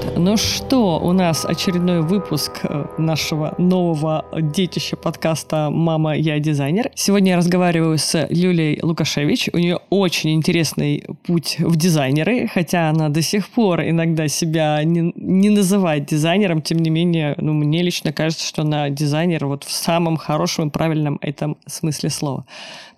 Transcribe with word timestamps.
привет! 0.00 0.18
Ну 0.18 0.36
что, 0.36 0.98
у 0.98 1.12
нас 1.12 1.44
очередной 1.44 2.02
выпуск 2.02 2.60
э, 2.62 2.86
нашего 2.98 3.54
нового 3.58 4.24
детища 4.32 4.96
подкаста 4.96 5.70
«Мама, 5.70 6.16
я 6.16 6.38
дизайнер». 6.38 6.90
Сегодня 6.94 7.32
я 7.32 7.36
разговариваю 7.36 7.98
с 7.98 8.26
Юлией 8.30 8.80
Лукашевич. 8.82 9.50
У 9.52 9.58
нее 9.58 9.78
очень 9.90 10.34
интересный 10.34 11.04
путь 11.24 11.56
в 11.58 11.76
дизайнеры, 11.76 12.48
хотя 12.48 12.90
она 12.90 13.08
до 13.08 13.22
сих 13.22 13.48
пор 13.48 13.82
иногда 13.82 14.28
себя 14.28 14.82
не, 14.84 15.12
не 15.16 15.50
называет 15.50 16.06
дизайнером, 16.06 16.62
тем 16.62 16.78
не 16.78 16.90
менее, 16.90 17.34
ну, 17.38 17.52
мне 17.52 17.82
лично 17.82 18.12
кажется, 18.12 18.46
что 18.46 18.62
она 18.62 18.90
дизайнер 18.90 19.46
вот 19.46 19.64
в 19.64 19.72
самом 19.72 20.16
хорошем 20.16 20.68
и 20.68 20.70
правильном 20.70 21.18
этом 21.22 21.56
смысле 21.66 22.10
слова. 22.10 22.44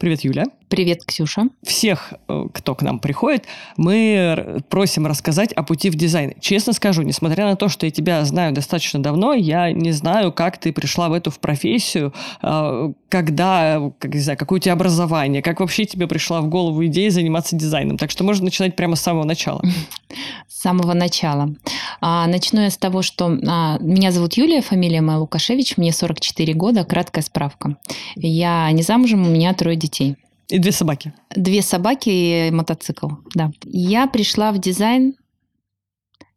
Привет, 0.02 0.22
Юля. 0.22 0.46
Привет, 0.68 1.04
Ксюша. 1.04 1.42
Всех, 1.62 2.14
э, 2.26 2.46
кто 2.52 2.74
к 2.74 2.82
нам 2.82 2.98
приходит, 2.98 3.44
мы 3.76 4.62
просим 4.68 5.06
рассказать 5.06 5.52
о 5.52 5.62
пути 5.62 5.90
в 5.90 5.94
дизайн. 5.94 6.32
Честно 6.40 6.72
скажу, 6.72 7.02
несмотря 7.02 7.44
на 7.44 7.54
то, 7.54 7.68
что 7.68 7.86
я 7.86 7.92
тебя 7.92 8.24
знаю 8.24 8.52
достаточно 8.52 9.00
давно, 9.00 9.32
я 9.32 9.70
не 9.70 9.92
знаю, 9.92 10.32
как 10.32 10.58
ты 10.58 10.72
пришла 10.72 11.08
в 11.08 11.12
эту 11.12 11.30
в 11.30 11.38
профессию, 11.38 12.12
э, 12.42 12.92
когда, 13.10 13.92
как, 14.00 14.14
не 14.14 14.20
знаю, 14.20 14.38
какое 14.38 14.56
у 14.56 14.60
тебя 14.60 14.72
образование, 14.72 15.40
как 15.40 15.60
вообще 15.60 15.84
тебе 15.84 16.08
пришла 16.08 16.40
в 16.40 16.48
голову 16.48 16.84
идея 16.86 17.10
заниматься 17.10 17.54
дизайном. 17.54 17.96
Так 17.96 18.10
что 18.10 18.24
можно 18.24 18.46
начинать 18.46 18.74
прямо 18.74 18.96
с 18.96 19.02
самого 19.02 19.24
начала. 19.24 19.62
С 20.48 20.62
самого 20.62 20.92
начала. 20.92 21.54
А, 22.00 22.26
начну 22.28 22.60
я 22.60 22.70
с 22.70 22.76
того, 22.76 23.02
что 23.02 23.36
а, 23.48 23.78
меня 23.80 24.12
зовут 24.12 24.34
Юлия, 24.34 24.62
фамилия 24.62 25.00
моя 25.00 25.18
Лукашевич, 25.18 25.76
мне 25.76 25.92
44 25.92 26.52
года, 26.54 26.84
краткая 26.84 27.24
справка. 27.24 27.78
Я 28.14 28.70
не 28.70 28.82
замужем, 28.82 29.26
у 29.26 29.30
меня 29.30 29.54
трое 29.54 29.76
детей. 29.76 29.91
И 30.00 30.58
две 30.58 30.72
собаки. 30.72 31.12
Две 31.34 31.62
собаки 31.62 32.10
и 32.10 32.50
мотоцикл, 32.50 33.08
да. 33.34 33.52
Я 33.64 34.06
пришла 34.06 34.52
в 34.52 34.58
дизайн 34.58 35.14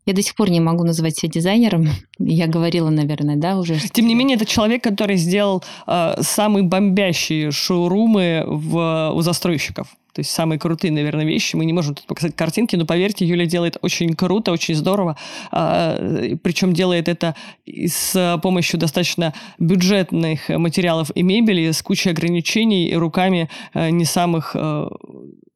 я 0.05 0.13
до 0.13 0.21
сих 0.21 0.35
пор 0.35 0.51
не 0.51 0.59
могу 0.59 0.83
назвать 0.83 1.17
себя 1.17 1.31
дизайнером. 1.31 1.87
Я 2.19 2.47
говорила, 2.47 2.89
наверное, 2.89 3.37
да, 3.37 3.57
уже. 3.57 3.79
Тем 3.79 4.07
не 4.07 4.13
менее, 4.13 4.35
это 4.35 4.45
человек, 4.45 4.83
который 4.83 5.17
сделал 5.17 5.63
э, 5.87 6.15
самые 6.21 6.63
бомбящие 6.63 7.51
шоурумы 7.51 8.43
в, 8.45 9.11
у 9.15 9.21
застройщиков. 9.21 9.87
То 10.15 10.19
есть 10.21 10.31
самые 10.31 10.57
крутые, 10.57 10.93
наверное, 10.93 11.25
вещи. 11.25 11.57
Мы 11.57 11.65
не 11.65 11.73
можем 11.73 11.93
тут 11.93 12.05
показать 12.05 12.37
картинки, 12.37 12.77
но 12.77 12.85
поверьте, 12.85 13.25
Юля 13.25 13.45
делает 13.45 13.77
очень 13.81 14.15
круто, 14.15 14.53
очень 14.53 14.73
здорово. 14.73 15.17
А, 15.51 16.37
причем 16.41 16.71
делает 16.71 17.09
это 17.09 17.35
с 17.65 18.39
помощью 18.41 18.79
достаточно 18.79 19.33
бюджетных 19.59 20.47
материалов 20.47 21.11
и 21.15 21.21
мебели, 21.21 21.69
с 21.69 21.81
кучей 21.81 22.11
ограничений 22.11 22.87
и 22.87 22.95
руками 22.95 23.49
э, 23.73 23.89
не 23.89 24.05
самых 24.05 24.51
э, 24.55 24.87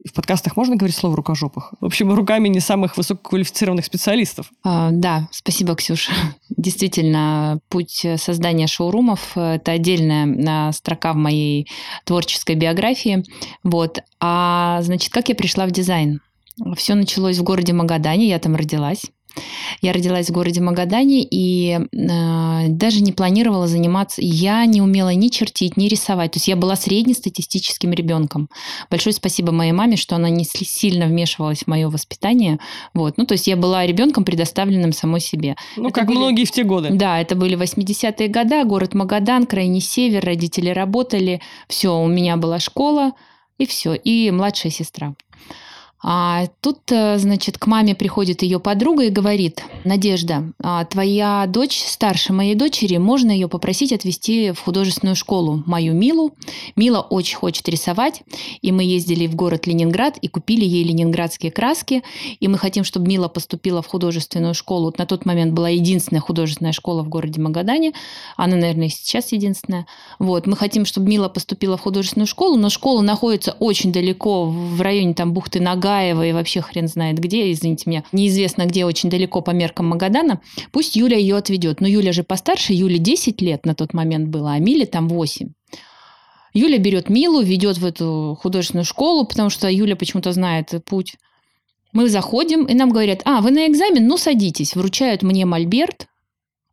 в 0.09 0.13
подкастах 0.13 0.57
можно 0.57 0.75
говорить 0.75 0.95
слово 0.95 1.15
«рукожопых»? 1.15 1.73
В 1.79 1.85
общем, 1.85 2.11
руками 2.13 2.47
не 2.47 2.59
самых 2.59 2.97
высококвалифицированных 2.97 3.85
специалистов. 3.85 4.51
А, 4.63 4.89
да, 4.91 5.29
спасибо, 5.31 5.75
Ксюша. 5.75 6.11
Действительно, 6.49 7.59
путь 7.69 8.05
создания 8.17 8.67
шоурумов– 8.67 9.31
это 9.37 9.71
отдельная 9.71 10.69
а, 10.69 10.71
строка 10.71 11.13
в 11.13 11.17
моей 11.17 11.67
творческой 12.05 12.55
биографии. 12.55 13.23
Вот. 13.63 13.99
А, 14.19 14.79
значит, 14.81 15.13
как 15.13 15.29
я 15.29 15.35
пришла 15.35 15.65
в 15.67 15.71
дизайн? 15.71 16.21
Все 16.75 16.95
началось 16.95 17.37
в 17.37 17.43
городе 17.43 17.73
Магадане, 17.73 18.27
я 18.27 18.39
там 18.39 18.55
родилась. 18.55 19.03
Я 19.81 19.93
родилась 19.93 20.29
в 20.29 20.31
городе 20.31 20.61
Магадане 20.61 21.23
и 21.23 21.79
э, 21.79 22.67
даже 22.67 23.01
не 23.01 23.11
планировала 23.11 23.67
заниматься. 23.67 24.21
Я 24.21 24.65
не 24.65 24.81
умела 24.81 25.13
ни 25.13 25.29
чертить, 25.29 25.77
ни 25.77 25.87
рисовать. 25.87 26.31
То 26.31 26.37
есть 26.37 26.47
я 26.47 26.55
была 26.55 26.75
среднестатистическим 26.75 27.91
ребенком. 27.91 28.49
Большое 28.89 29.13
спасибо 29.13 29.51
моей 29.51 29.71
маме, 29.71 29.95
что 29.95 30.15
она 30.15 30.29
не 30.29 30.43
сильно 30.43 31.05
вмешивалась 31.05 31.63
в 31.63 31.67
мое 31.67 31.89
воспитание. 31.89 32.59
Вот. 32.93 33.17
Ну, 33.17 33.25
то 33.25 33.33
есть 33.33 33.47
я 33.47 33.55
была 33.55 33.85
ребенком, 33.85 34.23
предоставленным 34.23 34.93
самой 34.93 35.21
себе. 35.21 35.55
Ну, 35.77 35.89
это 35.89 35.99
как 35.99 36.07
были... 36.07 36.17
многие 36.17 36.45
в 36.45 36.51
те 36.51 36.63
годы. 36.63 36.89
Да, 36.91 37.19
это 37.19 37.35
были 37.35 37.57
80-е 37.57 38.27
годы, 38.27 38.63
город 38.63 38.93
Магадан, 38.93 39.45
крайний 39.45 39.81
север, 39.81 40.25
родители 40.25 40.69
работали. 40.69 41.41
Все, 41.67 41.97
у 41.97 42.07
меня 42.07 42.37
была 42.37 42.59
школа, 42.59 43.13
и 43.57 43.65
все, 43.65 43.93
и 43.93 44.31
младшая 44.31 44.71
сестра. 44.71 45.15
А 46.01 46.47
тут, 46.61 46.79
э, 46.91 47.17
значит, 47.17 47.57
к 47.57 47.67
маме 47.67 47.93
приходит 47.93 48.41
ее 48.41 48.59
подруга 48.59 49.03
и 49.03 49.09
говорит, 49.09 49.63
Надежда, 49.83 50.53
а 50.63 50.85
твоя 50.85 51.45
дочь 51.45 51.83
старше 51.83 52.31
моей 52.31 52.55
дочери, 52.55 52.95
можно 52.95 53.31
ее 53.31 53.49
попросить 53.49 53.91
отвезти 53.91 54.51
в 54.51 54.59
художественную 54.59 55.17
школу, 55.17 55.61
мою 55.65 55.93
Милу. 55.93 56.33
Мила 56.77 57.01
очень 57.01 57.35
хочет 57.35 57.67
рисовать, 57.67 58.23
и 58.61 58.71
мы 58.71 58.83
ездили 58.83 59.27
в 59.27 59.35
город 59.35 59.67
Ленинград 59.67 60.17
и 60.21 60.29
купили 60.29 60.63
ей 60.63 60.85
ленинградские 60.85 61.51
краски, 61.51 62.03
и 62.39 62.47
мы 62.47 62.57
хотим, 62.57 62.85
чтобы 62.85 63.07
Мила 63.07 63.27
поступила 63.27 63.81
в 63.81 63.87
художественную 63.87 64.53
школу. 64.53 64.93
На 64.97 65.05
тот 65.05 65.25
момент 65.25 65.53
была 65.53 65.67
единственная 65.67 66.21
художественная 66.21 66.71
школа 66.71 67.03
в 67.03 67.09
городе 67.09 67.41
Магадане, 67.41 67.91
она, 68.37 68.55
наверное, 68.55 68.87
сейчас 68.87 69.33
единственная. 69.33 69.85
Вот, 70.17 70.47
мы 70.47 70.55
хотим, 70.55 70.85
чтобы 70.85 71.09
Мила 71.09 71.27
поступила 71.27 71.75
в 71.75 71.81
художественную 71.81 72.27
школу, 72.27 72.55
но 72.55 72.69
школа 72.69 73.01
находится 73.01 73.51
очень 73.59 73.91
далеко, 73.91 74.45
в 74.45 74.79
районе 74.79 75.13
там 75.13 75.33
бухты 75.33 75.59
Нага, 75.59 75.88
Гаева 75.89 76.27
и 76.27 76.33
вообще 76.33 76.61
хрен 76.61 76.87
знает 76.87 77.17
где, 77.17 77.51
извините 77.51 77.89
меня, 77.89 78.03
неизвестно 78.11 78.65
где, 78.65 78.85
очень 78.85 79.09
далеко 79.09 79.41
по 79.41 79.51
меркам 79.51 79.87
Магадана, 79.87 80.39
пусть 80.71 80.95
Юля 80.95 81.17
ее 81.17 81.35
отведет. 81.35 81.81
Но 81.81 81.87
Юля 81.87 82.13
же 82.13 82.23
постарше, 82.23 82.73
Юле 82.73 82.99
10 82.99 83.41
лет 83.41 83.65
на 83.65 83.73
тот 83.73 83.93
момент 83.93 84.29
было, 84.29 84.53
а 84.53 84.59
Миле 84.59 84.85
там 84.85 85.07
8. 85.07 85.49
Юля 86.53 86.77
берет 86.77 87.09
Милу, 87.09 87.41
ведет 87.41 87.79
в 87.79 87.85
эту 87.85 88.37
художественную 88.39 88.85
школу, 88.85 89.25
потому 89.25 89.49
что 89.49 89.67
Юля 89.69 89.95
почему-то 89.95 90.31
знает 90.31 90.73
путь. 90.85 91.15
Мы 91.91 92.07
заходим, 92.07 92.65
и 92.65 92.75
нам 92.75 92.91
говорят, 92.91 93.21
а, 93.25 93.41
вы 93.41 93.49
на 93.49 93.65
экзамен? 93.65 94.05
Ну, 94.07 94.17
садитесь. 94.17 94.75
Вручают 94.75 95.23
мне 95.23 95.45
мольберт, 95.45 96.05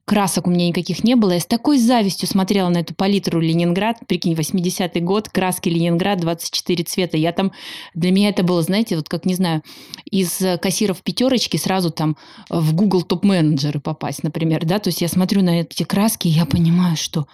красок 0.06 0.47
у 0.47 0.50
меня 0.50 0.69
никаких 0.69 1.05
не 1.05 1.17
было. 1.17 1.33
Я 1.33 1.41
с 1.41 1.47
такой 1.47 1.78
завистью 1.78 2.28
смотрела 2.28 2.69
на 2.71 2.78
эту 2.78 2.94
палитру 2.94 3.41
Ленинград. 3.41 3.99
Прикинь, 4.06 4.33
80-й 4.33 5.00
год, 5.00 5.28
краски 5.28 5.69
Ленинград, 5.69 6.21
24 6.21 6.84
цвета. 6.84 7.17
Я 7.17 7.33
там... 7.33 7.53
Для 7.93 8.12
меня 8.12 8.31
это 8.31 8.43
было, 8.43 8.62
знаете, 8.62 8.97
вот 8.97 9.09
как, 9.09 9.27
не 9.27 9.34
знаю, 9.34 9.62
из 10.11 10.43
кассиров 10.62 11.03
пятерочки 11.03 11.56
сразу 11.56 11.91
там 11.91 12.16
в 12.49 12.72
Google 12.72 13.03
топ-менеджеры 13.03 13.81
попасть, 13.81 14.22
например, 14.22 14.65
да? 14.65 14.78
То 14.78 14.89
есть 14.89 15.03
я 15.03 15.09
смотрю 15.09 15.43
на 15.43 15.61
эти 15.61 15.83
краски, 15.83 16.28
и 16.28 16.31
я 16.31 16.47
понимаю, 16.47 16.97
что, 16.97 17.27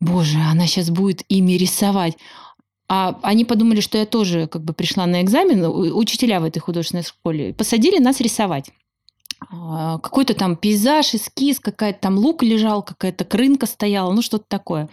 боже, 0.00 0.38
она 0.38 0.66
сейчас 0.66 0.90
будет 0.90 1.22
ими 1.28 1.52
рисовать. 1.52 2.18
А 2.88 3.18
они 3.22 3.44
подумали, 3.44 3.80
что 3.80 3.98
я 3.98 4.06
тоже 4.06 4.46
как 4.46 4.62
бы 4.64 4.72
пришла 4.72 5.06
на 5.06 5.22
экзамен, 5.22 5.64
учителя 5.64 6.40
в 6.40 6.44
этой 6.44 6.58
художественной 6.58 7.04
школе, 7.04 7.54
посадили 7.54 7.98
нас 7.98 8.20
рисовать. 8.20 8.70
А, 9.50 9.98
какой-то 9.98 10.34
там 10.34 10.56
пейзаж, 10.56 11.14
эскиз, 11.14 11.60
какая-то 11.60 12.00
там 12.00 12.18
лук 12.18 12.42
лежал, 12.42 12.82
какая-то 12.82 13.24
крынка 13.24 13.66
стояла, 13.66 14.12
ну 14.12 14.22
что-то 14.22 14.44
такое. 14.48 14.88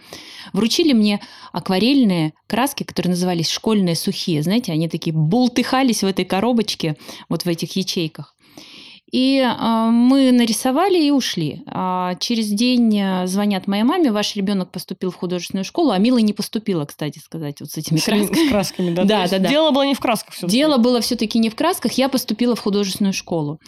Вручили 0.52 0.92
мне 0.92 1.20
акварельные 1.52 2.34
краски, 2.46 2.84
которые 2.84 3.10
назывались 3.10 3.50
школьные 3.50 3.96
сухие. 3.96 4.42
Знаете, 4.42 4.72
они 4.72 4.88
такие 4.88 5.14
бултыхались 5.14 6.02
в 6.02 6.06
этой 6.06 6.24
коробочке, 6.24 6.96
вот 7.28 7.44
в 7.44 7.48
этих 7.48 7.74
ячейках. 7.76 8.34
И 9.14 9.38
э, 9.38 9.90
мы 9.90 10.32
нарисовали 10.32 10.98
и 10.98 11.12
ушли. 11.12 11.62
А 11.66 12.16
через 12.16 12.48
день 12.48 12.98
э, 12.98 13.28
звонят 13.28 13.68
моей 13.68 13.84
маме, 13.84 14.10
ваш 14.10 14.34
ребенок 14.34 14.72
поступил 14.72 15.12
в 15.12 15.14
художественную 15.14 15.64
школу, 15.64 15.92
а 15.92 15.98
Мила 15.98 16.18
не 16.18 16.32
поступила, 16.32 16.84
кстати 16.84 17.20
сказать, 17.20 17.60
вот 17.60 17.70
с 17.70 17.76
этими 17.76 17.98
с 17.98 18.04
красками. 18.04 18.46
С 18.46 18.50
красками, 18.50 18.90
да? 18.92 19.04
Да, 19.04 19.28
да, 19.28 19.38
да. 19.38 19.48
Дело 19.48 19.70
было 19.70 19.86
не 19.86 19.94
в 19.94 20.00
красках 20.00 20.34
все 20.34 20.48
Дело 20.48 20.78
было 20.78 21.00
все-таки 21.00 21.38
не 21.38 21.48
в 21.48 21.54
красках, 21.54 21.92
я 21.92 22.08
поступила 22.08 22.56
в 22.56 22.60
художественную 22.60 23.12
школу. 23.12 23.60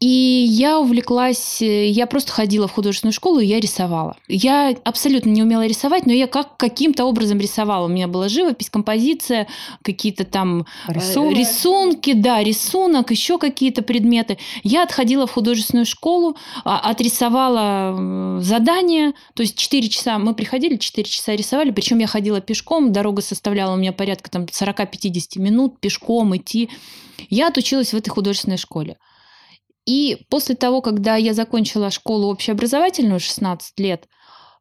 И 0.00 0.06
я 0.06 0.78
увлеклась, 0.78 1.60
э, 1.60 1.88
я 1.88 2.06
просто 2.06 2.30
ходила 2.30 2.68
в 2.68 2.72
художественную 2.72 3.12
школу, 3.12 3.40
и 3.40 3.46
я 3.46 3.58
рисовала. 3.58 4.16
Я 4.28 4.76
абсолютно 4.84 5.30
не 5.30 5.42
умела 5.42 5.66
рисовать, 5.66 6.06
но 6.06 6.12
я 6.12 6.28
как 6.28 6.56
каким-то 6.56 7.04
образом 7.04 7.40
рисовала. 7.40 7.86
У 7.86 7.88
меня 7.88 8.06
была 8.06 8.28
живопись, 8.28 8.70
композиция, 8.70 9.48
какие-то 9.82 10.24
там 10.24 10.66
э, 10.86 10.92
Рисунок. 10.92 11.36
рисунки, 11.36 12.12
да, 12.12 12.44
рисунок, 12.44 13.10
еще 13.10 13.38
какие-то 13.38 13.82
предметы. 13.82 14.38
Я 14.62 14.84
отходила 14.84 15.26
в 15.26 15.32
художественную 15.32 15.86
школу, 15.86 16.36
а, 16.64 16.78
отрисовала 16.78 18.40
задание, 18.40 19.14
то 19.34 19.42
есть 19.42 19.58
4 19.58 19.88
часа, 19.88 20.20
мы 20.20 20.32
приходили, 20.32 20.76
4 20.76 21.08
часа 21.08 21.34
рисовали, 21.34 21.72
причем 21.72 21.98
я 21.98 22.06
ходила 22.06 22.40
пешком, 22.40 22.92
дорога 22.92 23.20
составляла 23.20 23.74
у 23.74 23.76
меня 23.76 23.92
порядка 23.92 24.30
там 24.30 24.44
40-50 24.44 25.40
минут 25.40 25.80
пешком 25.80 26.36
идти. 26.36 26.70
Я 27.30 27.48
отучилась 27.48 27.92
в 27.92 27.96
этой 27.96 28.10
художественной 28.10 28.58
школе. 28.58 28.96
И 29.88 30.26
после 30.28 30.54
того, 30.54 30.82
когда 30.82 31.16
я 31.16 31.32
закончила 31.32 31.90
школу 31.90 32.28
общеобразовательную 32.28 33.20
16 33.20 33.80
лет, 33.80 34.06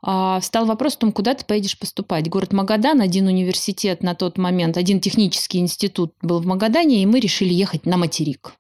а, 0.01 0.39
встал 0.39 0.65
вопрос 0.65 0.95
о 0.95 0.99
том, 0.99 1.11
куда 1.11 1.33
ты 1.33 1.43
поедешь 1.43 1.77
поступать. 1.77 2.29
Город 2.29 2.53
Магадан, 2.53 3.01
один 3.01 3.27
университет 3.27 4.03
на 4.03 4.15
тот 4.15 4.37
момент, 4.37 4.77
один 4.77 5.01
технический 5.01 5.59
институт 5.59 6.13
был 6.21 6.39
в 6.39 6.45
Магадане, 6.45 7.03
и 7.03 7.05
мы 7.05 7.19
решили 7.19 7.53
ехать 7.53 7.85
на 7.85 7.97
материк. 7.97 8.53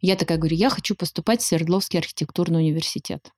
Я 0.00 0.16
такая 0.16 0.38
говорю, 0.38 0.56
я 0.56 0.70
хочу 0.70 0.94
поступать 0.94 1.42
в 1.42 1.44
Свердловский 1.44 1.98
архитектурный 1.98 2.60
университет. 2.60 3.30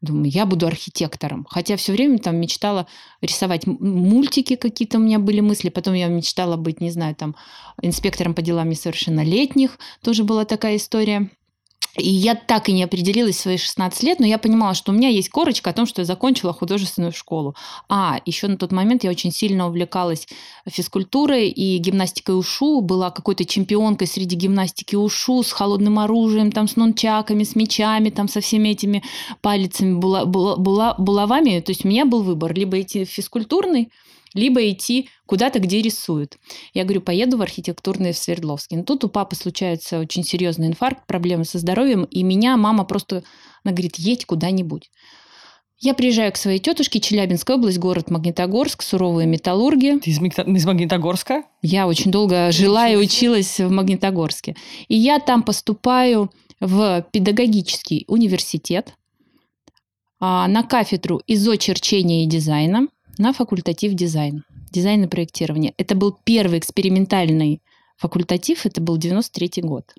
Думаю, 0.00 0.30
я 0.30 0.46
буду 0.46 0.66
архитектором. 0.66 1.46
Хотя 1.50 1.76
все 1.76 1.92
время 1.92 2.18
там 2.18 2.36
мечтала 2.36 2.86
рисовать 3.20 3.66
мультики 3.66 4.56
какие-то 4.56 4.96
у 4.96 5.02
меня 5.02 5.18
были 5.18 5.40
мысли. 5.40 5.68
Потом 5.68 5.92
я 5.92 6.06
мечтала 6.06 6.56
быть, 6.56 6.80
не 6.80 6.90
знаю, 6.90 7.14
там 7.14 7.36
инспектором 7.82 8.32
по 8.32 8.40
делам 8.40 8.70
несовершеннолетних. 8.70 9.78
Тоже 10.02 10.24
была 10.24 10.46
такая 10.46 10.76
история. 10.76 11.28
И 11.96 12.08
я 12.08 12.34
так 12.34 12.68
и 12.68 12.72
не 12.72 12.84
определилась 12.84 13.36
в 13.36 13.40
свои 13.40 13.56
16 13.56 14.02
лет, 14.02 14.20
но 14.20 14.26
я 14.26 14.38
понимала, 14.38 14.74
что 14.74 14.92
у 14.92 14.94
меня 14.94 15.08
есть 15.08 15.30
корочка 15.30 15.70
о 15.70 15.72
том, 15.72 15.86
что 15.86 16.02
я 16.02 16.04
закончила 16.04 16.52
художественную 16.52 17.12
школу. 17.12 17.54
А, 17.88 18.20
еще 18.24 18.46
на 18.46 18.56
тот 18.56 18.72
момент 18.72 19.04
я 19.04 19.10
очень 19.10 19.32
сильно 19.32 19.66
увлекалась 19.66 20.28
физкультурой 20.66 21.48
и 21.48 21.78
гимнастикой 21.78 22.38
ушу. 22.38 22.80
Была 22.80 23.10
какой-то 23.10 23.44
чемпионкой 23.44 24.06
среди 24.06 24.36
гимнастики 24.36 24.96
ушу 24.96 25.42
с 25.42 25.52
холодным 25.52 25.98
оружием, 25.98 26.52
там, 26.52 26.68
с 26.68 26.76
нунчаками, 26.76 27.44
с 27.44 27.56
мечами, 27.56 28.10
там, 28.10 28.28
со 28.28 28.40
всеми 28.40 28.68
этими 28.70 29.02
палицами, 29.40 29.94
була, 29.94 30.24
була, 30.24 30.56
була, 30.56 30.94
булавами. 30.98 31.60
То 31.60 31.70
есть 31.70 31.84
у 31.84 31.88
меня 31.88 32.04
был 32.04 32.22
выбор. 32.22 32.54
Либо 32.54 32.80
идти 32.80 33.04
в 33.04 33.08
физкультурный, 33.08 33.90
либо 34.34 34.68
идти 34.70 35.08
куда-то, 35.26 35.58
где 35.58 35.82
рисуют. 35.82 36.38
Я 36.74 36.84
говорю, 36.84 37.00
поеду 37.00 37.36
в 37.36 37.42
архитектурный 37.42 38.12
в 38.12 38.18
Свердловске. 38.18 38.76
Но 38.76 38.82
тут 38.84 39.04
у 39.04 39.08
папы 39.08 39.36
случается 39.36 39.98
очень 39.98 40.24
серьезный 40.24 40.68
инфаркт, 40.68 41.06
проблемы 41.06 41.44
со 41.44 41.58
здоровьем, 41.58 42.04
и 42.04 42.22
меня 42.22 42.56
мама 42.56 42.84
просто, 42.84 43.24
она 43.64 43.72
говорит, 43.72 43.96
едь 43.96 44.24
куда-нибудь. 44.24 44.90
Я 45.80 45.94
приезжаю 45.94 46.32
к 46.32 46.36
своей 46.36 46.58
тетушке, 46.58 46.98
Челябинская 46.98 47.56
область, 47.56 47.78
город 47.78 48.10
Магнитогорск, 48.10 48.82
суровые 48.82 49.28
металлурги. 49.28 50.00
Ты 50.02 50.10
из, 50.10 50.20
из 50.20 50.66
Магнитогорска? 50.66 51.44
Я 51.62 51.86
очень 51.86 52.10
долго 52.10 52.50
жила 52.50 52.88
и 52.88 52.96
училась 52.96 53.60
в 53.60 53.70
Магнитогорске. 53.70 54.56
И 54.88 54.96
я 54.96 55.20
там 55.20 55.44
поступаю 55.44 56.32
в 56.58 57.06
педагогический 57.12 58.04
университет 58.08 58.94
а, 60.18 60.48
на 60.48 60.64
кафедру 60.64 61.22
изочерчения 61.28 62.24
и 62.24 62.26
дизайна 62.26 62.88
на 63.18 63.32
факультатив 63.32 63.94
дизайн. 63.94 64.44
Дизайн 64.70 65.04
и 65.04 65.08
проектирование. 65.08 65.74
Это 65.76 65.94
был 65.94 66.16
первый 66.24 66.58
экспериментальный 66.58 67.62
факультатив, 67.96 68.66
это 68.66 68.80
был 68.80 68.96
93 68.96 69.62
год. 69.62 69.94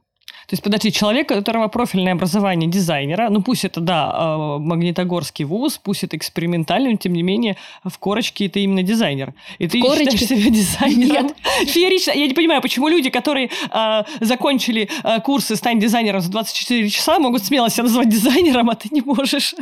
То 0.48 0.54
есть, 0.54 0.64
подожди, 0.64 0.92
человек, 0.92 1.30
у 1.31 1.36
которого 1.36 1.68
профильное 1.68 2.14
образование 2.14 2.70
дизайнера, 2.70 3.30
ну 3.30 3.42
пусть 3.42 3.66
это, 3.66 3.80
да, 3.81 4.12
а, 4.12 4.58
Магнитогорский 4.58 5.46
вуз, 5.46 5.80
пусть 5.81 6.04
это 6.04 6.18
экспериментальный, 6.18 6.92
но 6.92 6.98
тем 6.98 7.14
не 7.14 7.22
менее 7.22 7.56
в 7.84 7.98
корочке 8.00 8.48
это 8.48 8.60
именно 8.60 8.81
дизайнер. 8.81 9.34
И 9.60 9.68
ты 9.68 9.80
корочке... 9.80 10.18
считаешь 10.18 10.42
себя 10.42 10.50
дизайнером? 10.56 11.26
Нет. 11.28 11.36
Феерично. 11.68 12.12
Я 12.12 12.28
не 12.28 12.34
понимаю, 12.34 12.62
почему 12.62 12.88
люди, 12.88 13.10
которые 13.10 13.50
э, 13.72 14.04
закончили 14.22 14.90
э, 15.04 15.22
курсы 15.22 15.56
«Стань 15.56 15.80
дизайнером» 15.80 16.22
за 16.22 16.31
24 16.31 16.90
часа, 16.90 17.20
могут 17.20 17.44
смело 17.44 17.70
себя 17.70 17.84
называть 17.84 18.10
дизайнером, 18.10 18.70
а 18.70 18.76
ты 18.76 18.90
не 18.92 19.02
можешь. 19.02 19.54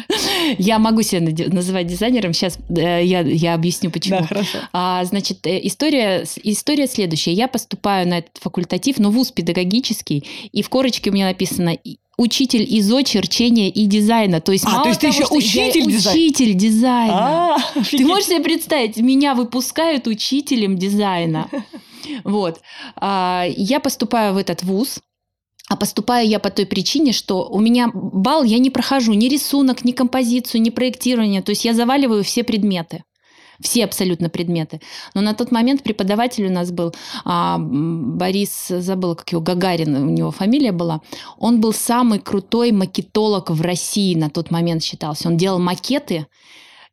Я 0.57 0.79
могу 0.79 1.01
себя 1.01 1.21
называть 1.47 1.87
дизайнером. 1.87 2.33
Сейчас 2.33 2.57
э, 2.69 3.03
я, 3.03 3.21
я 3.21 3.53
объясню, 3.53 3.91
почему. 3.91 4.19
Да, 4.19 4.25
хорошо. 4.25 4.59
А, 4.73 5.03
значит, 5.05 5.45
э, 5.45 5.59
история, 5.63 6.25
история 6.43 6.87
следующая. 6.87 7.33
Я 7.33 7.47
поступаю 7.47 8.07
на 8.07 8.19
этот 8.19 8.37
факультатив, 8.37 8.99
но 8.99 9.11
вуз 9.11 9.31
педагогический, 9.31 10.23
и 10.57 10.63
в 10.63 10.69
корочке 10.69 11.11
у 11.11 11.13
меня 11.13 11.27
написано 11.27 11.77
учитель 12.17 12.65
ИЗО, 12.67 13.03
черчения 13.03 13.69
и 13.69 13.85
дизайна. 13.85 14.41
То 14.41 14.51
есть, 14.51 14.65
а, 14.65 14.69
мало 14.69 14.83
то 14.85 14.89
есть 14.89 15.01
того, 15.01 15.13
ты 15.13 15.19
еще 15.19 15.27
учитель 15.31 15.85
дизайна? 15.85 16.19
Учитель 16.19 16.53
дизайна. 16.55 17.55
А, 17.55 17.57
ты 17.91 18.03
можешь 18.03 18.25
себе 18.25 18.39
представить, 18.39 18.97
меня 18.97 19.35
выпускают 19.35 20.07
учителем 20.07 20.77
дизайна. 20.77 21.49
Вот. 22.23 22.61
А, 22.95 23.43
я 23.49 23.81
поступаю 23.81 24.33
в 24.33 24.37
этот 24.37 24.63
вуз, 24.63 24.99
а 25.67 25.75
поступаю 25.75 26.25
я 26.25 26.39
по 26.39 26.49
той 26.49 26.65
причине, 26.65 27.11
что 27.11 27.49
у 27.49 27.59
меня 27.59 27.89
бал 27.93 28.43
я 28.43 28.59
не 28.59 28.69
прохожу 28.69 29.13
ни 29.13 29.27
рисунок, 29.27 29.83
ни 29.83 29.91
композицию, 29.91 30.61
ни 30.61 30.69
проектирование. 30.69 31.41
То 31.41 31.49
есть 31.49 31.65
я 31.65 31.73
заваливаю 31.73 32.23
все 32.23 32.43
предметы 32.45 33.03
все 33.61 33.83
абсолютно 33.85 34.29
предметы. 34.29 34.81
Но 35.13 35.21
на 35.21 35.33
тот 35.33 35.51
момент 35.51 35.83
преподаватель 35.83 36.45
у 36.45 36.51
нас 36.51 36.71
был 36.71 36.93
а, 37.25 37.57
Борис, 37.59 38.67
забыла, 38.67 39.15
как 39.15 39.31
его, 39.31 39.41
Гагарин, 39.41 39.95
у 39.95 40.09
него 40.09 40.31
фамилия 40.31 40.71
была. 40.71 41.01
Он 41.37 41.61
был 41.61 41.73
самый 41.73 42.19
крутой 42.19 42.71
макетолог 42.71 43.49
в 43.49 43.61
России 43.61 44.15
на 44.15 44.29
тот 44.29 44.51
момент 44.51 44.83
считался. 44.83 45.27
Он 45.27 45.37
делал 45.37 45.59
макеты, 45.59 46.27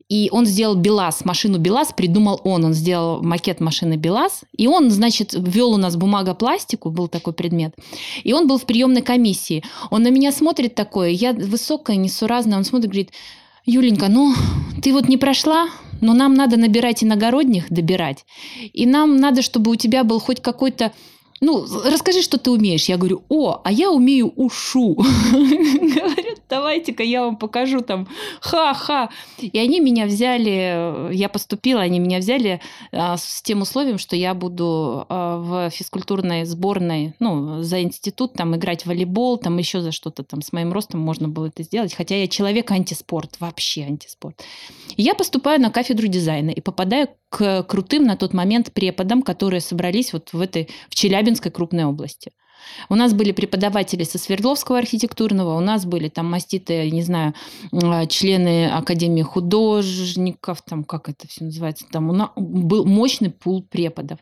и 0.08 0.28
он 0.30 0.44
сделал 0.44 0.74
БелАЗ, 0.74 1.24
машину 1.24 1.58
БелАЗ 1.58 1.94
придумал 1.96 2.40
он. 2.44 2.64
Он 2.64 2.74
сделал 2.74 3.22
макет 3.22 3.60
машины 3.60 3.96
БелАЗ. 3.96 4.42
И 4.56 4.66
он, 4.66 4.90
значит, 4.90 5.32
ввел 5.32 5.70
у 5.70 5.76
нас 5.76 5.96
бумагопластику, 5.96 6.90
был 6.90 7.08
такой 7.08 7.32
предмет. 7.32 7.74
И 8.22 8.32
он 8.32 8.46
был 8.46 8.58
в 8.58 8.66
приемной 8.66 9.02
комиссии. 9.02 9.64
Он 9.90 10.02
на 10.02 10.10
меня 10.10 10.30
смотрит 10.30 10.74
такое, 10.74 11.08
я 11.08 11.32
высокая, 11.32 11.96
несуразная. 11.96 12.58
Он 12.58 12.64
смотрит, 12.64 12.90
говорит, 12.90 13.12
Юленька, 13.66 14.08
ну, 14.08 14.34
ты 14.82 14.92
вот 14.92 15.08
не 15.08 15.16
прошла, 15.16 15.68
но 16.02 16.12
нам 16.12 16.34
надо 16.34 16.58
набирать 16.58 17.02
иногородних, 17.02 17.70
добирать. 17.70 18.26
И 18.74 18.84
нам 18.86 19.16
надо, 19.16 19.40
чтобы 19.40 19.70
у 19.70 19.76
тебя 19.76 20.04
был 20.04 20.20
хоть 20.20 20.42
какой-то 20.42 20.92
ну, 21.44 21.66
расскажи, 21.84 22.22
что 22.22 22.38
ты 22.38 22.50
умеешь. 22.50 22.86
Я 22.86 22.96
говорю, 22.96 23.22
о, 23.28 23.60
а 23.62 23.70
я 23.70 23.90
умею 23.90 24.32
ушу. 24.34 24.94
Говорят, 25.32 26.40
давайте-ка 26.48 27.02
я 27.02 27.22
вам 27.22 27.36
покажу 27.36 27.80
там, 27.80 28.08
ха-ха. 28.40 29.10
И 29.40 29.58
они 29.58 29.80
меня 29.80 30.06
взяли, 30.06 31.12
я 31.14 31.28
поступила, 31.28 31.82
они 31.82 31.98
меня 31.98 32.18
взяли 32.18 32.60
а, 32.92 33.16
с 33.16 33.42
тем 33.42 33.60
условием, 33.60 33.98
что 33.98 34.16
я 34.16 34.34
буду 34.34 35.06
а, 35.08 35.38
в 35.38 35.70
физкультурной 35.70 36.44
сборной, 36.44 37.14
ну, 37.20 37.62
за 37.62 37.82
институт 37.82 38.34
там 38.34 38.56
играть 38.56 38.82
в 38.82 38.86
волейбол, 38.86 39.38
там 39.38 39.58
еще 39.58 39.80
за 39.80 39.92
что-то 39.92 40.22
там 40.22 40.40
с 40.42 40.52
моим 40.52 40.72
ростом 40.72 41.00
можно 41.00 41.28
было 41.28 41.46
это 41.46 41.62
сделать. 41.62 41.94
Хотя 41.94 42.16
я 42.16 42.26
человек 42.26 42.70
антиспорт, 42.70 43.36
вообще 43.40 43.82
антиспорт. 43.82 44.42
И 44.96 45.02
я 45.02 45.14
поступаю 45.14 45.60
на 45.60 45.70
кафедру 45.70 46.06
дизайна 46.06 46.50
и 46.50 46.60
попадаю 46.60 47.08
к 47.34 47.64
крутым 47.64 48.04
на 48.04 48.16
тот 48.16 48.32
момент 48.32 48.72
преподам, 48.72 49.20
которые 49.20 49.60
собрались 49.60 50.12
вот 50.12 50.32
в 50.32 50.40
этой, 50.40 50.68
в 50.88 50.94
Челябинской 50.94 51.50
крупной 51.50 51.84
области. 51.84 52.30
У 52.88 52.94
нас 52.94 53.12
были 53.12 53.32
преподаватели 53.32 54.04
со 54.04 54.18
Свердловского 54.18 54.78
архитектурного, 54.78 55.56
у 55.56 55.60
нас 55.60 55.84
были 55.84 56.08
там 56.08 56.30
маститые, 56.30 56.92
не 56.92 57.02
знаю, 57.02 57.34
а, 57.72 58.06
члены 58.06 58.68
Академии 58.70 59.22
художников, 59.22 60.62
там 60.62 60.84
как 60.84 61.08
это 61.08 61.26
все 61.26 61.44
называется, 61.44 61.86
там 61.90 62.08
у 62.08 62.12
нас 62.12 62.30
был 62.36 62.84
мощный 62.84 63.30
пул 63.30 63.64
преподов. 63.64 64.20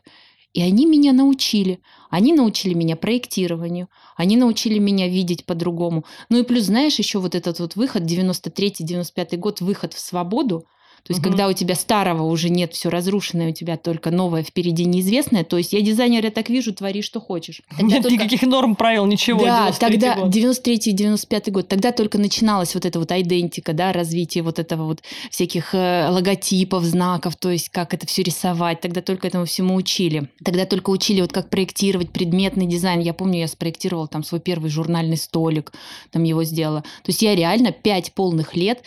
И 0.53 0.61
они 0.61 0.87
меня 0.87 1.13
научили. 1.13 1.79
Они 2.09 2.33
научили 2.33 2.73
меня 2.73 2.95
проектированию, 2.95 3.89
они 4.15 4.37
научили 4.37 4.79
меня 4.79 5.07
видеть 5.07 5.45
по-другому. 5.45 6.03
Ну 6.29 6.39
и 6.39 6.43
плюс, 6.43 6.63
знаешь, 6.63 6.97
еще 6.97 7.19
вот 7.19 7.35
этот 7.35 7.59
вот 7.59 7.75
выход, 7.75 8.03
93-95 8.03 9.37
год, 9.37 9.61
выход 9.61 9.93
в 9.93 9.99
свободу, 9.99 10.65
то 11.03 11.11
есть, 11.11 11.19
угу. 11.19 11.29
когда 11.29 11.49
у 11.49 11.53
тебя 11.53 11.75
старого 11.75 12.23
уже 12.23 12.49
нет, 12.49 12.73
все 12.73 12.89
разрушенное, 12.89 13.49
у 13.49 13.51
тебя 13.51 13.75
только 13.75 14.09
новое 14.09 14.41
впереди 14.41 14.85
неизвестное. 14.85 15.43
То 15.43 15.57
есть, 15.57 15.73
я 15.73 15.81
дизайнер, 15.81 16.23
я 16.23 16.31
так 16.31 16.49
вижу, 16.49 16.73
твори, 16.73 17.01
что 17.01 17.19
хочешь. 17.19 17.61
Тогда 17.71 17.83
нет 17.95 18.03
только... 18.03 18.15
никаких 18.15 18.43
норм, 18.43 18.77
правил, 18.77 19.05
ничего. 19.05 19.43
Да, 19.43 19.73
тогда 19.77 20.15
93-95 20.19 21.51
год, 21.51 21.67
тогда 21.67 21.91
только 21.91 22.17
начиналась 22.17 22.73
вот 22.73 22.85
эта 22.85 22.99
вот 22.99 23.11
идентика, 23.11 23.73
да, 23.73 23.91
развитие 23.91 24.45
вот 24.45 24.59
этого 24.59 24.85
вот 24.85 25.03
всяких 25.29 25.75
э, 25.75 26.07
логотипов, 26.09 26.85
знаков, 26.85 27.35
то 27.35 27.51
есть, 27.51 27.67
как 27.67 27.93
это 27.93 28.07
все 28.07 28.23
рисовать. 28.23 28.79
Тогда 28.79 29.01
только 29.01 29.27
этому 29.27 29.43
всему 29.43 29.75
учили. 29.75 30.29
Тогда 30.41 30.65
только 30.65 30.89
учили 30.89 31.19
вот 31.19 31.33
как 31.33 31.49
проектировать 31.49 32.11
предметный 32.11 32.65
дизайн. 32.65 33.01
Я 33.01 33.13
помню, 33.13 33.39
я 33.39 33.49
спроектировала 33.49 34.07
там 34.07 34.23
свой 34.23 34.39
первый 34.39 34.69
журнальный 34.69 35.17
столик, 35.17 35.73
там 36.11 36.23
его 36.23 36.45
сделала. 36.45 36.81
То 36.81 37.09
есть, 37.09 37.21
я 37.21 37.35
реально 37.35 37.73
пять 37.73 38.13
полных 38.13 38.55
лет 38.55 38.83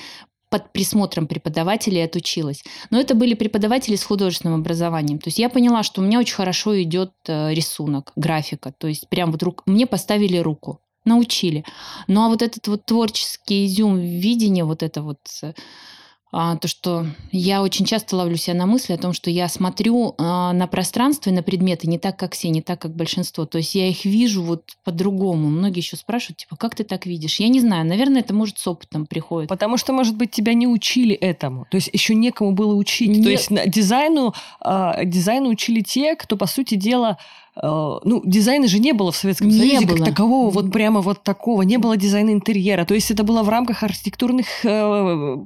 под 0.50 0.72
присмотром 0.72 1.26
преподавателей 1.26 2.04
отучилась. 2.04 2.62
Но 2.90 3.00
это 3.00 3.14
были 3.14 3.34
преподаватели 3.34 3.96
с 3.96 4.04
художественным 4.04 4.60
образованием. 4.60 5.18
То 5.18 5.28
есть 5.28 5.38
я 5.38 5.48
поняла, 5.48 5.82
что 5.82 6.00
у 6.00 6.04
меня 6.04 6.18
очень 6.18 6.34
хорошо 6.34 6.80
идет 6.82 7.12
э, 7.26 7.52
рисунок, 7.52 8.12
графика. 8.16 8.72
То 8.76 8.86
есть 8.86 9.08
прям 9.08 9.32
вот 9.32 9.42
рук... 9.42 9.62
мне 9.66 9.86
поставили 9.86 10.38
руку, 10.38 10.80
научили. 11.04 11.64
Ну 12.06 12.24
а 12.24 12.28
вот 12.28 12.42
этот 12.42 12.68
вот 12.68 12.84
творческий 12.84 13.66
изюм, 13.66 13.98
видение, 13.98 14.64
вот 14.64 14.82
это 14.82 15.02
вот 15.02 15.18
э, 15.42 15.54
то, 16.32 16.60
что 16.66 17.06
я 17.30 17.62
очень 17.62 17.86
часто 17.86 18.16
ловлю 18.16 18.36
себя 18.36 18.54
на 18.54 18.66
мысли 18.66 18.92
о 18.92 18.98
том, 18.98 19.12
что 19.12 19.30
я 19.30 19.48
смотрю 19.48 20.14
а, 20.18 20.52
на 20.52 20.66
пространство 20.66 21.30
и 21.30 21.32
на 21.32 21.42
предметы 21.42 21.86
не 21.86 21.98
так, 21.98 22.18
как 22.18 22.34
все, 22.34 22.50
не 22.50 22.60
так, 22.60 22.80
как 22.80 22.94
большинство. 22.94 23.46
То 23.46 23.58
есть 23.58 23.74
я 23.74 23.88
их 23.88 24.04
вижу 24.04 24.42
вот 24.42 24.76
по-другому. 24.84 25.48
Многие 25.48 25.78
еще 25.78 25.96
спрашивают, 25.96 26.38
типа, 26.38 26.56
как 26.56 26.74
ты 26.74 26.84
так 26.84 27.06
видишь? 27.06 27.40
Я 27.40 27.48
не 27.48 27.60
знаю, 27.60 27.86
наверное, 27.86 28.20
это 28.20 28.34
может 28.34 28.58
с 28.58 28.66
опытом 28.66 29.06
приходит. 29.06 29.48
Потому 29.48 29.76
что, 29.76 29.92
может 29.92 30.16
быть, 30.16 30.30
тебя 30.30 30.52
не 30.54 30.66
учили 30.66 31.14
этому. 31.14 31.66
То 31.70 31.76
есть 31.76 31.90
еще 31.92 32.14
некому 32.14 32.52
было 32.52 32.74
учить. 32.74 33.08
Нет. 33.08 33.24
То 33.24 33.30
есть 33.30 33.70
дизайну, 33.70 34.34
а, 34.60 35.04
дизайну 35.04 35.48
учили 35.48 35.80
те, 35.80 36.16
кто, 36.16 36.36
по 36.36 36.46
сути 36.46 36.74
дела, 36.74 37.18
а, 37.54 38.00
ну, 38.04 38.22
дизайна 38.24 38.68
же 38.68 38.78
не 38.78 38.92
было 38.92 39.12
в 39.12 39.16
Советском 39.16 39.48
не 39.48 39.58
Союзе 39.58 39.86
было. 39.86 39.96
как 39.96 40.06
такового, 40.06 40.50
вот 40.50 40.70
прямо 40.72 41.00
вот 41.00 41.22
такого. 41.22 41.62
Не 41.62 41.78
было 41.78 41.96
дизайна 41.96 42.30
интерьера. 42.30 42.84
То 42.84 42.94
есть 42.94 43.10
это 43.10 43.22
было 43.24 43.42
в 43.42 43.48
рамках 43.48 43.82
архитектурных 43.82 44.46
э, 44.64 45.36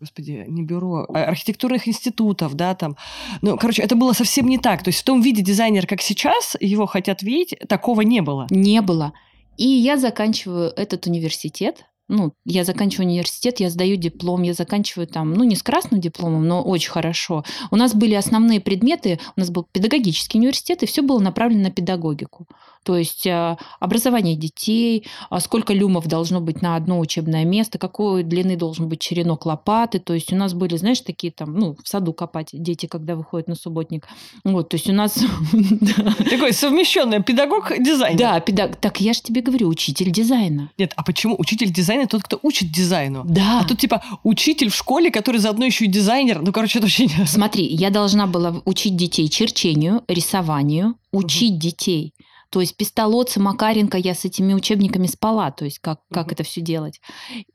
господи, 0.00 0.44
не 0.48 0.62
бюро, 0.62 1.06
а 1.08 1.24
архитектурных 1.24 1.86
институтов, 1.88 2.54
да, 2.54 2.74
там. 2.74 2.96
Ну, 3.42 3.56
короче, 3.56 3.82
это 3.82 3.94
было 3.94 4.12
совсем 4.12 4.46
не 4.46 4.58
так. 4.58 4.82
То 4.82 4.88
есть 4.88 5.00
в 5.00 5.04
том 5.04 5.22
виде 5.22 5.42
дизайнер, 5.42 5.86
как 5.86 6.02
сейчас, 6.02 6.56
его 6.60 6.86
хотят 6.86 7.22
видеть, 7.22 7.58
такого 7.68 8.00
не 8.02 8.22
было. 8.22 8.46
Не 8.50 8.80
было. 8.80 9.12
И 9.56 9.66
я 9.66 9.96
заканчиваю 9.96 10.72
этот 10.76 11.06
университет, 11.06 11.84
ну, 12.08 12.32
я 12.44 12.64
заканчиваю 12.64 13.06
университет, 13.08 13.60
я 13.60 13.70
сдаю 13.70 13.96
диплом, 13.96 14.42
я 14.42 14.52
заканчиваю 14.52 15.06
там, 15.06 15.32
ну, 15.32 15.44
не 15.44 15.56
с 15.56 15.62
красным 15.62 16.00
дипломом, 16.00 16.46
но 16.46 16.62
очень 16.62 16.90
хорошо. 16.90 17.44
У 17.70 17.76
нас 17.76 17.94
были 17.94 18.14
основные 18.14 18.60
предметы, 18.60 19.18
у 19.36 19.40
нас 19.40 19.50
был 19.50 19.66
педагогический 19.72 20.38
университет, 20.38 20.82
и 20.82 20.86
все 20.86 21.02
было 21.02 21.20
направлено 21.20 21.64
на 21.64 21.70
педагогику. 21.70 22.46
То 22.84 22.96
есть 22.96 23.26
э, 23.26 23.56
образование 23.80 24.34
детей, 24.34 25.06
а 25.30 25.40
сколько 25.40 25.72
люмов 25.72 26.06
должно 26.06 26.40
быть 26.40 26.62
на 26.62 26.74
одно 26.74 26.98
учебное 26.98 27.44
место, 27.44 27.78
какой 27.78 28.24
длины 28.24 28.56
должен 28.56 28.88
быть 28.88 29.00
черенок 29.00 29.46
лопаты. 29.46 30.00
То 30.00 30.14
есть 30.14 30.32
у 30.32 30.36
нас 30.36 30.52
были, 30.52 30.76
знаешь, 30.76 31.00
такие 31.00 31.32
там, 31.32 31.54
ну, 31.54 31.76
в 31.82 31.88
саду 31.88 32.12
копать 32.12 32.48
дети, 32.52 32.86
когда 32.86 33.14
выходят 33.14 33.48
на 33.48 33.54
субботник. 33.54 34.08
Вот, 34.44 34.68
то 34.68 34.76
есть 34.76 34.88
у 34.88 34.92
нас... 34.92 35.14
Такой 36.30 36.52
совмещенный 36.52 37.22
педагог-дизайнер. 37.22 38.18
Да, 38.18 38.40
педаг... 38.40 38.76
Так 38.76 39.00
я 39.00 39.12
же 39.12 39.22
тебе 39.22 39.42
говорю, 39.42 39.68
учитель 39.68 40.10
дизайна. 40.10 40.70
Нет, 40.76 40.92
а 40.96 41.04
почему 41.04 41.36
учитель 41.38 41.72
дизайна 41.72 42.06
тот, 42.06 42.24
кто 42.24 42.40
учит 42.42 42.72
дизайну? 42.72 43.22
Да. 43.24 43.60
А 43.60 43.64
тут 43.64 43.78
типа 43.78 44.02
учитель 44.24 44.70
в 44.70 44.74
школе, 44.74 45.10
который 45.10 45.38
заодно 45.38 45.64
еще 45.64 45.84
и 45.84 45.88
дизайнер. 45.88 46.42
Ну, 46.42 46.52
короче, 46.52 46.78
это 46.78 46.86
очень... 46.86 47.10
Смотри, 47.26 47.64
я 47.64 47.90
должна 47.90 48.26
была 48.26 48.60
учить 48.64 48.96
детей 48.96 49.28
черчению, 49.28 50.02
рисованию, 50.08 50.96
учить 51.12 51.58
детей 51.58 52.12
то 52.52 52.60
есть 52.60 52.76
Пистолоца, 52.76 53.40
Макаренко, 53.40 53.96
я 53.96 54.14
с 54.14 54.26
этими 54.26 54.52
учебниками 54.52 55.06
спала, 55.06 55.50
то 55.50 55.64
есть 55.64 55.78
как, 55.78 56.00
как 56.12 56.26
mm-hmm. 56.28 56.32
это 56.32 56.42
все 56.42 56.60
делать. 56.60 57.00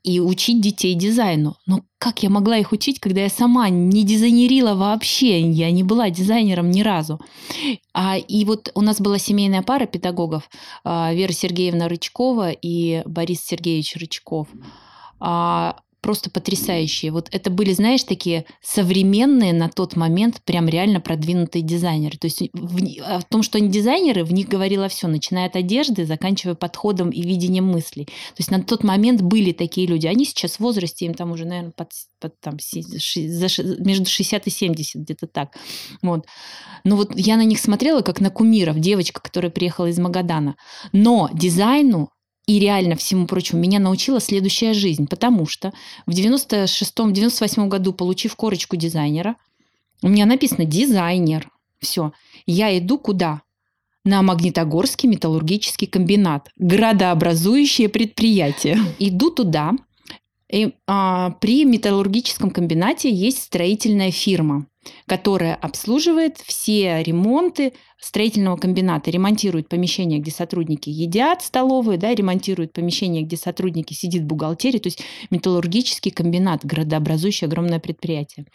И 0.02 0.18
учить 0.18 0.60
детей 0.60 0.94
дизайну. 0.94 1.54
Но 1.66 1.82
как 1.98 2.24
я 2.24 2.30
могла 2.30 2.58
их 2.58 2.72
учить, 2.72 2.98
когда 2.98 3.20
я 3.20 3.28
сама 3.28 3.68
не 3.68 4.02
дизайнерила 4.02 4.74
вообще? 4.74 5.40
Я 5.40 5.70
не 5.70 5.84
была 5.84 6.10
дизайнером 6.10 6.72
ни 6.72 6.82
разу. 6.82 7.20
А, 7.94 8.16
и 8.16 8.44
вот 8.44 8.72
у 8.74 8.80
нас 8.80 9.00
была 9.00 9.18
семейная 9.18 9.62
пара 9.62 9.86
педагогов, 9.86 10.50
а, 10.82 11.14
Вера 11.14 11.32
Сергеевна 11.32 11.86
Рычкова 11.86 12.50
и 12.50 13.04
Борис 13.06 13.44
Сергеевич 13.44 13.94
Рычков. 13.94 14.48
А, 15.20 15.76
просто 16.00 16.30
потрясающие. 16.30 17.10
Вот 17.10 17.28
это 17.32 17.50
были, 17.50 17.72
знаешь, 17.72 18.04
такие 18.04 18.44
современные 18.62 19.52
на 19.52 19.68
тот 19.68 19.96
момент 19.96 20.40
прям 20.44 20.68
реально 20.68 21.00
продвинутые 21.00 21.62
дизайнеры. 21.62 22.16
То 22.18 22.26
есть 22.26 22.42
в, 22.52 23.00
о 23.02 23.22
том, 23.22 23.42
что 23.42 23.58
они 23.58 23.68
дизайнеры, 23.68 24.24
в 24.24 24.32
них 24.32 24.48
говорило 24.48 24.88
все, 24.88 25.08
начиная 25.08 25.46
от 25.46 25.56
одежды, 25.56 26.06
заканчивая 26.06 26.54
подходом 26.54 27.10
и 27.10 27.22
видением 27.22 27.66
мыслей. 27.66 28.04
То 28.04 28.38
есть 28.38 28.50
на 28.50 28.62
тот 28.62 28.84
момент 28.84 29.22
были 29.22 29.52
такие 29.52 29.86
люди. 29.86 30.06
Они 30.06 30.24
сейчас 30.24 30.56
в 30.56 30.60
возрасте, 30.60 31.06
им 31.06 31.14
там 31.14 31.32
уже, 31.32 31.44
наверное, 31.44 31.72
под, 31.72 31.90
под, 32.20 32.40
там, 32.40 32.54
между 32.54 34.06
60 34.06 34.46
и 34.46 34.50
70, 34.50 35.02
где-то 35.02 35.26
так. 35.26 35.56
Вот. 36.02 36.26
Но 36.84 36.96
вот 36.96 37.16
я 37.16 37.36
на 37.36 37.44
них 37.44 37.58
смотрела 37.58 38.02
как 38.02 38.20
на 38.20 38.30
кумиров, 38.30 38.78
девочка, 38.78 39.20
которая 39.20 39.50
приехала 39.50 39.86
из 39.86 39.98
Магадана. 39.98 40.56
Но 40.92 41.28
дизайну 41.32 42.10
и 42.48 42.58
реально 42.58 42.96
всему 42.96 43.26
прочему 43.26 43.60
меня 43.60 43.78
научила 43.78 44.20
следующая 44.20 44.72
жизнь, 44.72 45.06
потому 45.06 45.46
что 45.46 45.74
в 46.06 46.12
96-98 46.12 47.68
году, 47.68 47.92
получив 47.92 48.36
корочку 48.36 48.74
дизайнера, 48.74 49.36
у 50.02 50.08
меня 50.08 50.24
написано 50.24 50.64
«дизайнер». 50.64 51.50
Все. 51.78 52.12
Я 52.46 52.76
иду 52.76 52.98
куда? 52.98 53.42
На 54.02 54.22
Магнитогорский 54.22 55.10
металлургический 55.10 55.86
комбинат. 55.86 56.50
Градообразующее 56.56 57.90
предприятие. 57.90 58.78
Иду 58.98 59.30
туда. 59.30 59.72
И, 60.50 60.72
а, 60.86 61.32
при 61.42 61.66
металлургическом 61.66 62.50
комбинате 62.50 63.12
есть 63.12 63.42
строительная 63.42 64.10
фирма 64.10 64.66
которая 65.06 65.54
обслуживает 65.54 66.38
все 66.38 67.02
ремонты 67.02 67.72
строительного 68.00 68.56
комбината, 68.56 69.10
ремонтирует 69.10 69.68
помещения, 69.68 70.18
где 70.18 70.30
сотрудники 70.30 70.88
едят, 70.88 71.42
столовые, 71.42 71.98
да, 71.98 72.14
ремонтирует 72.14 72.72
помещения, 72.72 73.22
где 73.22 73.36
сотрудники 73.36 73.92
сидят 73.92 74.22
в 74.22 74.26
бухгалтерии, 74.26 74.78
то 74.78 74.86
есть 74.86 75.02
металлургический 75.30 76.10
комбинат, 76.10 76.64
градообразующее 76.64 77.48
огромное 77.48 77.80
предприятие. 77.80 78.46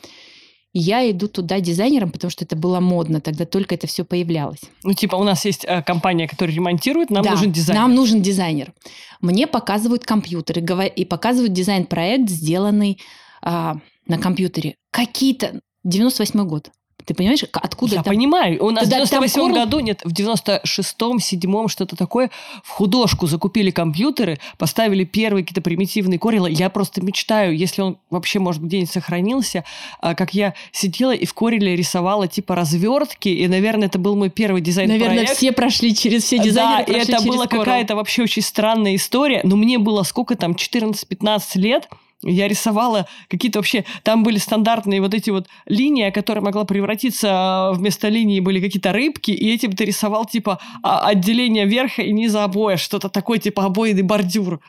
И 0.74 0.80
я 0.80 1.10
иду 1.10 1.28
туда 1.28 1.60
дизайнером, 1.60 2.12
потому 2.12 2.32
что 2.32 2.46
это 2.46 2.56
было 2.56 2.80
модно, 2.80 3.22
тогда 3.22 3.46
только 3.46 3.76
это 3.76 3.86
все 3.86 4.04
появлялось. 4.04 4.62
Ну, 4.84 4.94
типа, 4.94 5.16
у 5.16 5.24
нас 5.24 5.46
есть 5.46 5.66
э, 5.66 5.84
компания, 5.84 6.28
которая 6.28 6.56
ремонтирует, 6.56 7.12
нам 7.12 7.24
да, 7.24 7.32
нужен 7.32 7.52
дизайнер. 7.52 7.82
Нам 7.82 7.94
нужен 7.94 8.22
дизайнер. 8.24 8.74
Мне 9.22 9.46
показывают 9.46 10.04
компьютер 10.04 10.60
и, 10.60 10.88
и 10.88 11.06
показывают 11.06 11.54
дизайн-проект, 11.54 12.28
сделанный 12.28 13.00
а, 13.44 13.78
на 14.08 14.18
компьютере. 14.18 14.76
Какие-то 14.90 15.60
98 15.84 16.48
год. 16.48 16.72
Ты 17.06 17.14
понимаешь, 17.14 17.44
откуда 17.52 17.96
Я 17.96 18.02
это? 18.02 18.10
понимаю. 18.10 18.64
У 18.64 18.70
нас 18.70 18.86
Туда, 18.86 18.98
в 19.04 19.10
98 19.10 19.42
корм... 19.42 19.54
году, 19.54 19.80
нет, 19.80 20.02
в 20.06 20.14
96-м, 20.14 21.20
7 21.20 21.68
что-то 21.68 21.96
такое, 21.96 22.30
в 22.64 22.70
художку 22.70 23.28
закупили 23.28 23.72
компьютеры, 23.72 24.40
поставили 24.58 25.04
первые 25.04 25.44
какие-то 25.44 25.62
примитивные 25.62 26.18
корелы. 26.18 26.50
Я 26.50 26.70
просто 26.70 27.04
мечтаю, 27.04 27.58
если 27.58 27.82
он 27.82 27.98
вообще, 28.10 28.40
может, 28.40 28.64
где-нибудь 28.64 28.92
сохранился, 28.92 29.66
а, 30.00 30.16
как 30.16 30.34
я 30.34 30.54
сидела 30.72 31.12
и 31.12 31.26
в 31.26 31.34
кореле 31.34 31.76
рисовала 31.76 32.28
типа 32.28 32.56
развертки, 32.56 33.30
и, 33.30 33.48
наверное, 33.48 33.88
это 33.88 34.00
был 34.00 34.16
мой 34.16 34.30
первый 34.30 34.62
дизайн-проект. 34.62 35.06
Наверное, 35.06 35.36
все 35.36 35.52
прошли 35.52 35.94
через 35.94 36.24
все 36.24 36.40
дизайнеры. 36.40 36.86
Да, 36.86 37.00
и 37.00 37.02
это 37.02 37.22
была 37.24 37.48
какая-то 37.48 37.96
вообще 37.96 38.24
очень 38.24 38.42
странная 38.42 38.96
история, 38.96 39.42
но 39.44 39.58
мне 39.58 39.78
было 39.78 40.04
сколько 40.04 40.36
там, 40.36 40.54
14-15 40.54 41.42
лет, 41.56 41.90
я 42.24 42.48
рисовала 42.48 43.08
какие-то 43.30 43.60
вообще... 43.60 43.86
Там 44.04 44.24
были 44.24 44.38
стандартные 44.38 45.02
вот 45.02 45.14
эти 45.14 45.30
вот 45.30 45.48
линии, 45.66 46.10
которые 46.10 46.44
могла 46.44 46.66
превратиться 46.66 47.28
а, 47.32 47.72
вместо 47.74 48.10
линии 48.10 48.40
были 48.40 48.60
какие-то 48.60 48.92
рыбки, 48.92 49.32
и 49.32 49.54
этим 49.54 49.74
ты 49.74 49.86
рисовал 49.86 50.26
типа 50.26 50.60
а, 50.82 51.08
отделение 51.08 51.66
верха 51.66 52.02
и 52.02 52.12
низа 52.12 52.44
обоя, 52.44 52.78
что-то 52.78 53.10
такое 53.10 53.40
типа 53.40 53.66
обоиный 53.66 54.02
бордюр. 54.04 54.60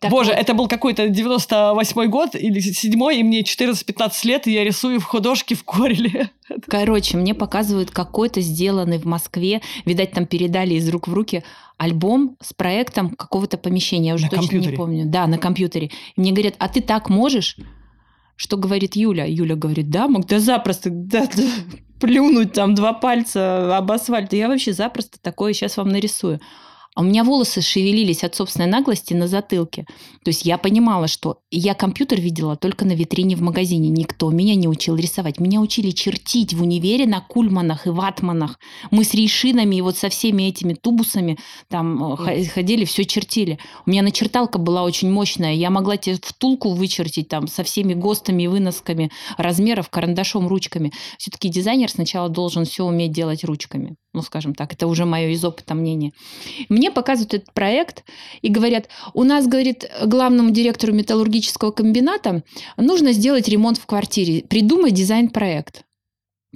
Так 0.00 0.12
Боже, 0.12 0.30
это 0.30 0.54
был 0.54 0.68
какой-то 0.68 1.06
98-й 1.06 2.06
год 2.06 2.34
или 2.36 2.60
7-й, 2.60 3.18
и 3.18 3.22
мне 3.24 3.42
14-15 3.42 4.10
лет, 4.24 4.46
и 4.46 4.52
я 4.52 4.62
рисую 4.62 5.00
в 5.00 5.04
художке 5.04 5.56
в 5.56 5.64
Кореле. 5.64 6.30
Короче, 6.68 7.16
мне 7.16 7.34
показывают 7.34 7.90
какой-то 7.90 8.40
сделанный 8.40 8.98
в 8.98 9.06
Москве, 9.06 9.60
видать, 9.84 10.12
там 10.12 10.26
передали 10.26 10.74
из 10.74 10.88
рук 10.88 11.08
в 11.08 11.14
руки 11.14 11.42
альбом 11.78 12.36
с 12.40 12.52
проектом 12.52 13.10
какого-то 13.10 13.58
помещения. 13.58 14.08
Я 14.08 14.14
уже 14.14 14.24
на 14.24 14.30
точно 14.30 14.42
компьютере. 14.42 14.70
не 14.70 14.76
помню. 14.76 15.04
Да, 15.06 15.26
на 15.26 15.38
компьютере. 15.38 15.90
И 16.16 16.20
мне 16.20 16.30
говорят, 16.30 16.54
а 16.58 16.68
ты 16.68 16.80
так 16.80 17.08
можешь? 17.08 17.56
Что 18.36 18.56
говорит 18.56 18.94
Юля? 18.94 19.24
Юля 19.24 19.56
говорит, 19.56 19.90
да, 19.90 20.06
мог, 20.06 20.26
да 20.26 20.38
запросто, 20.38 20.90
да, 20.90 21.26
да, 21.26 21.42
плюнуть 21.98 22.52
там 22.52 22.76
два 22.76 22.92
пальца 22.92 23.76
об 23.76 23.90
асфальт. 23.90 24.32
Я 24.32 24.46
вообще 24.46 24.72
запросто 24.72 25.18
такое 25.20 25.52
сейчас 25.54 25.76
вам 25.76 25.88
нарисую. 25.88 26.40
А 26.98 27.00
у 27.00 27.04
меня 27.04 27.22
волосы 27.22 27.62
шевелились 27.62 28.24
от 28.24 28.34
собственной 28.34 28.66
наглости 28.66 29.14
на 29.14 29.28
затылке. 29.28 29.86
То 30.24 30.30
есть 30.30 30.44
я 30.44 30.58
понимала, 30.58 31.06
что 31.06 31.38
я 31.48 31.74
компьютер 31.74 32.20
видела 32.20 32.56
только 32.56 32.84
на 32.84 32.90
витрине 32.90 33.36
в 33.36 33.40
магазине. 33.40 33.88
Никто 33.88 34.32
меня 34.32 34.56
не 34.56 34.66
учил 34.66 34.96
рисовать. 34.96 35.38
Меня 35.38 35.60
учили 35.60 35.92
чертить 35.92 36.54
в 36.54 36.62
универе 36.62 37.06
на 37.06 37.20
кульманах 37.20 37.86
и 37.86 37.90
ватманах. 37.90 38.58
Мы 38.90 39.04
с 39.04 39.14
рейшинами 39.14 39.76
и 39.76 39.80
вот 39.80 39.96
со 39.96 40.08
всеми 40.08 40.48
этими 40.48 40.74
тубусами 40.74 41.38
там 41.68 42.14
э, 42.14 42.44
ходили, 42.46 42.84
все 42.84 43.04
чертили. 43.04 43.60
У 43.86 43.90
меня 43.90 44.02
начерталка 44.02 44.58
была 44.58 44.82
очень 44.82 45.08
мощная. 45.08 45.54
Я 45.54 45.70
могла 45.70 45.98
тебе 45.98 46.18
втулку 46.20 46.70
вычертить 46.70 47.28
там 47.28 47.46
со 47.46 47.62
всеми 47.62 47.94
ГОСТами 47.94 48.42
и 48.42 48.48
выносками 48.48 49.12
размеров, 49.36 49.88
карандашом, 49.88 50.48
ручками. 50.48 50.92
Все-таки 51.16 51.48
дизайнер 51.48 51.92
сначала 51.92 52.28
должен 52.28 52.64
все 52.64 52.84
уметь 52.84 53.12
делать 53.12 53.44
ручками. 53.44 53.94
Ну, 54.14 54.22
скажем 54.22 54.54
так, 54.54 54.72
это 54.72 54.86
уже 54.86 55.04
мое 55.04 55.28
из 55.28 55.44
опыта 55.44 55.74
мнение. 55.74 56.12
Мне 56.68 56.90
показывают 56.90 57.34
этот 57.34 57.52
проект 57.52 58.04
и 58.40 58.48
говорят, 58.48 58.88
у 59.12 59.22
нас, 59.22 59.46
говорит, 59.46 59.84
главному 60.04 60.50
директору 60.50 60.94
металлургического 60.94 61.72
комбината 61.72 62.42
нужно 62.76 63.12
сделать 63.12 63.48
ремонт 63.48 63.78
в 63.78 63.86
квартире, 63.86 64.42
придумай 64.42 64.92
дизайн-проект. 64.92 65.84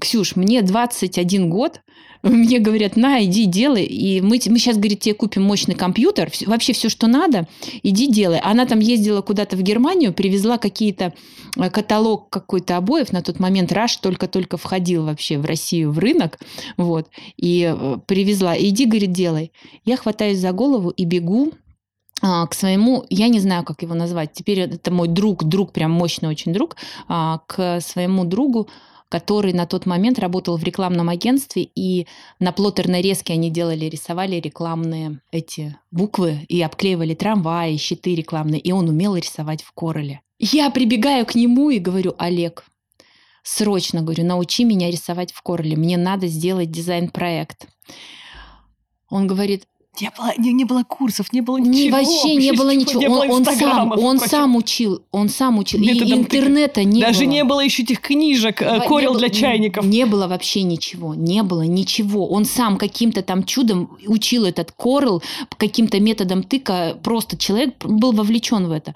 Ксюш, 0.01 0.37
мне 0.37 0.63
21 0.63 1.51
год, 1.51 1.81
мне 2.23 2.59
говорят, 2.59 2.97
на, 2.97 3.23
иди 3.25 3.47
делай, 3.47 3.85
и 3.85 4.21
мы, 4.21 4.41
мы 4.47 4.59
сейчас, 4.59 4.77
говорит, 4.77 5.01
тебе 5.01 5.15
купим 5.15 5.43
мощный 5.43 5.75
компьютер, 5.75 6.31
вообще 6.47 6.73
все, 6.73 6.89
что 6.89 7.07
надо, 7.07 7.47
иди 7.83 8.07
делай. 8.07 8.39
Она 8.39 8.65
там 8.65 8.79
ездила 8.79 9.21
куда-то 9.21 9.57
в 9.57 9.63
Германию, 9.63 10.15
привезла 10.15 10.57
какие-то 10.57 11.13
э, 11.57 11.71
каталог 11.71 12.31
какой-то 12.31 12.77
обоев, 12.77 13.13
на 13.13 13.23
тот 13.23 13.39
момент 13.39 13.73
Раш 13.73 13.97
только-только 13.97 14.57
входил 14.57 15.05
вообще 15.05 15.39
в 15.39 15.45
Россию 15.45 15.93
в 15.93 15.99
рынок, 15.99 16.39
вот, 16.77 17.09
и 17.37 17.75
э, 17.77 17.97
привезла, 18.07 18.59
иди, 18.59 18.87
говорит, 18.87 19.13
делай. 19.13 19.53
Я 19.85 19.97
хватаюсь 19.97 20.39
за 20.39 20.53
голову 20.53 20.91
и 20.91 21.05
бегу 21.05 21.53
а, 22.23 22.47
к 22.47 22.55
своему, 22.55 23.05
я 23.11 23.27
не 23.29 23.41
знаю, 23.41 23.65
как 23.65 23.83
его 23.83 23.95
назвать, 23.95 24.33
теперь 24.33 24.61
это 24.61 24.93
мой 24.93 25.09
друг, 25.09 25.43
друг, 25.43 25.73
прям 25.73 25.91
мощный 25.91 26.29
очень 26.29 26.53
друг, 26.53 26.77
а, 27.09 27.41
к 27.49 27.81
своему 27.81 28.25
другу, 28.25 28.69
который 29.13 29.53
на 29.53 29.67
тот 29.67 29.85
момент 29.85 30.19
работал 30.19 30.57
в 30.57 30.65
рекламном 30.65 31.11
агентстве, 31.11 31.69
и 31.75 32.07
на 32.41 32.51
плоттерной 32.51 33.03
резке 33.03 33.35
они 33.35 33.51
делали, 33.51 33.85
рисовали 33.85 34.37
рекламные 34.37 35.21
эти 35.31 35.77
буквы 35.91 36.47
и 36.49 36.63
обклеивали 36.63 37.15
трамваи, 37.15 37.77
щиты 37.77 38.15
рекламные, 38.15 38.59
и 38.59 38.73
он 38.73 38.89
умел 38.89 39.15
рисовать 39.15 39.63
в 39.63 39.73
Короле. 39.73 40.23
Я 40.39 40.71
прибегаю 40.71 41.27
к 41.27 41.35
нему 41.35 41.69
и 41.69 41.79
говорю, 41.79 42.15
Олег, 42.17 42.65
срочно, 43.43 44.01
говорю, 44.01 44.25
научи 44.25 44.65
меня 44.65 44.91
рисовать 44.91 45.31
в 45.31 45.43
Короле, 45.43 45.77
мне 45.77 45.99
надо 45.99 46.27
сделать 46.27 46.71
дизайн-проект. 46.71 47.67
Он 49.11 49.27
говорит, 49.27 49.67
Не 50.01 50.11
было, 50.17 50.33
не, 50.39 50.53
не 50.55 50.65
было 50.65 50.85
курсов, 50.85 51.33
не 51.35 51.43
было 51.43 51.59
Не, 51.59 51.69
ничего. 51.69 51.99
вообще 51.99 52.35
не 52.37 52.53
было 52.53 52.75
ничего. 52.75 53.01
Не 53.01 53.09
было 53.09 53.25
он, 53.25 53.31
он 53.31 53.45
сам, 53.45 53.93
он 53.93 54.19
сам 54.19 54.57
учил, 54.57 55.03
он 55.13 55.29
сам 55.29 55.59
учил. 55.59 55.83
И 55.83 56.13
интернета 56.15 56.83
не 56.83 57.03
Даже 57.03 57.25
было. 57.25 57.31
не 57.31 57.45
было 57.45 57.61
еще 57.61 57.83
этих 57.83 58.01
книжек, 58.01 58.63
э, 58.63 58.79
Во- 58.79 58.87
корел 58.87 59.13
не 59.13 59.19
для 59.19 59.29
чайников. 59.29 59.85
Не 59.85 60.07
было 60.07 60.29
вообще 60.29 60.63
ничего, 60.63 61.15
не 61.15 61.43
было 61.43 61.63
ничего. 61.63 62.27
Он 62.27 62.47
сам 62.47 62.79
каким-то 62.79 63.21
там 63.23 63.45
чудом 63.45 63.91
учил 64.07 64.47
этот 64.47 64.73
корел, 64.73 65.23
каким-то 65.59 66.01
методом 66.01 66.43
тыка. 66.43 66.97
Просто 67.03 67.37
человек 67.37 67.75
был 67.85 68.13
вовлечен 68.13 68.69
в 68.69 68.73
это. 68.73 68.95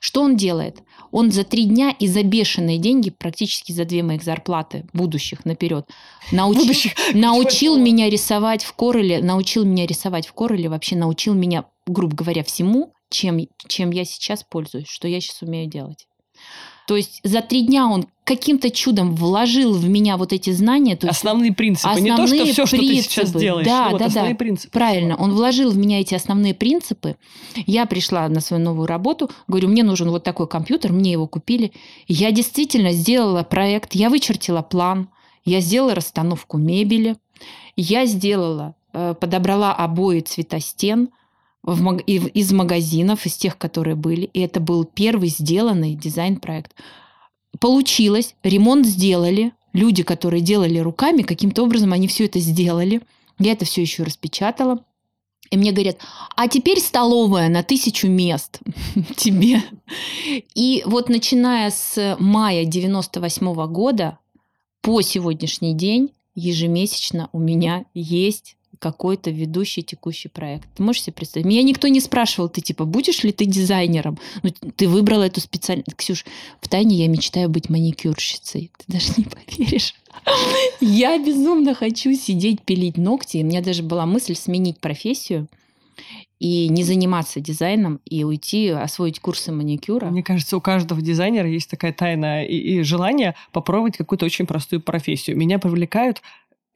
Что 0.00 0.22
он 0.22 0.36
делает? 0.36 0.78
Он 1.10 1.30
за 1.30 1.44
три 1.44 1.64
дня 1.64 1.94
и 1.98 2.06
за 2.06 2.22
бешеные 2.22 2.78
деньги, 2.78 3.10
практически 3.10 3.72
за 3.72 3.84
две 3.84 4.02
моих 4.02 4.22
зарплаты, 4.22 4.86
будущих 4.92 5.44
наперед, 5.44 5.88
научил, 6.32 6.62
Будущих. 6.62 6.92
научил 7.14 7.76
меня 7.78 8.10
рисовать 8.10 8.62
в 8.64 8.72
Кореле, 8.74 9.22
научил 9.22 9.64
меня 9.64 9.86
рисовать 9.86 10.26
в 10.26 10.32
Кореле, 10.32 10.68
вообще 10.68 10.96
научил 10.96 11.34
меня, 11.34 11.64
грубо 11.86 12.14
говоря, 12.14 12.44
всему, 12.44 12.92
чем, 13.10 13.40
чем 13.66 13.90
я 13.90 14.04
сейчас 14.04 14.44
пользуюсь, 14.44 14.88
что 14.88 15.08
я 15.08 15.20
сейчас 15.20 15.42
умею 15.42 15.68
делать. 15.68 16.06
То 16.88 16.96
есть 16.96 17.20
за 17.22 17.42
три 17.42 17.66
дня 17.66 17.86
он 17.86 18.06
каким-то 18.24 18.70
чудом 18.70 19.14
вложил 19.14 19.74
в 19.74 19.86
меня 19.86 20.16
вот 20.16 20.32
эти 20.32 20.48
знания. 20.52 20.96
То 20.96 21.08
есть 21.08 21.18
Основные 21.18 21.52
принципы. 21.52 22.00
не 22.00 22.16
то, 22.16 22.16
что 22.16 22.24
основные 22.24 22.52
все, 22.54 22.64
что 22.64 22.76
ты 22.78 23.02
сейчас 23.02 23.30
делаешь. 23.30 23.66
Да, 23.66 23.90
вот, 23.90 23.98
да, 23.98 24.06
основные 24.06 24.32
да. 24.32 24.38
принципы. 24.38 24.72
Правильно, 24.72 25.14
он 25.16 25.34
вложил 25.34 25.70
в 25.70 25.76
меня 25.76 26.00
эти 26.00 26.14
основные 26.14 26.54
принципы. 26.54 27.16
Я 27.66 27.84
пришла 27.84 28.26
на 28.30 28.40
свою 28.40 28.62
новую 28.62 28.86
работу, 28.86 29.30
говорю, 29.48 29.68
мне 29.68 29.82
нужен 29.82 30.08
вот 30.08 30.24
такой 30.24 30.48
компьютер, 30.48 30.92
мне 30.92 31.12
его 31.12 31.26
купили. 31.26 31.72
Я 32.06 32.32
действительно 32.32 32.92
сделала 32.92 33.42
проект, 33.42 33.94
я 33.94 34.08
вычертила 34.08 34.62
план, 34.62 35.10
я 35.44 35.60
сделала 35.60 35.94
расстановку 35.94 36.56
мебели, 36.56 37.16
я 37.76 38.06
сделала, 38.06 38.76
э, 38.94 39.14
подобрала 39.20 39.74
обои 39.74 40.20
цвета 40.20 40.58
стен 40.58 41.10
в 41.74 41.98
из 41.98 42.52
магазинов, 42.52 43.26
из 43.26 43.36
тех, 43.36 43.58
которые 43.58 43.94
были. 43.94 44.30
И 44.32 44.40
это 44.40 44.60
был 44.60 44.84
первый 44.84 45.28
сделанный 45.28 45.94
дизайн-проект. 45.94 46.74
Получилось, 47.60 48.34
ремонт 48.42 48.86
сделали. 48.86 49.52
Люди, 49.74 50.02
которые 50.02 50.40
делали 50.40 50.78
руками, 50.78 51.22
каким-то 51.22 51.62
образом 51.62 51.92
они 51.92 52.08
все 52.08 52.24
это 52.24 52.38
сделали. 52.38 53.02
Я 53.38 53.52
это 53.52 53.64
все 53.64 53.82
еще 53.82 54.02
распечатала. 54.02 54.82
И 55.50 55.56
мне 55.56 55.72
говорят, 55.72 55.98
а 56.36 56.48
теперь 56.48 56.80
столовая 56.80 57.48
на 57.48 57.62
тысячу 57.62 58.08
мест 58.08 58.60
тебе. 59.16 59.62
И 60.54 60.82
вот 60.86 61.08
начиная 61.08 61.70
с 61.70 62.16
мая 62.18 62.64
98 62.64 63.66
года 63.66 64.18
по 64.80 65.00
сегодняшний 65.02 65.74
день 65.74 66.12
ежемесячно 66.34 67.28
у 67.32 67.38
меня 67.38 67.84
есть 67.94 68.57
какой-то 68.78 69.30
ведущий 69.30 69.82
текущий 69.82 70.28
проект. 70.28 70.68
Ты 70.74 70.82
можешь 70.82 71.02
себе 71.02 71.14
представить? 71.14 71.46
Меня 71.46 71.62
никто 71.62 71.88
не 71.88 72.00
спрашивал, 72.00 72.48
ты 72.48 72.60
типа, 72.60 72.84
будешь 72.84 73.22
ли 73.24 73.32
ты 73.32 73.44
дизайнером? 73.44 74.18
Ну, 74.42 74.50
ты 74.50 74.88
выбрала 74.88 75.24
эту 75.24 75.40
специальность. 75.40 75.94
Ксюш, 75.96 76.24
в 76.60 76.68
тайне 76.68 76.96
я 76.96 77.08
мечтаю 77.08 77.48
быть 77.48 77.68
маникюрщицей. 77.68 78.70
Ты 78.78 78.92
даже 78.92 79.12
не 79.16 79.24
поверишь. 79.24 79.94
Я 80.80 81.18
безумно 81.18 81.74
хочу 81.74 82.12
сидеть, 82.14 82.62
пилить 82.62 82.96
ногти. 82.96 83.38
У 83.38 83.44
меня 83.44 83.62
даже 83.62 83.82
была 83.82 84.06
мысль 84.06 84.34
сменить 84.34 84.78
профессию 84.78 85.48
и 86.38 86.68
не 86.68 86.84
заниматься 86.84 87.40
дизайном, 87.40 88.00
и 88.04 88.22
уйти 88.22 88.68
освоить 88.68 89.18
курсы 89.20 89.50
маникюра. 89.50 90.06
Мне 90.06 90.22
кажется, 90.22 90.56
у 90.56 90.60
каждого 90.60 91.00
дизайнера 91.00 91.48
есть 91.48 91.68
такая 91.68 91.92
тайна 91.92 92.44
и, 92.44 92.56
и 92.56 92.82
желание 92.82 93.34
попробовать 93.52 93.96
какую-то 93.96 94.24
очень 94.24 94.46
простую 94.46 94.80
профессию. 94.80 95.36
Меня 95.36 95.58
привлекают 95.58 96.22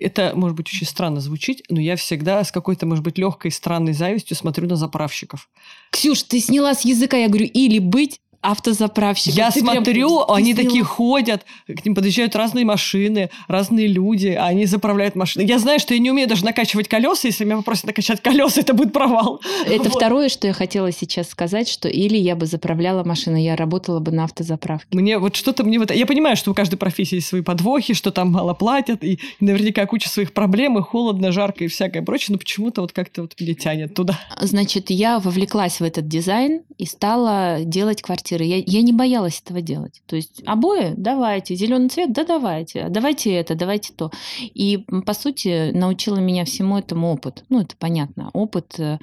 это, 0.03 0.33
может 0.35 0.57
быть, 0.57 0.69
очень 0.69 0.87
странно 0.87 1.21
звучит, 1.21 1.63
но 1.69 1.81
я 1.81 1.97
всегда 1.97 2.43
с 2.43 2.53
какой-то, 2.53 2.87
может 2.87 3.05
быть, 3.05 3.19
легкой 3.19 3.51
странной 3.51 3.93
завистью 3.93 4.37
смотрю 4.37 4.69
на 4.69 4.77
заправщиков. 4.77 5.49
Ксюш, 5.91 6.23
ты 6.25 6.41
сняла 6.41 6.75
с 6.75 6.85
языка, 6.85 7.17
я 7.17 7.29
говорю, 7.29 7.47
или 7.47 7.79
быть 7.79 8.21
автозаправщиком. 8.43 9.37
Я 9.37 9.51
Ты 9.51 9.61
прям- 9.61 9.75
смотрю, 9.77 10.25
ты 10.27 10.33
они 10.35 10.53
сняла. 10.53 10.65
такие 10.67 10.85
ходят, 10.85 11.45
к 11.67 11.85
ним 11.85 11.95
подъезжают 11.95 12.37
разные 12.37 12.65
машины, 12.65 13.31
разные 13.49 13.87
люди, 13.87 14.29
а 14.29 14.47
они 14.47 14.67
заправляют 14.67 15.15
машины. 15.15 15.45
Я 15.47 15.59
знаю, 15.59 15.79
что 15.81 15.95
я 15.95 16.01
не 16.01 16.11
умею 16.11 16.29
даже 16.29 16.45
накачивать 16.45 16.89
колеса. 16.89 17.29
Если 17.29 17.45
меня 17.45 17.57
попросят 17.57 17.85
накачать 17.87 18.21
колеса, 18.21 18.61
это 18.61 18.75
будет 18.75 18.93
провал. 18.93 19.41
Это 19.67 19.85
Вот. 19.85 19.95
второе, 19.95 20.29
что 20.29 20.47
я 20.47 20.53
хотела 20.53 20.93
сейчас 20.93 21.29
сказать, 21.29 21.69
что 21.69 21.89
или 21.89 22.17
я 22.17 22.37
бы 22.37 22.47
заправляла 22.47 23.05
машину, 23.05 23.37
я 23.37 23.57
работала 23.57 24.01
бы 24.01 24.13
на 24.13 24.25
автозаправке. 24.25 24.87
Мне 24.93 25.19
вот 25.19 25.37
что-то 25.37 25.65
мне 25.65 25.79
вот... 25.79 25.91
Я 25.93 26.07
понимаю, 26.07 26.37
что 26.37 26.51
у 26.51 26.55
каждой 26.55 26.77
профессии 26.77 27.17
есть 27.17 27.29
свои 27.29 27.43
подвохи, 27.43 27.95
что 27.95 28.11
там 28.11 28.31
мало 28.31 28.55
платят, 28.55 29.05
и, 29.05 29.19
наверняка 29.41 29.87
куча 29.87 30.09
своих 30.09 30.33
проблем, 30.33 30.79
и 30.79 30.83
холодно, 30.83 31.33
жарко, 31.33 31.65
и 31.65 31.69
всякое 31.69 32.03
прочее, 32.03 32.33
но 32.35 32.39
почему-то 32.39 32.81
вот 32.81 32.93
как-то 32.93 33.23
вот 33.23 33.35
меня 33.41 33.55
тянет 33.55 33.95
туда. 33.95 34.19
Значит, 34.41 34.91
я 34.91 35.19
вовлеклась 35.21 35.81
в 35.81 35.85
этот 35.85 36.09
дизайн 36.09 36.63
и 36.79 36.87
стала 36.87 37.59
делать 37.65 38.03
квартиры. 38.33 38.45
Я, 38.45 38.63
я 38.65 38.83
не 38.83 38.93
боялась 38.93 39.41
этого 39.41 39.61
делать. 39.61 40.03
То 40.07 40.17
есть 40.17 40.43
обои, 40.47 40.95
давайте, 40.97 41.55
зеленый 41.55 41.89
цвет, 41.89 42.13
да 42.13 42.25
давайте, 42.25 42.89
давайте 42.89 43.33
это, 43.33 43.55
давайте 43.55 43.93
то. 43.93 44.11
И, 44.41 44.79
по 45.07 45.15
сути, 45.15 45.71
научила 45.73 46.19
меня 46.19 46.45
всему 46.45 46.79
этому 46.79 47.13
опыт. 47.13 47.45
Ну, 47.49 47.61
это 47.61 47.75
понятно, 47.79 48.31
опыт 48.33 48.79
э, 48.79 48.99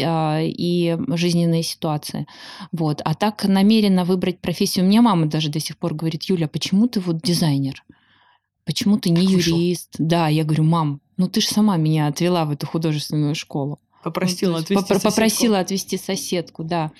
а, 0.00 0.40
и 0.42 0.96
жизненные 1.08 1.62
ситуации. 1.62 2.26
Вот. 2.72 3.00
А 3.04 3.14
так 3.14 3.44
намеренно 3.44 4.04
выбрать 4.04 4.40
профессию. 4.40 4.84
У 4.84 4.88
меня 4.88 5.02
мама 5.02 5.26
даже 5.26 5.50
до 5.50 5.60
сих 5.60 5.76
пор 5.76 5.94
говорит, 5.94 6.24
Юля, 6.24 6.48
почему 6.48 6.88
ты 6.88 7.00
вот 7.00 7.22
дизайнер? 7.22 7.84
Почему 8.64 8.96
ты 8.96 9.10
не 9.10 9.26
Так 9.26 9.30
юрист? 9.30 9.96
Да, 9.98 10.28
я 10.28 10.44
говорю, 10.44 10.64
мам, 10.64 11.00
ну 11.16 11.28
ты 11.28 11.40
же 11.40 11.48
сама 11.48 11.76
меня 11.76 12.06
отвела 12.06 12.44
в 12.44 12.50
эту 12.50 12.66
художественную 12.66 13.34
школу. 13.34 13.78
Попросила 14.02 14.58
Ну, 14.58 14.76
попро- 14.76 14.86
соседку. 14.86 15.02
Попросила 15.10 15.58
отвести 15.60 15.96
соседку, 15.96 16.64
да. 16.64 16.90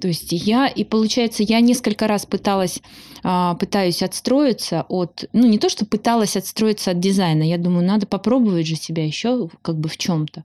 То 0.00 0.08
есть 0.08 0.28
я, 0.32 0.66
и 0.68 0.84
получается, 0.84 1.42
я 1.42 1.60
несколько 1.60 2.06
раз 2.06 2.24
пыталась, 2.26 2.80
а, 3.22 3.54
пытаюсь 3.54 4.02
отстроиться 4.02 4.84
от, 4.88 5.24
ну 5.32 5.46
не 5.46 5.58
то, 5.58 5.68
что 5.68 5.84
пыталась 5.86 6.36
отстроиться 6.36 6.92
от 6.92 7.00
дизайна, 7.00 7.42
я 7.42 7.58
думаю, 7.58 7.86
надо 7.86 8.06
попробовать 8.06 8.66
же 8.66 8.76
себя 8.76 9.04
еще 9.04 9.48
как 9.62 9.78
бы 9.78 9.88
в 9.88 9.96
чем-то. 9.96 10.44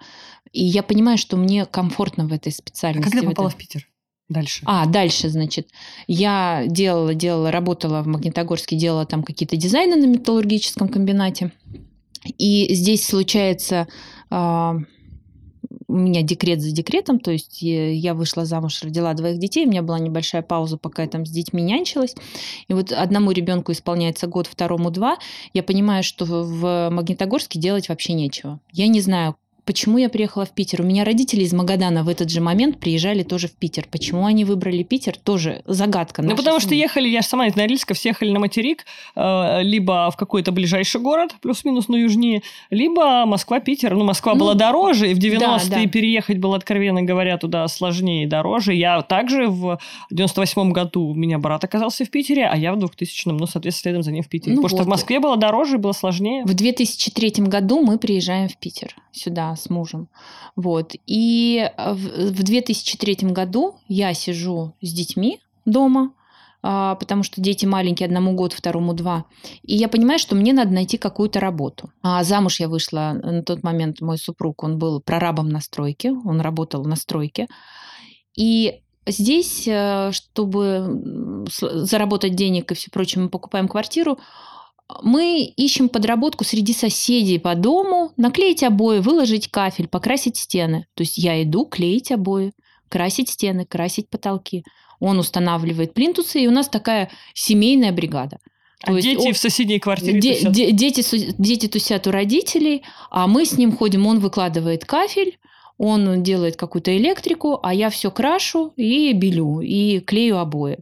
И 0.51 0.63
я 0.63 0.83
понимаю, 0.83 1.17
что 1.17 1.37
мне 1.37 1.65
комфортно 1.65 2.27
в 2.27 2.33
этой 2.33 2.49
А 2.49 2.55
специальности. 2.55 3.09
когда 3.11 3.25
в 3.25 3.29
попала 3.29 3.47
этой- 3.49 3.55
в 3.55 3.57
Питер? 3.57 3.87
Дальше. 4.29 4.61
а, 4.65 4.85
дальше, 4.85 5.29
значит, 5.29 5.69
я 6.07 6.63
делала, 6.67 7.13
делала, 7.13 7.49
работала 7.49 8.01
в 8.01 8.07
Магнитогорске, 8.07 8.75
делала 8.75 9.05
там 9.05 9.23
какие-то 9.23 9.55
дизайны 9.55 9.95
на 9.95 10.05
металлургическом 10.05 10.89
комбинате. 10.89 11.53
И 12.37 12.73
здесь 12.75 13.05
случается 13.07 13.87
а, 14.29 14.75
меня 15.97 16.21
декрет 16.21 16.61
за 16.61 16.71
декретом, 16.71 17.19
то 17.19 17.31
есть 17.31 17.61
я 17.61 17.91
я 17.91 18.13
вышла 18.13 18.45
замуж, 18.45 18.81
родила 18.83 19.13
двоих 19.13 19.39
детей, 19.39 19.65
у 19.65 19.69
меня 19.69 19.81
была 19.81 19.99
небольшая 19.99 20.41
пауза, 20.41 20.77
пока 20.77 21.03
я 21.03 21.09
там 21.09 21.25
с 21.25 21.29
детьми 21.29 21.61
нянчилась. 21.61 22.15
И 22.67 22.73
вот 22.73 22.91
одному 22.91 23.31
ребенку 23.31 23.71
исполняется 23.71 24.27
год, 24.27 24.47
второму 24.47 24.91
два. 24.91 25.17
Я 25.53 25.63
понимаю, 25.63 26.03
что 26.03 26.25
в 26.25 26.89
Магнитогорске 26.89 27.59
делать 27.59 27.89
вообще 27.89 28.13
нечего. 28.13 28.59
Я 28.71 28.87
не 28.87 29.01
знаю, 29.01 29.35
Почему 29.67 29.97
я 29.97 30.07
приехала 30.07 30.45
в 30.45 30.51
Питер? 30.51 30.81
У 30.81 30.85
меня 30.85 31.03
родители 31.03 31.43
из 31.43 31.51
Магадана 31.51 32.05
в 32.05 32.07
этот 32.07 32.29
же 32.29 32.39
момент 32.39 32.79
приезжали 32.79 33.23
тоже 33.23 33.49
в 33.49 33.51
Питер. 33.51 33.85
Почему 33.91 34.25
они 34.25 34.45
выбрали 34.45 34.81
Питер? 34.81 35.17
Тоже 35.17 35.61
загадка. 35.65 36.21
Ну, 36.21 36.37
потому 36.37 36.61
что 36.61 36.69
семьи. 36.69 36.83
ехали, 36.83 37.09
я 37.09 37.21
же 37.21 37.27
сама 37.27 37.47
из 37.47 37.55
Норильска, 37.57 37.93
все 37.93 38.09
ехали 38.09 38.31
на 38.31 38.39
материк, 38.39 38.85
э, 39.17 39.61
либо 39.63 40.09
в 40.09 40.15
какой-то 40.15 40.53
ближайший 40.53 41.01
город, 41.01 41.35
плюс-минус, 41.41 41.89
но 41.89 41.97
южнее, 41.97 42.43
либо 42.69 43.25
Москва-Питер. 43.25 43.93
Ну, 43.93 44.05
Москва 44.05 44.35
Ну, 44.35 44.39
была 44.39 44.53
дороже, 44.53 45.11
и 45.11 45.13
в 45.13 45.19
да, 45.19 45.57
90-е 45.57 45.85
да. 45.85 45.91
переехать 45.91 46.37
было, 46.37 46.55
откровенно 46.55 47.03
говоря, 47.03 47.37
туда 47.37 47.67
сложнее 47.67 48.23
и 48.23 48.25
дороже. 48.25 48.73
Я 48.73 49.01
также 49.01 49.47
в 49.47 49.79
98-м 50.13 50.71
году, 50.71 51.07
у 51.07 51.13
меня 51.13 51.39
брат 51.39 51.65
оказался 51.65 52.05
в 52.05 52.09
Питере, 52.09 52.47
а 52.47 52.55
я 52.55 52.73
в 52.73 52.77
2000-м, 52.77 53.35
ну, 53.35 53.45
соответственно, 53.47 53.91
следом 53.91 54.03
за 54.03 54.13
ним 54.13 54.23
в 54.23 54.29
Питере. 54.29 54.55
Ну 54.55 54.61
Потому 54.61 54.69
что 54.69 54.77
вот. 54.77 54.85
в 54.85 54.89
Москве 54.89 55.19
было 55.19 55.35
дороже, 55.35 55.75
и 55.75 55.77
было 55.77 55.91
сложнее. 55.91 56.45
В 56.45 56.53
2003 56.53 57.43
году 57.47 57.81
мы 57.81 57.97
приезжаем 57.97 58.47
в 58.47 58.55
Питер 58.55 58.95
сюда 59.11 59.56
с 59.57 59.69
мужем. 59.69 60.07
Вот. 60.55 60.93
И 61.05 61.69
э, 61.77 61.93
в 61.93 62.37
в 62.37 62.43
2003 62.43 63.29
году 63.31 63.75
я 63.87 64.13
сижу 64.13 64.73
с 64.81 64.93
детьми 64.93 65.39
дома, 65.65 66.13
а, 66.63 66.95
потому 66.95 67.23
что 67.23 67.41
дети 67.41 67.65
маленькие, 67.65 68.07
одному 68.07 68.33
год, 68.33 68.53
второму 68.53 68.93
два. 68.93 69.25
И 69.63 69.75
я 69.75 69.87
понимаю, 69.87 70.19
что 70.19 70.35
мне 70.35 70.53
надо 70.53 70.71
найти 70.71 70.97
какую-то 70.97 71.39
работу. 71.39 71.91
А 72.01 72.23
замуж 72.23 72.59
я 72.59 72.67
вышла 72.67 73.19
на 73.21 73.43
тот 73.43 73.63
момент, 73.63 74.01
мой 74.01 74.17
супруг, 74.17 74.63
он 74.63 74.77
был 74.77 75.01
прорабом 75.01 75.49
на 75.49 75.61
стройке, 75.61 76.11
он 76.11 76.41
работал 76.41 76.83
на 76.85 76.95
стройке. 76.95 77.47
И 78.35 78.81
здесь, 79.05 79.67
э, 79.67 80.11
чтобы 80.11 81.45
заработать 81.47 82.35
денег 82.35 82.71
и 82.71 82.75
все 82.75 82.91
прочее, 82.91 83.23
мы 83.23 83.29
покупаем 83.29 83.67
квартиру, 83.67 84.19
мы 85.03 85.43
ищем 85.55 85.89
подработку 85.89 86.43
среди 86.43 86.73
соседей 86.73 87.39
по 87.39 87.55
дому, 87.55 88.11
наклеить 88.17 88.63
обои, 88.63 88.99
выложить 88.99 89.49
кафель, 89.49 89.87
покрасить 89.87 90.37
стены. 90.37 90.85
То 90.93 91.01
есть 91.03 91.17
я 91.17 91.41
иду 91.43 91.65
клеить 91.65 92.11
обои, 92.11 92.53
красить 92.89 93.29
стены, 93.29 93.65
красить 93.65 94.09
потолки. 94.09 94.63
Он 94.99 95.19
устанавливает 95.19 95.93
плинтусы, 95.93 96.41
и 96.41 96.47
у 96.47 96.51
нас 96.51 96.69
такая 96.69 97.09
семейная 97.33 97.91
бригада. 97.91 98.37
А 98.83 98.87
То 98.87 98.95
есть 98.95 99.07
дети 99.07 99.27
он- 99.27 99.33
в 99.33 99.37
соседней 99.37 99.79
квартире 99.79 100.19
Де- 100.19 100.33
тусят. 100.35 100.51
де- 100.53 100.71
дети, 100.71 101.35
дети 101.37 101.67
тусят 101.67 102.07
у 102.07 102.11
родителей, 102.11 102.83
а 103.09 103.27
мы 103.27 103.45
с 103.45 103.57
ним 103.57 103.75
ходим, 103.75 104.07
он 104.07 104.19
выкладывает 104.19 104.85
кафель, 104.85 105.37
Он 105.79 106.23
делает 106.23 106.55
какую-то 106.55 106.97
электрику, 106.97 107.59
а 107.61 107.71
я 107.71 107.91
все 107.91 108.09
крашу 108.09 108.73
и 108.77 109.13
белю, 109.13 109.59
и 109.59 109.99
клею 109.99 110.39
обои. 110.39 110.79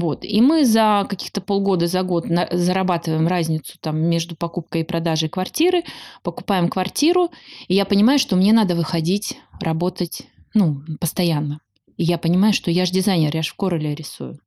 Вот. 0.00 0.24
И 0.24 0.40
мы 0.40 0.64
за 0.64 1.06
каких-то 1.08 1.40
полгода, 1.40 1.86
за 1.86 2.02
год 2.02 2.28
на, 2.28 2.48
зарабатываем 2.50 3.26
разницу 3.26 3.78
там, 3.80 3.98
между 3.98 4.36
покупкой 4.36 4.82
и 4.82 4.84
продажей 4.84 5.28
квартиры, 5.28 5.82
покупаем 6.22 6.68
квартиру, 6.68 7.30
и 7.68 7.74
я 7.74 7.84
понимаю, 7.84 8.18
что 8.18 8.36
мне 8.36 8.52
надо 8.52 8.74
выходить, 8.74 9.38
работать 9.60 10.26
ну, 10.56 10.80
постоянно. 11.00 11.60
И 11.96 12.04
я 12.04 12.18
понимаю, 12.18 12.52
что 12.52 12.70
я 12.70 12.86
же 12.86 12.92
дизайнер, 12.92 13.34
я 13.34 13.42
же 13.42 13.50
в 13.50 13.56
Короле 13.56 13.94
рисую. 13.94 14.38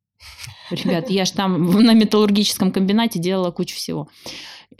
Ребят, 0.72 1.10
я 1.10 1.26
же 1.26 1.34
там 1.34 1.72
на 1.84 1.94
металлургическом 1.94 2.72
комбинате 2.72 3.20
делала 3.20 3.52
кучу 3.52 3.76
всего. 3.76 4.08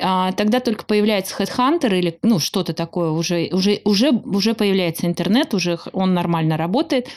А, 0.02 0.32
тогда 0.34 0.60
только 0.60 0.86
появляется 0.86 1.36
HeadHunter 1.36 1.98
или 1.98 2.18
ну, 2.22 2.40
что-то 2.40 2.74
такое, 2.74 3.10
уже, 3.10 3.50
уже, 3.52 3.82
уже, 3.84 4.12
уже 4.12 4.54
появляется 4.54 5.08
интернет, 5.08 5.54
уже 5.54 5.80
он 5.94 6.14
нормально 6.14 6.58
работает. 6.58 7.10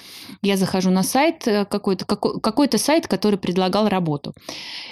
Я 0.42 0.56
захожу 0.56 0.90
на 0.90 1.02
сайт, 1.02 1.46
э, 1.46 1.64
какой-то, 1.64 2.04
какой, 2.04 2.40
какой-то 2.40 2.78
сайт, 2.78 3.06
который 3.06 3.38
предлагал 3.38 3.88
работу. 3.88 4.34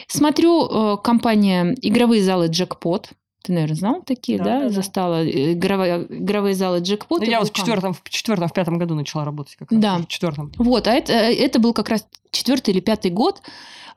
Смотрю, 0.06 0.66
э, 0.66 0.96
компания 1.02 1.74
«Игровые 1.80 2.22
залы 2.22 2.48
Джекпот», 2.48 3.10
ты, 3.42 3.53
наверное, 3.53 3.76
знал 3.76 4.03
такие, 4.03 4.38
да? 4.38 4.44
да? 4.44 4.61
да 4.61 4.70
Застала 4.70 5.24
э, 5.24 5.53
игровые, 5.55 6.07
игровые 6.09 6.55
залы 6.55 6.81
джекпота. 6.81 7.24
Ну, 7.24 7.31
я 7.31 7.40
вот 7.40 7.48
в 7.48 7.53
четвертом, 7.53 7.94
в 7.94 8.03
четвертом, 8.09 8.48
в 8.48 8.53
пятом 8.53 8.79
году 8.79 8.94
начала 8.94 9.24
работать 9.24 9.57
как 9.57 9.70
раз. 9.72 9.81
Да. 9.81 9.98
В 9.98 10.07
четвертом. 10.09 10.53
Вот, 10.59 10.87
а 10.87 10.92
это, 10.92 11.12
это 11.12 11.59
был 11.59 11.72
как 11.72 11.88
раз 11.88 12.07
четвертый 12.31 12.70
или 12.70 12.81
пятый 12.81 13.11
год. 13.11 13.42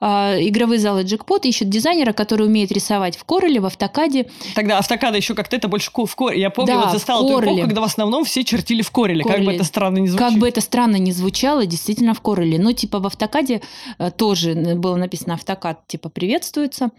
А, 0.06 0.36
игровые 0.38 0.80
залы 0.80 1.04
джекпот 1.04 1.46
ищут 1.46 1.70
дизайнера, 1.70 2.12
который 2.12 2.46
умеет 2.46 2.74
рисовать 2.74 3.16
в 3.16 3.24
Кореле, 3.24 3.62
в 3.62 3.66
Автокаде. 3.66 4.30
Тогда 4.54 4.78
Автокада 4.78 5.16
еще 5.16 5.34
как-то 5.34 5.56
это 5.56 5.70
больше 5.70 5.92
в 5.94 6.16
Кореле. 6.18 6.42
Я 6.42 6.50
помню, 6.50 6.74
да, 6.74 6.82
вот 6.82 6.92
застала 6.92 7.26
ту 7.26 7.42
эпоху, 7.42 7.62
когда 7.62 7.80
в 7.80 7.86
основном 7.86 8.26
все 8.26 8.44
чертили 8.44 8.82
в 8.82 8.92
Кореле. 8.92 9.24
Кореле. 9.24 9.38
Как 9.38 9.46
бы 9.46 9.54
это 9.54 9.64
странно 9.64 10.00
не 10.00 10.10
звучало. 10.10 10.30
Как 10.30 10.40
бы 10.40 10.50
это 10.50 10.60
странно 10.60 10.96
не 10.98 11.14
звучало, 11.14 11.66
действительно 11.66 12.14
в 12.14 12.20
Кореле. 12.20 12.60
Ну, 12.60 12.74
типа 12.74 13.00
в 13.00 13.08
Автокаде 13.08 13.62
э, 13.98 14.12
тоже 14.12 14.56
было 14.76 14.98
написано 14.98 15.36
Автокад, 15.36 15.88
типа 15.88 16.10
приветствуется. 16.10 16.90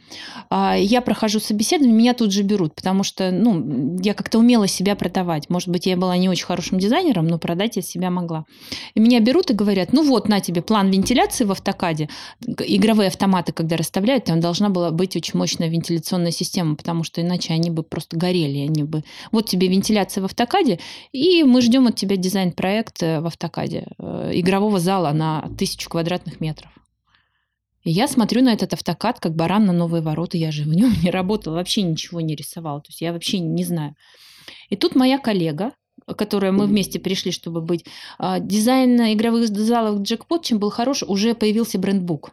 А, 0.48 0.74
я 0.74 1.02
прохожу 1.02 1.40
собеседование, 1.40 1.94
меня 1.94 2.14
тут 2.14 2.32
же 2.32 2.42
берут, 2.42 2.74
потому 2.74 3.02
что, 3.02 3.30
ну, 3.30 3.98
я 4.00 4.14
как-то 4.14 4.38
умела 4.38 4.66
себя 4.66 4.96
продавать. 4.96 5.50
Может 5.50 5.68
быть, 5.68 5.84
я 5.84 5.98
была 5.98 6.16
не 6.16 6.30
очень 6.30 6.46
хорошим 6.46 6.78
дизайнером, 6.78 7.26
но 7.26 7.36
продать 7.36 7.76
я 7.76 7.82
себя 7.82 8.08
могла. 8.08 8.46
И 8.94 9.00
меня 9.00 9.20
берут 9.20 9.50
и 9.50 9.52
говорят, 9.52 9.92
ну 9.92 10.08
вот, 10.08 10.26
на 10.26 10.40
тебе 10.40 10.62
план 10.62 10.90
вентиляции 10.90 11.44
в 11.44 11.52
Автокаде, 11.52 12.08
игровые 12.40 12.93
игровые 12.94 13.09
автоматы, 13.09 13.52
когда 13.52 13.76
расставляют, 13.76 14.24
там 14.24 14.40
должна 14.40 14.68
была 14.68 14.90
быть 14.92 15.16
очень 15.16 15.37
мощная 15.37 15.68
вентиляционная 15.68 16.30
система, 16.30 16.76
потому 16.76 17.02
что 17.02 17.20
иначе 17.20 17.52
они 17.52 17.70
бы 17.70 17.83
просто 17.83 18.16
горели. 18.16 18.59
Они 18.59 18.85
бы... 18.85 19.02
Вот 19.33 19.48
тебе 19.48 19.68
вентиляция 19.68 20.22
в 20.22 20.26
автокаде, 20.26 20.78
и 21.12 21.42
мы 21.42 21.61
ждем 21.61 21.88
от 21.88 21.96
тебя 21.96 22.16
дизайн-проект 22.16 23.02
э, 23.02 23.20
в 23.20 23.26
автокаде 23.26 23.88
э, 23.98 24.30
игрового 24.35 24.78
зала 24.78 25.12
на 25.12 25.48
тысячу 25.59 25.90
квадратных 25.90 26.40
метров. 26.40 26.70
И 27.83 27.90
я 27.90 28.07
смотрю 28.07 28.42
на 28.42 28.52
этот 28.52 28.72
автокад, 28.72 29.18
как 29.18 29.35
баран 29.35 29.66
на 29.66 29.72
новые 29.72 30.00
ворота. 30.00 30.38
Я 30.38 30.52
же 30.52 30.62
в 30.62 30.68
нем 30.68 30.94
не 31.02 31.11
работала, 31.11 31.54
вообще 31.54 31.83
ничего 31.83 32.20
не 32.20 32.37
рисовала. 32.37 32.80
То 32.80 32.90
есть 32.90 33.00
я 33.00 33.12
вообще 33.12 33.40
не 33.40 33.64
знаю. 33.64 33.96
И 34.70 34.76
тут 34.76 34.94
моя 34.94 35.18
коллега, 35.18 35.72
которая 36.16 36.52
мы 36.52 36.66
вместе 36.66 37.00
пришли, 37.00 37.33
чтобы 37.33 37.61
быть, 37.61 37.85
а, 38.18 38.38
дизайн 38.38 39.00
игровых 39.14 39.48
залов 39.48 40.02
джекпот, 40.02 40.44
чем 40.44 40.59
был 40.59 40.70
хорош, 40.70 41.02
уже 41.02 41.35
появился 41.35 41.78
брендбук. 41.78 42.33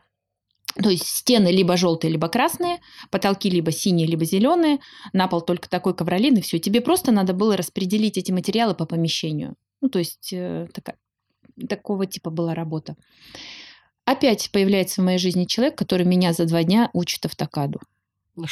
То 0.75 0.89
есть 0.89 1.05
стены 1.05 1.49
либо 1.49 1.75
желтые, 1.75 2.11
либо 2.11 2.29
красные, 2.29 2.79
потолки 3.09 3.49
либо 3.49 3.71
синие, 3.71 4.07
либо 4.07 4.23
зеленые, 4.25 4.79
на 5.13 5.27
пол 5.27 5.41
только 5.41 5.69
такой 5.69 5.93
ковролин, 5.93 6.37
и 6.37 6.41
все. 6.41 6.59
Тебе 6.59 6.81
просто 6.81 7.11
надо 7.11 7.33
было 7.33 7.57
распределить 7.57 8.17
эти 8.17 8.31
материалы 8.31 8.73
по 8.73 8.85
помещению. 8.85 9.55
Ну, 9.81 9.89
то 9.89 9.99
есть 9.99 10.31
э, 10.31 10.67
такая, 10.73 10.97
такого 11.67 12.05
типа 12.05 12.29
была 12.29 12.53
работа. 12.55 12.95
Опять 14.05 14.49
появляется 14.51 15.01
в 15.01 15.05
моей 15.05 15.19
жизни 15.19 15.45
человек, 15.45 15.77
который 15.77 16.05
меня 16.05 16.33
за 16.33 16.45
два 16.45 16.63
дня 16.63 16.89
учит 16.93 17.25
автокаду. 17.25 17.79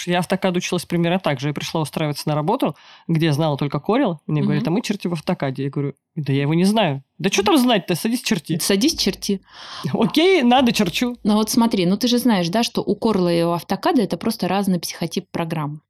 Я 0.05 0.17
в 0.17 0.19
автокад 0.19 0.55
училась 0.57 0.85
примерно 0.85 1.19
так 1.19 1.39
же. 1.39 1.47
Я 1.47 1.53
пришла 1.53 1.81
устраиваться 1.81 2.27
на 2.27 2.35
работу, 2.35 2.75
где 3.07 3.27
я 3.27 3.33
знала 3.33 3.57
только 3.57 3.77
Corel. 3.77 4.17
Мне 4.27 4.41
угу. 4.41 4.47
говорят, 4.47 4.67
а 4.67 4.71
мы 4.71 4.81
черти 4.81 5.07
в 5.07 5.13
автокаде. 5.13 5.63
Я 5.63 5.69
говорю, 5.69 5.93
да 6.15 6.33
я 6.33 6.41
его 6.41 6.53
не 6.53 6.65
знаю. 6.65 7.03
Да 7.17 7.29
что 7.29 7.43
там 7.43 7.57
знать-то? 7.57 7.95
Садись 7.95 8.21
черти. 8.21 8.59
Садись 8.59 8.95
черти. 8.95 9.41
Окей, 9.93 10.43
надо 10.43 10.73
черчу. 10.73 11.15
Ну 11.23 11.35
вот 11.35 11.49
смотри, 11.49 11.85
ну 11.85 11.97
ты 11.97 12.07
же 12.07 12.17
знаешь, 12.17 12.49
да, 12.49 12.63
что 12.63 12.81
у 12.81 12.97
Corel 12.97 13.39
и 13.39 13.43
у 13.43 13.51
автокада 13.51 14.01
это 14.01 14.17
просто 14.17 14.47
разный 14.47 14.79
психотип 14.79 15.29
программ. 15.31 15.81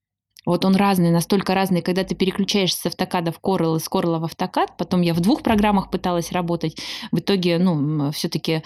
Вот 0.45 0.65
он 0.65 0.75
разный, 0.75 1.11
настолько 1.11 1.53
разный, 1.53 1.81
когда 1.81 2.03
ты 2.03 2.15
переключаешься 2.15 2.81
с 2.81 2.85
автокада 2.85 3.31
в 3.31 3.39
Corel 3.41 3.77
и 3.77 3.79
с 3.79 3.87
Corel 3.87 4.19
в 4.19 4.23
автокад. 4.23 4.77
Потом 4.77 5.01
я 5.01 5.13
в 5.13 5.19
двух 5.19 5.43
программах 5.43 5.91
пыталась 5.91 6.31
работать. 6.31 6.77
В 7.11 7.19
итоге, 7.19 7.57
ну, 7.59 8.11
все-таки, 8.11 8.63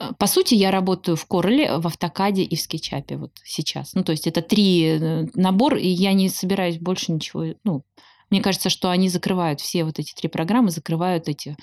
э, 0.00 0.12
по 0.18 0.26
сути, 0.26 0.54
я 0.54 0.70
работаю 0.70 1.16
в 1.16 1.26
Corel, 1.28 1.80
в 1.80 1.86
автокаде 1.86 2.42
и 2.42 2.56
в 2.56 2.60
скетчапе 2.60 3.16
вот 3.16 3.32
сейчас. 3.44 3.94
Ну, 3.94 4.02
то 4.02 4.12
есть 4.12 4.26
это 4.26 4.42
три 4.42 4.98
э, 4.98 5.26
набор, 5.34 5.76
и 5.76 5.88
я 5.88 6.12
не 6.12 6.28
собираюсь 6.28 6.78
больше 6.78 7.12
ничего, 7.12 7.54
ну, 7.64 7.84
мне 8.32 8.40
кажется, 8.40 8.70
что 8.70 8.90
они 8.90 9.10
закрывают 9.10 9.60
все 9.60 9.84
вот 9.84 9.98
эти 9.98 10.14
три 10.14 10.26
программы, 10.26 10.70
закрывают 10.70 11.28
эти. 11.28 11.54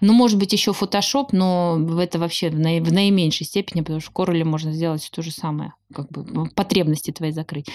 Ну, 0.00 0.14
может 0.14 0.38
быть, 0.38 0.50
еще 0.50 0.70
Photoshop, 0.70 1.28
но 1.32 1.78
это 2.00 2.18
вообще 2.18 2.48
в, 2.48 2.58
наи- 2.58 2.80
в 2.80 2.90
наименьшей 2.90 3.46
степени, 3.46 3.82
потому 3.82 4.00
что 4.00 4.10
в 4.10 4.14
Corel 4.14 4.42
можно 4.44 4.72
сделать 4.72 5.06
то 5.12 5.20
же 5.20 5.30
самое, 5.30 5.74
как 5.94 6.08
бы 6.08 6.48
потребности 6.54 7.10
твои 7.10 7.32
закрыть. 7.32 7.68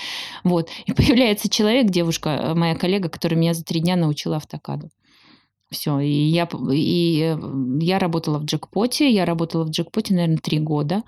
Вот. 0.43 0.69
И 0.88 0.93
появляется 0.93 1.49
человек, 1.49 1.91
девушка, 1.91 2.30
э, 2.30 2.54
моя 2.56 2.73
коллега, 2.75 3.10
которая 3.10 3.39
меня 3.39 3.54
за 3.54 3.63
три 3.63 3.80
дня 3.80 3.95
научила 3.95 4.38
автокаду. 4.38 4.89
Все, 5.71 5.99
и 5.99 6.12
я, 6.12 6.49
и 6.71 7.38
я 7.79 7.97
работала 7.97 8.39
в 8.39 8.43
джекпоте, 8.43 9.10
я 9.10 9.25
работала 9.25 9.63
в 9.63 9.69
джекпоте, 9.69 10.13
наверное, 10.13 10.38
три 10.38 10.60
года. 10.60 11.03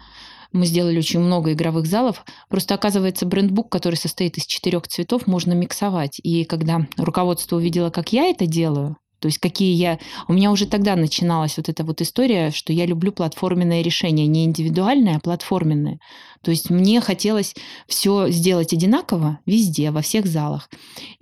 Мы 0.54 0.66
сделали 0.68 0.98
очень 0.98 1.20
много 1.20 1.52
игровых 1.52 1.86
залов. 1.86 2.24
Просто 2.48 2.74
оказывается, 2.76 3.26
брендбук, 3.26 3.70
который 3.70 3.96
состоит 3.96 4.38
из 4.38 4.46
четырех 4.46 4.88
цветов, 4.88 5.28
можно 5.28 5.52
миксовать. 5.54 6.20
И 6.24 6.46
когда 6.46 6.88
руководство 6.96 7.58
увидело, 7.58 7.90
как 7.90 8.14
я 8.14 8.26
это 8.28 8.46
делаю, 8.46 8.96
то 9.24 9.28
есть 9.28 9.38
какие 9.38 9.74
я... 9.74 10.00
У 10.28 10.34
меня 10.34 10.52
уже 10.52 10.68
тогда 10.68 10.98
начиналась 10.98 11.56
вот 11.56 11.70
эта 11.70 11.86
вот 11.86 12.02
история, 12.02 12.52
что 12.52 12.74
я 12.74 12.86
люблю 12.86 13.14
платформенное 13.14 13.82
решение, 13.82 14.28
не 14.28 14.44
индивидуальное, 14.44 15.16
а 15.16 15.20
платформенное. 15.22 16.02
То 16.42 16.52
есть 16.52 16.70
мне 16.70 17.00
хотелось 17.00 17.56
все 17.88 18.30
сделать 18.30 18.74
одинаково 18.74 19.40
везде, 19.46 19.92
во 19.92 20.02
всех 20.02 20.26
залах. 20.26 20.70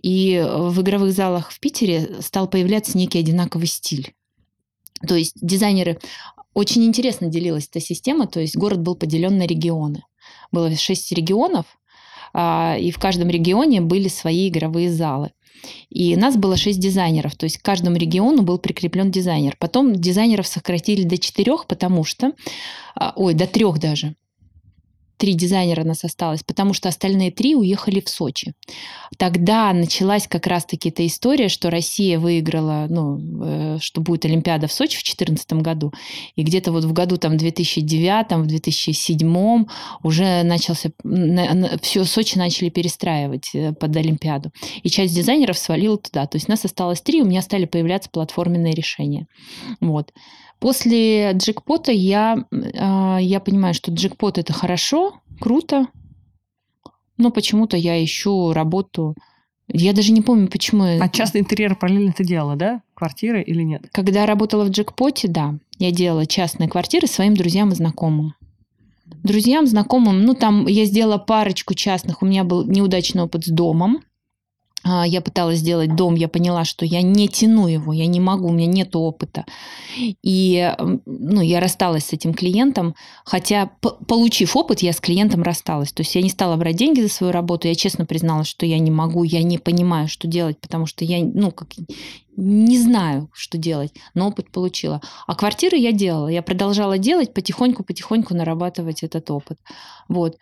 И 0.02 0.44
в 0.44 0.82
игровых 0.82 1.14
залах 1.14 1.52
в 1.52 1.60
Питере 1.60 2.10
стал 2.22 2.48
появляться 2.48 2.98
некий 2.98 3.20
одинаковый 3.20 3.68
стиль. 3.68 4.16
То 5.08 5.14
есть 5.14 5.36
дизайнеры 5.40 6.00
очень 6.56 6.84
интересно 6.84 7.28
делилась 7.28 7.68
эта 7.68 7.82
система, 7.82 8.26
то 8.26 8.40
есть 8.40 8.58
город 8.58 8.82
был 8.82 8.96
поделен 8.96 9.38
на 9.38 9.46
регионы. 9.46 10.02
Было 10.52 10.76
шесть 10.76 11.12
регионов, 11.12 11.68
а, 12.34 12.78
и 12.80 12.90
в 12.90 12.98
каждом 12.98 13.30
регионе 13.30 13.80
были 13.80 14.08
свои 14.08 14.50
игровые 14.50 14.92
залы. 14.92 15.34
И 15.90 16.16
нас 16.16 16.38
было 16.38 16.58
шесть 16.58 16.80
дизайнеров, 16.80 17.36
то 17.36 17.46
есть 17.46 17.58
к 17.58 17.62
каждому 17.62 17.98
региону 17.98 18.42
был 18.42 18.58
прикреплен 18.58 19.12
дизайнер. 19.12 19.56
Потом 19.60 19.96
дизайнеров 19.96 20.48
сократили 20.48 21.04
до 21.04 21.18
четырех, 21.18 21.68
потому 21.68 22.04
что, 22.04 22.34
а, 22.96 23.14
ой, 23.16 23.34
до 23.34 23.48
трех 23.48 23.80
даже, 23.80 24.16
три 25.22 25.36
дизайнера 25.36 25.84
у 25.84 25.88
нас 25.88 26.04
осталось, 26.04 26.42
потому 26.42 26.74
что 26.74 26.90
остальные 26.90 27.30
три 27.30 27.54
уехали 27.54 28.02
в 28.02 28.10
Сочи. 28.10 28.54
Тогда 29.20 29.72
началась 29.72 30.28
как 30.28 30.48
раз-таки 30.48 30.90
эта 30.90 31.06
история, 31.06 31.48
что 31.48 31.70
Россия 31.70 32.18
выиграла, 32.18 32.88
ну, 32.90 33.22
э, 33.46 33.78
что 33.80 34.02
будет 34.02 34.26
Олимпиада 34.26 34.66
в 34.66 34.74
Сочи 34.74 34.98
в 34.98 35.04
2014 35.04 35.54
году. 35.62 35.94
И 36.36 36.42
где-то 36.42 36.72
вот 36.72 36.86
в 36.86 36.94
году 36.94 37.18
там 37.18 37.38
2009, 37.38 38.32
в 38.32 38.48
2007 38.48 39.66
уже 40.02 40.42
начался, 40.42 40.90
все 41.84 42.04
Сочи 42.04 42.40
начали 42.40 42.70
перестраивать 42.70 43.52
э, 43.54 43.74
под 43.74 43.96
Олимпиаду. 43.96 44.52
И 44.82 44.90
часть 44.90 45.14
дизайнеров 45.14 45.60
свалила 45.60 46.00
туда. 46.00 46.26
То 46.26 46.38
есть 46.38 46.48
нас 46.48 46.66
осталось 46.66 47.02
три, 47.02 47.22
у 47.22 47.26
меня 47.26 47.44
стали 47.44 47.66
появляться 47.66 48.10
платформенные 48.10 48.74
решения. 48.74 49.28
Вот. 49.82 50.14
После 50.62 51.32
джекпота 51.32 51.92
я, 51.92 52.46
а, 52.80 53.18
я 53.20 53.40
понимаю, 53.40 53.74
что 53.74 53.92
джекпот 53.92 54.38
это 54.38 54.54
хорошо, 54.54 55.20
круто, 55.40 55.88
но 57.18 57.32
почему-то 57.32 57.78
я 57.78 58.02
ищу 58.04 58.54
работу. 58.54 59.16
Я 59.68 59.94
даже 59.94 60.12
не 60.12 60.22
помню, 60.22 60.48
почему. 60.48 60.84
А 60.84 61.10
частный 61.10 61.42
интерьер 61.42 61.76
параллельно 61.76 62.14
ты 62.14 62.24
делала, 62.24 62.56
да? 62.56 62.84
Квартиры 62.94 63.42
или 63.42 63.64
нет? 63.64 63.90
Когда 63.92 64.28
работала 64.28 64.66
в 64.66 64.70
джекпоте, 64.70 65.28
да. 65.28 65.56
Я 65.80 65.90
делала 65.90 66.28
частные 66.28 66.70
квартиры 66.70 67.08
своим 67.08 67.34
друзьям 67.34 67.72
и 67.72 67.76
знакомым. 67.76 68.36
Друзьям, 69.24 69.66
знакомым, 69.66 70.22
ну 70.22 70.36
там 70.36 70.68
я 70.68 70.86
сделала 70.86 71.18
парочку 71.18 71.74
частных. 71.74 72.22
У 72.22 72.28
меня 72.28 72.44
был 72.44 72.66
неудачный 72.68 73.24
опыт 73.24 73.46
с 73.46 73.50
домом. 73.50 74.04
А, 74.84 75.06
я 75.06 75.22
пыталась 75.22 75.60
сделать 75.60 75.96
дом, 75.96 76.16
я 76.16 76.28
поняла, 76.28 76.66
что 76.66 76.86
я 76.86 77.02
не 77.02 77.28
тяну 77.28 77.68
его, 77.68 77.94
я 77.94 78.08
не 78.08 78.20
могу, 78.20 78.48
у 78.48 78.52
меня 78.52 78.68
нет 78.68 78.96
опыта. 78.96 79.46
И 80.24 80.74
ну, 81.06 81.42
я 81.42 81.60
рассталась 81.60 82.06
с 82.06 82.14
этим 82.14 82.34
клиентом, 82.34 82.96
хотя, 83.24 83.72
получив 84.08 84.56
опыт, 84.56 84.80
я 84.80 84.94
с 84.94 85.00
клиентом 85.00 85.44
рассталась. 85.44 85.92
То 85.92 86.02
есть 86.02 86.16
я 86.16 86.22
не 86.22 86.30
стала 86.30 86.56
брать 86.56 86.78
деньги 86.78 87.02
за 87.02 87.10
свою 87.10 87.32
работу, 87.32 87.68
я 87.68 87.76
честно 87.76 88.06
призналась, 88.06 88.48
что 88.48 88.66
я 88.66 88.80
не 88.80 88.92
могу, 88.92 89.24
я 89.24 89.44
не 89.44 89.58
понимаю, 89.58 90.08
что 90.08 90.28
делать, 90.28 90.60
потому 90.60 90.86
что 90.86 91.06
я 91.06 91.20
ну, 91.24 91.52
как, 91.52 91.70
не 92.36 92.80
знаю, 92.80 93.30
что 93.34 93.58
делать, 93.58 93.94
но 94.14 94.30
опыт 94.30 94.50
получила. 94.52 95.02
А 95.28 95.36
квартиры 95.36 95.78
я 95.78 95.92
делала, 95.92 96.28
я 96.28 96.42
продолжала 96.42 96.98
делать, 96.98 97.34
потихоньку-потихоньку 97.34 98.34
нарабатывать 98.34 99.04
этот 99.04 99.30
опыт. 99.30 99.60
Вот. 100.08 100.38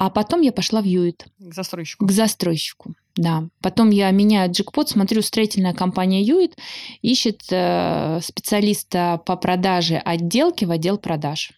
А 0.00 0.08
потом 0.08 0.40
я 0.40 0.50
пошла 0.50 0.80
в 0.80 0.86
Юит. 0.86 1.26
К 1.38 1.52
застройщику. 1.52 2.06
К 2.06 2.10
застройщику, 2.10 2.94
да. 3.16 3.50
Потом 3.60 3.90
я 3.90 4.10
меняю 4.12 4.50
джекпот, 4.50 4.88
смотрю, 4.88 5.20
строительная 5.20 5.74
компания 5.74 6.22
Юит 6.22 6.56
ищет 7.02 7.42
э, 7.50 8.18
специалиста 8.22 9.20
по 9.26 9.36
продаже 9.36 9.98
отделки 9.98 10.64
в 10.64 10.70
отдел 10.70 10.96
продаж. 10.96 11.52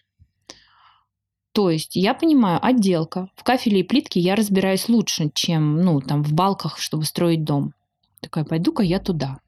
То 1.53 1.69
есть 1.69 1.95
я 1.95 2.13
понимаю, 2.13 2.59
отделка. 2.61 3.29
В 3.37 3.45
кафеле 3.45 3.79
и 3.79 3.83
плитке 3.83 4.19
я 4.19 4.35
разбираюсь 4.35 4.89
лучше, 4.89 5.31
чем 5.33 5.77
ну, 5.77 6.01
там, 6.01 6.21
в 6.21 6.33
балках, 6.33 6.79
чтобы 6.79 7.05
строить 7.05 7.45
дом. 7.45 7.73
Такая, 8.19 8.43
пойду-ка 8.43 8.83
я 8.83 8.99
туда. 8.99 9.39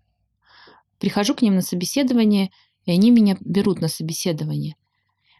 Прихожу 0.99 1.35
к 1.35 1.41
ним 1.41 1.55
на 1.55 1.61
собеседование, 1.61 2.49
и 2.85 2.91
они 2.93 3.11
меня 3.11 3.35
берут 3.41 3.81
на 3.81 3.89
собеседование. 3.89 4.77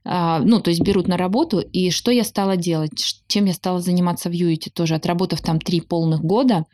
А, 0.08 0.40
ну, 0.40 0.62
то 0.62 0.70
есть 0.70 0.82
берут 0.82 1.08
на 1.08 1.18
работу, 1.18 1.60
и 1.60 1.90
что 1.90 2.12
я 2.12 2.24
стала 2.24 2.56
делать, 2.56 3.24
чем 3.28 3.46
я 3.46 3.54
стала 3.54 3.82
заниматься 3.82 4.30
в 4.30 4.34
Юите 4.34 4.70
тоже, 4.70 4.94
отработав 4.94 5.42
там 5.42 5.60
три 5.60 5.82
полных 5.82 6.22
года, 6.22 6.66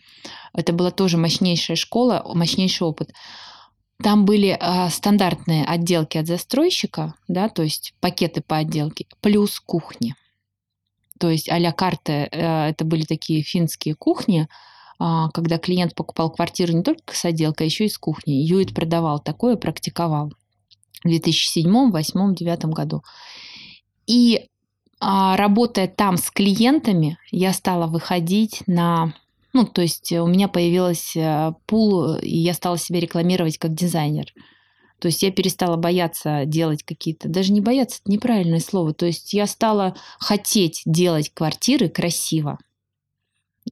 это 0.53 0.73
была 0.73 0.91
тоже 0.91 1.17
мощнейшая 1.17 1.77
школа, 1.77 2.29
мощнейший 2.35 2.85
опыт. 2.85 3.13
Там 4.03 4.25
были 4.25 4.57
а, 4.59 4.89
стандартные 4.89 5.63
отделки 5.63 6.17
от 6.17 6.27
застройщика, 6.27 7.13
да, 7.29 7.47
то 7.47 7.63
есть 7.63 7.93
пакеты 8.01 8.41
по 8.41 8.57
отделке, 8.57 9.05
плюс 9.21 9.59
кухни. 9.61 10.15
То 11.17 11.29
есть 11.29 11.49
а-ля 11.49 11.71
карты, 11.71 12.27
э, 12.31 12.69
это 12.69 12.83
были 12.83 13.03
такие 13.03 13.43
финские 13.43 13.95
кухни, 13.95 14.47
а, 14.99 15.29
когда 15.29 15.57
клиент 15.57 15.95
покупал 15.95 16.31
квартиру 16.31 16.73
не 16.73 16.83
только 16.83 17.15
с 17.15 17.23
отделкой, 17.23 17.67
а 17.67 17.69
еще 17.69 17.85
и 17.85 17.89
с 17.89 17.97
кухней. 17.97 18.43
Юит 18.43 18.73
продавал 18.73 19.19
такое, 19.19 19.55
практиковал 19.55 20.33
в 21.03 21.07
2007, 21.07 21.63
2008, 21.63 22.35
2009 22.35 22.65
году. 22.65 23.03
И 24.07 24.47
а, 24.99 25.35
работая 25.35 25.87
там 25.87 26.17
с 26.17 26.29
клиентами, 26.29 27.17
я 27.31 27.53
стала 27.53 27.87
выходить 27.87 28.63
на... 28.67 29.13
Ну, 29.53 29.65
то 29.65 29.81
есть 29.81 30.11
у 30.13 30.27
меня 30.27 30.47
появилась 30.47 31.15
э, 31.15 31.53
пул, 31.65 32.15
и 32.15 32.37
я 32.37 32.53
стала 32.53 32.77
себя 32.77 33.01
рекламировать 33.01 33.57
как 33.57 33.73
дизайнер. 33.73 34.27
То 34.99 35.07
есть 35.07 35.23
я 35.23 35.31
перестала 35.31 35.75
бояться 35.75 36.45
делать 36.45 36.83
какие-то, 36.83 37.27
даже 37.27 37.51
не 37.51 37.59
бояться, 37.59 37.99
это 38.01 38.11
неправильное 38.11 38.59
слово. 38.59 38.93
То 38.93 39.07
есть 39.07 39.33
я 39.33 39.47
стала 39.47 39.95
хотеть 40.19 40.83
делать 40.85 41.33
квартиры 41.33 41.89
красиво. 41.89 42.59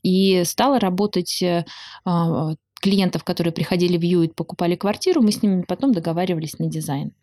И 0.01 0.43
стала 0.43 0.79
работать 0.79 1.41
э, 1.43 1.65
а, 2.03 2.55
клиентов, 2.79 3.23
которые 3.23 3.53
приходили 3.53 3.97
в 3.97 4.01
Юит, 4.01 4.35
покупали 4.35 4.75
квартиру, 4.75 5.21
мы 5.21 5.31
с 5.31 5.41
ними 5.41 5.63
потом 5.67 5.93
договаривались 5.93 6.59
на 6.59 6.67
дизайн. 6.67 7.13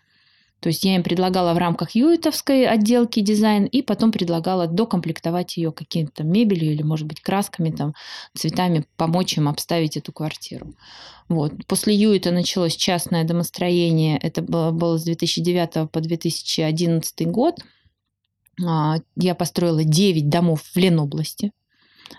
То 0.61 0.69
есть 0.69 0.85
я 0.85 0.95
им 0.95 1.03
предлагала 1.03 1.53
в 1.53 1.59
рамках 1.59 1.95
юитовской 1.95 2.66
отделки 2.66 3.21
дизайн, 3.21 3.66
и 3.66 3.83
потом 3.83 4.11
предлагала 4.11 4.66
докомплектовать 4.66 5.57
ее 5.57 5.71
каким-то 5.71 6.25
мебелью 6.25 6.73
или, 6.73 6.83
может 6.83 7.07
быть, 7.07 7.21
красками, 7.21 7.71
там, 7.71 7.95
цветами, 8.35 8.85
помочь 8.97 9.37
им 9.37 9.49
обставить 9.49 9.97
эту 9.97 10.12
квартиру. 10.12 10.75
Вот. 11.29 11.53
После 11.66 11.95
юита 11.95 12.31
началось 12.31 12.75
частное 12.75 13.25
домостроение. 13.25 14.19
Это 14.19 14.42
было, 14.42 14.71
было 14.71 14.99
с 14.99 15.05
2009 15.05 15.90
по 15.90 16.01
2011 16.01 17.27
год. 17.27 17.59
А, 18.64 18.97
я 19.16 19.35
построила 19.35 19.85
9 19.85 20.29
домов 20.29 20.62
в 20.62 20.77
Ленобласти. 20.77 21.53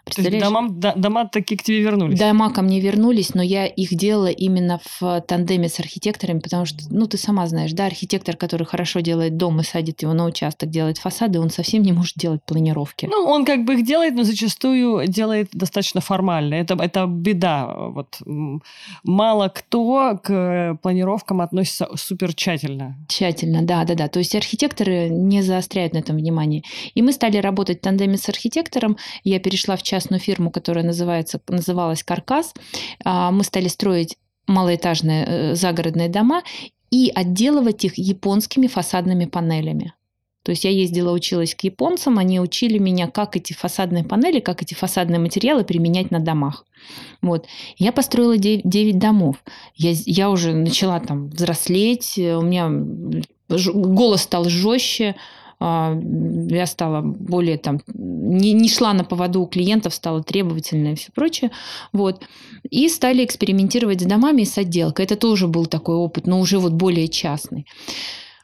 То 0.04 0.22
есть 0.22 0.40
домам, 0.40 0.80
дома 0.80 1.28
такие 1.28 1.58
к 1.58 1.64
тебе 1.64 1.82
вернулись? 1.82 2.20
Дома 2.20 2.52
ко 2.52 2.62
мне 2.62 2.80
вернулись, 2.80 3.34
но 3.34 3.42
я 3.42 3.66
их 3.66 3.96
делала 3.96 4.28
именно 4.28 4.80
в 5.00 5.22
тандеме 5.22 5.70
с 5.70 5.80
архитекторами, 5.80 6.40
потому 6.40 6.66
что, 6.66 6.80
ну, 6.90 7.08
ты 7.08 7.18
сама 7.18 7.48
знаешь, 7.48 7.72
да, 7.74 7.86
архитектор, 7.86 8.36
который 8.36 8.66
хорошо 8.66 9.00
делает 9.00 9.38
дом 9.38 9.60
и 9.60 9.64
садит 9.64 10.02
его 10.02 10.14
на 10.14 10.26
участок, 10.26 10.70
делает 10.70 10.98
фасады, 10.98 11.40
он 11.40 11.50
совсем 11.50 11.84
не 11.84 11.94
может 11.94 12.16
делать 12.18 12.42
планировки. 12.46 13.08
Ну, 13.12 13.24
он 13.24 13.46
как 13.46 13.64
бы 13.66 13.76
их 13.76 13.86
делает, 13.86 14.14
но 14.16 14.24
зачастую 14.24 15.08
делает 15.08 15.50
достаточно 15.54 16.02
формально. 16.02 16.56
Это, 16.56 16.76
это 16.76 17.06
беда. 17.08 17.74
Вот 17.90 18.20
мало 19.04 19.48
кто 19.50 20.20
к 20.22 20.78
планировкам 20.82 21.42
относится 21.42 21.88
супер 21.96 22.34
тщательно. 22.34 22.98
Тщательно, 23.08 23.62
да, 23.62 23.84
да, 23.86 23.96
да. 23.96 24.08
То 24.08 24.20
есть 24.20 24.36
архитекторы 24.36 25.10
не 25.10 25.42
заостряют 25.42 25.94
на 25.94 26.00
этом 26.00 26.18
внимание. 26.18 26.64
И 26.94 27.02
мы 27.02 27.14
стали 27.14 27.38
работать 27.38 27.80
в 27.80 27.82
тандеме 27.82 28.18
с 28.18 28.28
архитектором. 28.30 28.98
Я 29.24 29.40
перешла 29.40 29.77
в 29.78 29.84
частную 29.84 30.20
фирму, 30.20 30.52
которая 30.52 30.84
называется, 30.84 31.40
называлась 31.48 32.04
«Каркас». 32.04 32.54
А, 33.06 33.32
мы 33.32 33.44
стали 33.44 33.68
строить 33.68 34.18
малоэтажные 34.48 35.26
э, 35.26 35.56
загородные 35.56 36.10
дома 36.10 36.44
и 36.90 37.12
отделывать 37.14 37.84
их 37.86 37.98
японскими 37.98 38.68
фасадными 38.68 39.26
панелями. 39.26 39.94
То 40.44 40.52
есть 40.52 40.64
я 40.64 40.70
ездила, 40.70 41.12
училась 41.12 41.54
к 41.54 41.66
японцам, 41.66 42.18
они 42.20 42.40
учили 42.40 42.78
меня, 42.78 43.10
как 43.10 43.36
эти 43.36 43.52
фасадные 43.52 44.06
панели, 44.06 44.40
как 44.40 44.62
эти 44.62 44.76
фасадные 44.76 45.20
материалы 45.20 45.66
применять 45.66 46.10
на 46.10 46.20
домах. 46.20 46.66
Вот. 47.22 47.48
Я 47.78 47.92
построила 47.92 48.38
9, 48.38 48.62
9 48.64 48.98
домов. 48.98 49.44
Я, 49.76 49.92
я 49.94 50.30
уже 50.30 50.54
начала 50.54 51.02
там 51.02 51.28
взрослеть, 51.28 52.18
у 52.18 52.42
меня 52.42 52.70
голос 53.50 54.22
стал 54.22 54.46
жестче, 54.46 55.18
я 55.60 56.66
стала 56.68 57.02
более 57.02 57.58
там, 57.58 57.82
не, 57.88 58.54
не 58.54 58.70
шла 58.70 58.94
на 58.94 59.04
поводу 59.04 59.42
у 59.42 59.48
клиентов, 59.48 59.94
стала 59.94 60.24
требовательная 60.24 60.94
и 60.94 60.96
все 60.96 61.12
прочее. 61.12 61.52
Вот. 61.94 62.24
И 62.70 62.88
стали 62.90 63.26
экспериментировать 63.26 64.02
с 64.02 64.06
домами 64.06 64.44
и 64.44 64.46
с 64.46 64.58
отделкой. 64.58 65.06
Это 65.06 65.16
тоже 65.16 65.48
был 65.48 65.66
такой 65.66 65.96
опыт, 65.96 66.28
но 66.28 66.40
уже 66.40 66.60
вот 66.60 66.74
более 66.74 67.08
частный. 67.08 67.66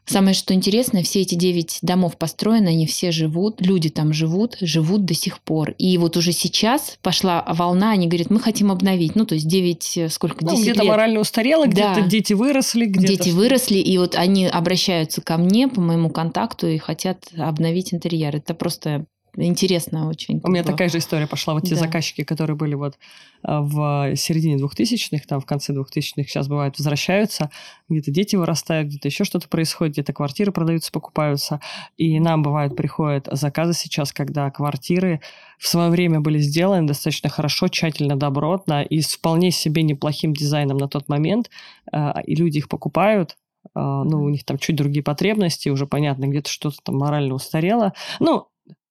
Самое 0.05 0.33
что 0.33 0.53
интересное, 0.53 1.03
все 1.03 1.21
эти 1.21 1.35
девять 1.35 1.79
домов 1.81 2.17
построены, 2.17 2.69
они 2.69 2.85
все 2.85 3.11
живут, 3.11 3.61
люди 3.61 3.89
там 3.89 4.11
живут, 4.11 4.57
живут 4.59 5.05
до 5.05 5.13
сих 5.13 5.39
пор. 5.39 5.71
И 5.77 5.97
вот 5.97 6.17
уже 6.17 6.33
сейчас 6.33 6.97
пошла 7.01 7.43
волна, 7.47 7.91
они 7.91 8.07
говорят, 8.07 8.29
мы 8.29 8.39
хотим 8.39 8.71
обновить. 8.71 9.15
Ну, 9.15 9.25
то 9.25 9.35
есть 9.35 9.47
девять 9.47 9.97
э, 9.97 10.09
сколько, 10.09 10.45
ну, 10.45 10.61
где-то 10.61 10.83
морально 10.83 11.19
устарело, 11.19 11.67
где-то 11.67 12.01
да. 12.01 12.07
дети 12.07 12.33
выросли. 12.33 12.85
Где 12.85 13.07
дети 13.07 13.29
выросли, 13.29 13.77
и 13.77 13.97
вот 13.97 14.15
они 14.15 14.45
обращаются 14.47 15.21
ко 15.21 15.37
мне 15.37 15.67
по 15.67 15.79
моему 15.79 16.09
контакту 16.09 16.67
и 16.67 16.77
хотят 16.77 17.25
обновить 17.37 17.93
интерьер. 17.93 18.35
Это 18.35 18.53
просто 18.53 19.05
интересно 19.35 20.07
очень. 20.07 20.39
У 20.43 20.49
меня 20.49 20.63
такая 20.63 20.89
же 20.89 20.99
история 20.99 21.27
пошла. 21.27 21.53
Вот 21.53 21.63
те 21.63 21.75
да. 21.75 21.81
заказчики, 21.81 22.23
которые 22.23 22.55
были 22.55 22.75
вот 22.75 22.97
а, 23.41 23.61
в 23.61 24.15
середине 24.15 24.57
двухтысячных, 24.57 25.25
там 25.25 25.41
в 25.41 25.45
конце 25.45 25.73
двухтысячных 25.73 26.29
сейчас 26.29 26.47
бывает 26.47 26.77
возвращаются, 26.77 27.49
где-то 27.89 28.11
дети 28.11 28.35
вырастают, 28.35 28.89
где-то 28.89 29.07
еще 29.07 29.23
что-то 29.23 29.49
происходит, 29.49 29.93
где-то 29.93 30.13
квартиры 30.13 30.51
продаются, 30.51 30.91
покупаются. 30.91 31.59
И 31.97 32.19
нам 32.19 32.43
бывает 32.43 32.75
приходят 32.75 33.27
заказы 33.31 33.73
сейчас, 33.73 34.13
когда 34.13 34.49
квартиры 34.51 35.21
в 35.57 35.67
свое 35.67 35.89
время 35.89 36.19
были 36.19 36.39
сделаны 36.39 36.87
достаточно 36.87 37.29
хорошо, 37.29 37.67
тщательно, 37.67 38.15
добротно 38.15 38.83
и 38.83 39.01
с 39.01 39.15
вполне 39.15 39.51
себе 39.51 39.83
неплохим 39.83 40.33
дизайном 40.33 40.77
на 40.77 40.87
тот 40.87 41.09
момент, 41.09 41.49
а, 41.91 42.21
и 42.25 42.35
люди 42.35 42.59
их 42.59 42.69
покупают, 42.69 43.35
ну, 43.75 44.23
у 44.23 44.29
них 44.29 44.43
там 44.43 44.57
чуть 44.57 44.75
другие 44.75 45.03
потребности, 45.03 45.69
уже 45.69 45.87
понятно, 45.87 46.25
где-то 46.25 46.49
что-то 46.49 46.77
там 46.83 46.97
морально 46.97 47.33
устарело. 47.33 47.93
Ну, 48.19 48.47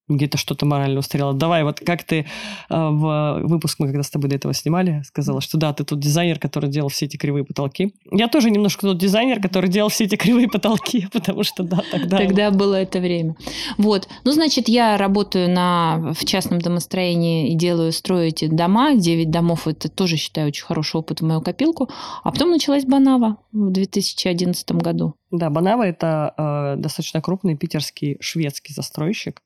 где-то 0.08 0.36
что-то 0.36 0.66
морально 0.66 0.98
устарело. 0.98 1.32
Давай, 1.32 1.62
вот 1.64 1.80
как 1.80 2.04
ты 2.04 2.20
э, 2.20 2.24
в 2.68 3.40
выпуск, 3.42 3.78
мы 3.78 3.86
когда 3.86 4.02
с 4.02 4.10
тобой 4.10 4.28
до 4.30 4.36
этого 4.36 4.54
снимали, 4.54 5.02
сказала, 5.04 5.40
что 5.40 5.58
да, 5.58 5.72
ты 5.72 5.84
тот 5.84 6.00
дизайнер, 6.00 6.38
который 6.38 6.70
делал 6.70 6.88
все 6.88 7.06
эти 7.06 7.16
кривые 7.16 7.44
потолки. 7.44 7.94
Я 8.10 8.28
тоже 8.28 8.50
немножко 8.50 8.82
тот 8.82 8.98
дизайнер, 8.98 9.40
который 9.40 9.70
делал 9.70 9.88
все 9.88 10.04
эти 10.04 10.16
кривые 10.16 10.48
потолки, 10.48 11.08
потому 11.12 11.44
что 11.44 11.62
да, 11.62 11.82
тогда... 11.90 12.18
Тогда 12.18 12.50
было 12.50 12.74
это 12.76 12.98
время. 13.00 13.36
Вот. 13.78 14.08
Ну, 14.24 14.32
значит, 14.32 14.68
я 14.68 14.96
работаю 14.96 15.50
на, 15.50 16.12
в 16.12 16.24
частном 16.24 16.60
домостроении 16.60 17.52
и 17.52 17.54
делаю, 17.54 17.92
строю 17.92 18.28
эти 18.28 18.46
дома. 18.46 18.94
9 18.94 19.30
домов, 19.30 19.68
это 19.68 19.88
тоже, 19.88 20.16
считаю, 20.16 20.48
очень 20.48 20.64
хороший 20.64 20.96
опыт 20.96 21.20
в 21.20 21.24
мою 21.24 21.40
копилку. 21.40 21.88
А 22.24 22.30
потом 22.30 22.50
началась 22.50 22.84
Банава 22.84 23.36
в 23.52 23.70
2011 23.70 24.72
году. 24.72 25.14
Да, 25.30 25.48
Банава– 25.48 25.82
это 25.86 26.34
э, 26.36 26.80
достаточно 26.80 27.22
крупный 27.22 27.56
питерский 27.56 28.18
шведский 28.20 28.74
застройщик, 28.74 29.42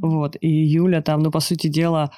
вот, 0.00 0.36
и 0.40 0.48
Юля 0.48 1.02
там, 1.02 1.20
ну, 1.20 1.30
по 1.30 1.40
сути 1.40 1.68
дела, 1.68 2.10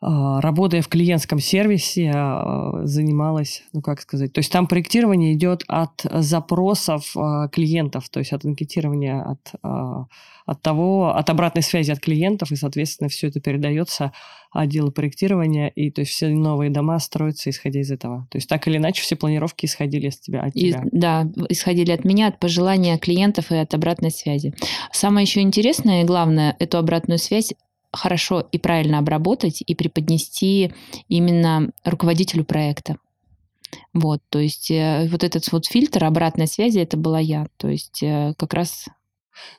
работая 0.00 0.82
в 0.82 0.88
клиентском 0.88 1.38
сервисе, 1.38 2.12
а, 2.14 2.82
занималась, 2.84 3.62
ну 3.72 3.80
как 3.80 4.00
сказать, 4.00 4.32
то 4.32 4.40
есть 4.40 4.52
там 4.52 4.66
проектирование 4.66 5.32
идет 5.32 5.64
от 5.68 6.02
запросов 6.04 7.16
а, 7.16 7.48
клиентов, 7.48 8.08
то 8.10 8.20
есть 8.20 8.32
от 8.32 8.44
анкетирования, 8.44 9.22
от, 9.22 9.54
от 9.62 10.62
того, 10.62 11.14
от 11.14 11.30
обратной 11.30 11.62
связи 11.62 11.90
от 11.90 12.00
клиентов, 12.00 12.52
и, 12.52 12.56
соответственно, 12.56 13.08
все 13.08 13.28
это 13.28 13.40
передается 13.40 14.12
отделу 14.52 14.90
проектирования, 14.90 15.68
и 15.68 15.90
то 15.90 16.00
есть 16.00 16.12
все 16.12 16.28
новые 16.28 16.70
дома 16.70 16.98
строятся 16.98 17.50
исходя 17.50 17.80
из 17.80 17.90
этого. 17.90 18.26
То 18.30 18.38
есть 18.38 18.48
так 18.48 18.66
или 18.68 18.76
иначе 18.76 19.02
все 19.02 19.16
планировки 19.16 19.66
исходили 19.66 20.08
из 20.08 20.18
тебя, 20.18 20.42
от 20.42 20.54
тебя. 20.54 20.82
И, 20.82 20.88
да, 20.92 21.28
исходили 21.48 21.90
от 21.90 22.04
меня, 22.04 22.28
от 22.28 22.38
пожелания 22.38 22.98
клиентов 22.98 23.50
и 23.50 23.56
от 23.56 23.74
обратной 23.74 24.10
связи. 24.10 24.54
Самое 24.92 25.24
еще 25.24 25.40
интересное 25.40 26.02
и 26.02 26.06
главное, 26.06 26.56
эту 26.58 26.78
обратную 26.78 27.18
связь 27.18 27.52
хорошо 27.96 28.46
и 28.52 28.58
правильно 28.58 28.98
обработать 28.98 29.62
и 29.66 29.74
преподнести 29.74 30.72
именно 31.08 31.70
руководителю 31.84 32.44
проекта. 32.44 32.96
Вот, 33.92 34.20
то 34.28 34.38
есть 34.38 34.70
э, 34.70 35.08
вот 35.10 35.24
этот 35.24 35.50
вот 35.50 35.66
фильтр 35.66 36.04
обратной 36.04 36.46
связи, 36.46 36.78
это 36.78 36.96
была 36.96 37.18
я. 37.18 37.46
То 37.56 37.68
есть 37.68 38.02
э, 38.02 38.34
как 38.38 38.54
раз 38.54 38.86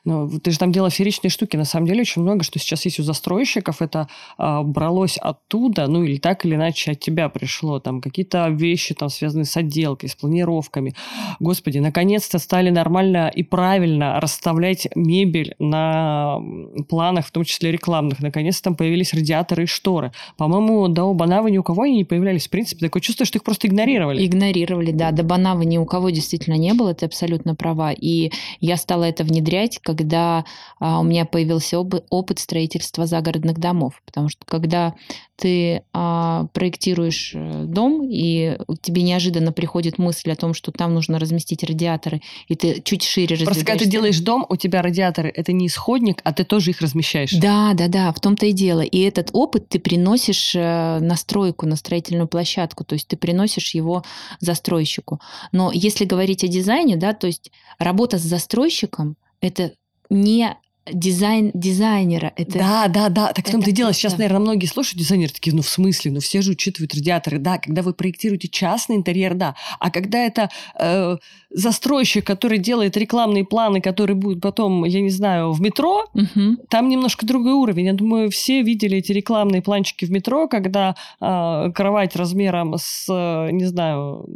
ну, 0.04 0.28
ты 0.40 0.50
же 0.50 0.58
там 0.58 0.72
делал 0.72 0.90
феричные 0.90 1.30
штуки. 1.30 1.56
На 1.56 1.64
самом 1.64 1.86
деле 1.86 2.02
очень 2.02 2.22
много, 2.22 2.44
что 2.44 2.58
сейчас 2.58 2.84
есть 2.84 3.00
у 3.00 3.02
застройщиков, 3.02 3.82
это 3.82 4.08
а, 4.36 4.62
бралось 4.62 5.16
оттуда, 5.18 5.86
ну 5.86 6.02
или 6.02 6.18
так 6.18 6.44
или 6.44 6.54
иначе 6.54 6.92
от 6.92 7.00
тебя 7.00 7.28
пришло. 7.28 7.80
Там 7.80 8.00
какие-то 8.00 8.48
вещи, 8.48 8.94
там, 8.94 9.08
связанные 9.08 9.44
с 9.44 9.56
отделкой, 9.56 10.08
с 10.08 10.14
планировками. 10.14 10.94
Господи, 11.40 11.78
наконец-то 11.78 12.38
стали 12.38 12.70
нормально 12.70 13.30
и 13.34 13.42
правильно 13.42 14.20
расставлять 14.20 14.88
мебель 14.94 15.54
на 15.58 16.40
планах, 16.88 17.26
в 17.26 17.30
том 17.30 17.44
числе 17.44 17.72
рекламных. 17.72 18.20
Наконец-то 18.20 18.64
там 18.64 18.76
появились 18.76 19.12
радиаторы 19.14 19.64
и 19.64 19.66
шторы. 19.66 20.12
По-моему, 20.36 20.88
до 20.88 21.12
Банавы 21.14 21.50
ни 21.50 21.58
у 21.58 21.62
кого 21.62 21.82
они 21.82 21.96
не 21.96 22.04
появлялись. 22.04 22.46
В 22.46 22.50
принципе, 22.50 22.86
такое 22.86 23.02
чувство, 23.02 23.26
что 23.26 23.38
их 23.38 23.44
просто 23.44 23.68
игнорировали. 23.68 24.24
Игнорировали, 24.24 24.92
да. 24.92 25.10
До 25.10 25.22
Банавы 25.22 25.64
ни 25.64 25.78
у 25.78 25.84
кого 25.84 26.10
действительно 26.10 26.54
не 26.54 26.74
было, 26.74 26.94
ты 26.94 27.06
абсолютно 27.06 27.54
права. 27.54 27.92
И 27.92 28.30
я 28.60 28.76
стала 28.76 29.04
это 29.04 29.24
внедрять 29.24 29.67
замечать, 29.68 29.78
когда 29.82 30.44
а, 30.78 31.00
у 31.00 31.04
меня 31.04 31.24
появился 31.24 31.78
опыт 31.78 32.38
строительства 32.38 33.06
загородных 33.06 33.58
домов. 33.58 34.00
Потому 34.04 34.28
что 34.28 34.44
когда 34.46 34.94
ты 35.38 35.82
а, 35.92 36.46
проектируешь 36.52 37.32
э, 37.32 37.64
дом, 37.64 38.08
и 38.10 38.58
тебе 38.82 39.02
неожиданно 39.02 39.52
приходит 39.52 39.96
мысль 39.96 40.32
о 40.32 40.36
том, 40.36 40.52
что 40.52 40.72
там 40.72 40.94
нужно 40.94 41.20
разместить 41.20 41.62
радиаторы, 41.62 42.22
и 42.48 42.56
ты 42.56 42.82
чуть 42.82 43.04
шире 43.04 43.36
Просто 43.44 43.64
когда 43.64 43.84
ты 43.84 43.88
делаешь 43.88 44.18
дом, 44.18 44.44
у 44.48 44.56
тебя 44.56 44.82
радиаторы 44.82 45.28
это 45.28 45.52
не 45.52 45.68
исходник, 45.68 46.20
а 46.24 46.32
ты 46.32 46.42
тоже 46.42 46.70
их 46.70 46.80
размещаешь. 46.80 47.32
Да, 47.34 47.72
да, 47.74 47.86
да, 47.86 48.12
в 48.12 48.18
том-то 48.18 48.46
и 48.46 48.52
дело. 48.52 48.80
И 48.80 48.98
этот 48.98 49.30
опыт 49.32 49.68
ты 49.68 49.78
приносишь 49.78 50.56
э, 50.56 50.98
на 51.00 51.14
стройку, 51.14 51.66
на 51.66 51.76
строительную 51.76 52.26
площадку, 52.26 52.82
то 52.82 52.94
есть 52.94 53.06
ты 53.06 53.16
приносишь 53.16 53.74
его 53.74 54.02
застройщику. 54.40 55.20
Но 55.52 55.70
если 55.72 56.04
говорить 56.04 56.42
о 56.42 56.48
дизайне, 56.48 56.96
да, 56.96 57.12
то 57.12 57.28
есть 57.28 57.52
работа 57.78 58.18
с 58.18 58.22
застройщиком 58.22 59.16
это 59.40 59.72
не 60.10 60.56
дизайн 60.92 61.50
дизайнера. 61.54 62.32
Это, 62.36 62.58
да, 62.58 62.88
да, 62.88 63.08
да. 63.08 63.32
Так 63.32 63.48
в 63.48 63.50
том-то 63.50 63.70
и 63.70 63.72
дело. 63.72 63.92
Сейчас, 63.92 64.18
наверное, 64.18 64.40
многие 64.40 64.66
слушают 64.66 64.98
дизайнеры 64.98 65.32
такие, 65.32 65.54
ну, 65.54 65.62
в 65.62 65.68
смысле? 65.68 66.12
Ну, 66.12 66.20
все 66.20 66.42
же 66.42 66.52
учитывают 66.52 66.94
радиаторы. 66.94 67.38
Да, 67.38 67.58
когда 67.58 67.82
вы 67.82 67.92
проектируете 67.92 68.48
частный 68.48 68.96
интерьер, 68.96 69.34
да. 69.34 69.54
А 69.78 69.90
когда 69.90 70.18
это 70.18 70.48
э, 70.78 71.16
застройщик, 71.50 72.26
который 72.26 72.58
делает 72.58 72.96
рекламные 72.96 73.44
планы, 73.44 73.80
которые 73.80 74.16
будут 74.16 74.40
потом, 74.40 74.84
я 74.84 75.00
не 75.00 75.10
знаю, 75.10 75.52
в 75.52 75.60
метро, 75.60 76.06
угу. 76.14 76.56
там 76.68 76.88
немножко 76.88 77.26
другой 77.26 77.52
уровень. 77.52 77.86
Я 77.86 77.92
думаю, 77.92 78.30
все 78.30 78.62
видели 78.62 78.98
эти 78.98 79.12
рекламные 79.12 79.62
планчики 79.62 80.04
в 80.04 80.10
метро, 80.10 80.48
когда 80.48 80.94
э, 81.20 81.70
кровать 81.74 82.16
размером 82.16 82.74
с, 82.78 83.06
э, 83.08 83.50
не 83.52 83.64
знаю, 83.66 84.26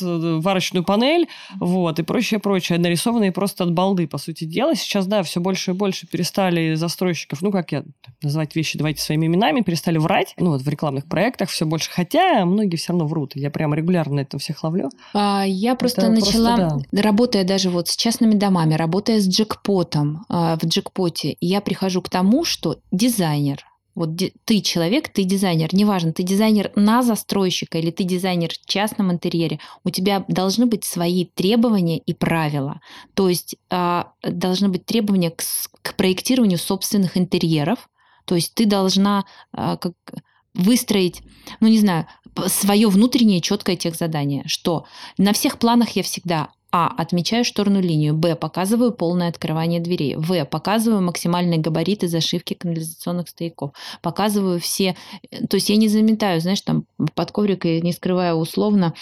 варочную 0.00 0.84
панель, 0.84 1.28
вот, 1.60 1.98
и 1.98 2.02
прочее, 2.02 2.40
прочее, 2.40 2.78
нарисованные 2.78 3.32
просто 3.32 3.64
от 3.64 3.72
балды, 3.72 4.06
по 4.06 4.18
сути 4.18 4.44
дела. 4.44 4.74
Сейчас, 4.74 5.06
да, 5.06 5.22
все 5.22 5.40
больше 5.40 5.72
и 5.72 5.74
больше 5.74 6.06
перестали 6.06 6.74
застройщиков, 6.74 7.42
ну, 7.42 7.50
как 7.50 7.72
я 7.72 7.84
называть 8.22 8.54
вещи, 8.56 8.78
давайте 8.78 9.02
своими 9.02 9.26
именами, 9.26 9.60
перестали 9.60 9.98
врать, 9.98 10.34
ну, 10.38 10.50
вот 10.50 10.62
в 10.62 10.68
рекламных 10.68 11.06
проектах 11.06 11.48
все 11.50 11.66
больше, 11.66 11.90
хотя 11.90 12.44
многие 12.44 12.76
все 12.76 12.92
равно 12.92 13.06
врут, 13.06 13.32
я 13.34 13.50
прямо 13.50 13.76
регулярно 13.76 14.16
на 14.16 14.20
этом 14.20 14.40
всех 14.40 14.62
ловлю. 14.64 14.90
А, 15.12 15.44
я 15.46 15.74
просто 15.74 16.02
Это 16.02 16.10
начала, 16.10 16.56
просто, 16.56 16.86
да. 16.92 17.02
работая 17.02 17.44
даже 17.44 17.70
вот 17.70 17.88
с 17.88 17.96
частными 17.96 18.34
домами, 18.34 18.74
работая 18.74 19.20
с 19.20 19.28
джекпотом, 19.28 20.24
а, 20.28 20.56
в 20.56 20.64
джекпоте, 20.64 21.36
я 21.40 21.60
прихожу 21.60 22.02
к 22.02 22.08
тому, 22.08 22.44
что 22.44 22.76
дизайнер– 22.90 23.64
вот 23.94 24.10
ты 24.44 24.60
человек, 24.60 25.08
ты 25.08 25.24
дизайнер, 25.24 25.68
неважно, 25.72 26.12
ты 26.12 26.22
дизайнер 26.22 26.72
на 26.74 27.02
застройщика 27.02 27.78
или 27.78 27.90
ты 27.90 28.04
дизайнер 28.04 28.50
в 28.50 28.66
частном 28.66 29.12
интерьере, 29.12 29.60
у 29.84 29.90
тебя 29.90 30.24
должны 30.28 30.66
быть 30.66 30.84
свои 30.84 31.26
требования 31.26 31.98
и 31.98 32.12
правила. 32.12 32.80
То 33.14 33.28
есть 33.28 33.56
э, 33.70 34.04
должны 34.22 34.68
быть 34.68 34.84
требования 34.84 35.30
к, 35.30 35.42
к 35.82 35.94
проектированию 35.94 36.58
собственных 36.58 37.16
интерьеров. 37.16 37.88
То 38.24 38.34
есть 38.34 38.54
ты 38.54 38.66
должна 38.66 39.24
э, 39.52 39.76
как 39.80 39.94
выстроить, 40.54 41.22
ну 41.60 41.68
не 41.68 41.78
знаю, 41.78 42.06
свое 42.46 42.88
внутреннее 42.88 43.40
четкое 43.40 43.76
техзадание, 43.76 44.44
что 44.46 44.86
на 45.18 45.32
всех 45.32 45.58
планах 45.58 45.90
я 45.90 46.02
всегда 46.02 46.50
а. 46.76 46.88
Отмечаю 46.88 47.44
шторную 47.44 47.84
линию. 47.84 48.14
Б. 48.14 48.34
Показываю 48.34 48.90
полное 48.90 49.28
открывание 49.28 49.78
дверей. 49.78 50.16
В. 50.16 50.44
Показываю 50.44 51.02
максимальные 51.02 51.60
габариты 51.60 52.08
зашивки 52.08 52.54
канализационных 52.54 53.28
стояков. 53.28 53.70
Показываю 54.02 54.58
все... 54.58 54.96
Э, 55.30 55.46
то 55.46 55.54
есть 55.54 55.70
я 55.70 55.76
не 55.76 55.86
заметаю, 55.86 56.40
знаешь, 56.40 56.62
там 56.62 56.86
под 57.14 57.30
коврик 57.30 57.64
и 57.64 57.80
не 57.80 57.92
скрываю 57.92 58.34
условно 58.34 58.92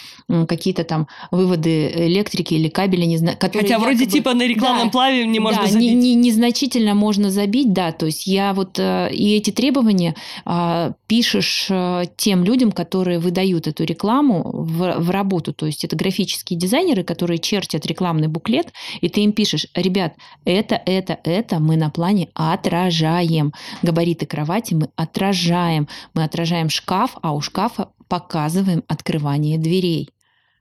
какие-то 0.47 0.83
там 0.83 1.07
выводы 1.31 1.91
электрики 1.95 2.53
или 2.53 2.69
кабеля. 2.69 3.07
Не 3.07 3.17
знаю, 3.17 3.37
которые 3.39 3.63
Хотя 3.63 3.79
вроде 3.79 4.05
типа 4.05 4.35
на 4.35 4.45
рекламном 4.45 4.89
да, 4.89 4.91
плаве 4.91 5.25
не 5.25 5.39
можно 5.39 5.63
да, 5.63 5.67
забить. 5.67 5.93
Не, 5.93 5.95
не, 5.95 6.13
незначительно 6.13 6.93
можно 6.93 7.31
забить, 7.31 7.73
да. 7.73 7.91
То 7.91 8.05
есть 8.05 8.27
я 8.27 8.53
вот... 8.53 8.77
Э, 8.77 9.09
и 9.11 9.35
эти 9.35 9.49
требования 9.49 10.13
а, 10.45 10.91
пишешь 11.07 11.65
э, 11.71 12.03
тем 12.17 12.43
людям, 12.43 12.71
которые 12.71 13.17
выдают 13.17 13.65
эту 13.65 13.83
рекламу 13.83 14.43
в, 14.53 14.99
в 14.99 15.09
работу. 15.09 15.53
То 15.53 15.65
есть 15.65 15.83
это 15.83 15.95
графические 15.95 16.59
дизайнеры, 16.59 17.03
которые 17.03 17.39
чертят 17.39 17.62
чертят 17.63 17.85
рекламный 17.85 18.27
буклет, 18.27 18.73
и 19.01 19.09
ты 19.09 19.21
им 19.21 19.31
пишешь, 19.31 19.67
ребят, 19.73 20.15
это, 20.45 20.81
это, 20.85 21.17
это 21.23 21.59
мы 21.59 21.77
на 21.77 21.89
плане 21.89 22.29
отражаем. 22.33 23.53
Габариты 23.81 24.25
кровати 24.25 24.73
мы 24.73 24.89
отражаем. 24.95 25.87
Мы 26.13 26.23
отражаем 26.23 26.69
шкаф, 26.69 27.17
а 27.21 27.33
у 27.33 27.41
шкафа 27.41 27.89
показываем 28.07 28.83
открывание 28.87 29.57
дверей 29.57 30.09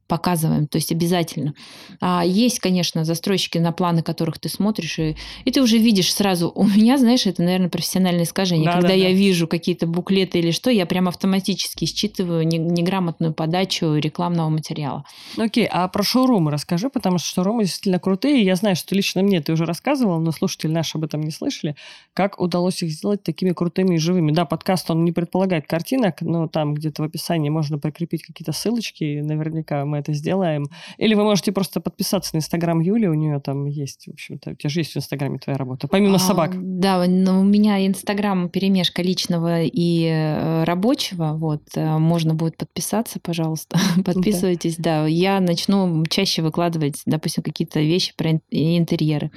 показываем, 0.06 0.66
то 0.66 0.76
есть 0.76 0.92
обязательно. 0.92 1.54
А 2.00 2.24
есть, 2.24 2.58
конечно, 2.58 3.04
застройщики 3.04 3.58
на 3.58 3.72
планы, 3.72 4.02
которых 4.02 4.38
ты 4.38 4.48
смотришь, 4.48 4.98
и, 4.98 5.16
и 5.44 5.50
ты 5.50 5.62
уже 5.62 5.78
видишь 5.78 6.12
сразу. 6.12 6.52
У 6.54 6.64
меня, 6.64 6.98
знаешь, 6.98 7.26
это, 7.26 7.42
наверное, 7.42 7.68
профессиональное 7.68 8.24
искажение. 8.24 8.66
Да, 8.66 8.72
Когда 8.72 8.88
да, 8.88 8.94
я 8.94 9.08
да. 9.08 9.14
вижу 9.14 9.46
какие-то 9.48 9.86
буклеты 9.86 10.38
или 10.38 10.50
что, 10.50 10.70
я 10.70 10.86
прям 10.86 11.08
автоматически 11.08 11.86
считываю 11.86 12.46
неграмотную 12.46 13.32
подачу 13.32 13.94
рекламного 13.94 14.48
материала. 14.48 15.04
Ну, 15.36 15.44
окей, 15.44 15.66
а 15.70 15.88
про 15.88 16.02
шоурумы 16.02 16.50
расскажи, 16.50 16.90
потому 16.90 17.18
что 17.18 17.28
шоурумы 17.28 17.64
действительно 17.64 17.98
крутые. 17.98 18.44
Я 18.44 18.56
знаю, 18.56 18.76
что 18.76 18.94
лично 18.94 19.22
мне 19.22 19.40
ты 19.40 19.52
уже 19.52 19.64
рассказывал, 19.64 20.20
но 20.20 20.32
слушатели 20.32 20.70
наши 20.70 20.98
об 20.98 21.04
этом 21.04 21.22
не 21.22 21.30
слышали. 21.30 21.76
Как 22.14 22.40
удалось 22.40 22.82
их 22.82 22.90
сделать 22.90 23.22
такими 23.22 23.52
крутыми 23.52 23.94
и 23.94 23.98
живыми? 23.98 24.32
Да, 24.32 24.44
подкаст, 24.44 24.90
он 24.90 25.04
не 25.04 25.12
предполагает 25.12 25.66
картинок, 25.66 26.20
но 26.20 26.48
там 26.48 26.74
где-то 26.74 27.02
в 27.02 27.06
описании 27.06 27.48
можно 27.48 27.78
прикрепить 27.78 28.22
какие-то 28.22 28.52
ссылочки. 28.52 29.20
Наверняка 29.20 29.84
мы 29.92 29.98
это 29.98 30.12
сделаем. 30.14 30.66
Или 30.96 31.14
вы 31.14 31.22
можете 31.22 31.52
просто 31.52 31.80
подписаться 31.80 32.34
на 32.34 32.38
Инстаграм 32.38 32.80
Юли, 32.80 33.06
у 33.06 33.14
нее 33.14 33.40
там 33.40 33.66
есть, 33.66 34.06
в 34.06 34.12
общем-то, 34.12 34.50
у 34.50 34.54
тебя 34.54 34.70
же 34.70 34.80
есть 34.80 34.92
в 34.92 34.96
Инстаграме 34.96 35.38
твоя 35.38 35.58
работа, 35.58 35.86
помимо 35.86 36.16
а, 36.16 36.18
собак. 36.18 36.52
Да, 36.54 37.04
но 37.06 37.40
у 37.40 37.44
меня 37.44 37.86
Инстаграм 37.86 38.48
перемешка 38.48 39.02
личного 39.02 39.62
и 39.62 40.06
э, 40.06 40.64
рабочего, 40.64 41.34
вот, 41.34 41.62
э, 41.74 41.98
можно 41.98 42.34
будет 42.34 42.56
подписаться, 42.56 43.20
пожалуйста, 43.20 43.78
подписывайтесь, 44.04 44.76
да. 44.76 45.02
да. 45.02 45.06
Я 45.06 45.40
начну 45.40 46.04
чаще 46.06 46.40
выкладывать, 46.42 47.02
допустим, 47.04 47.42
какие-то 47.42 47.80
вещи 47.80 48.14
про 48.16 48.40
интерьеры. 48.50 49.30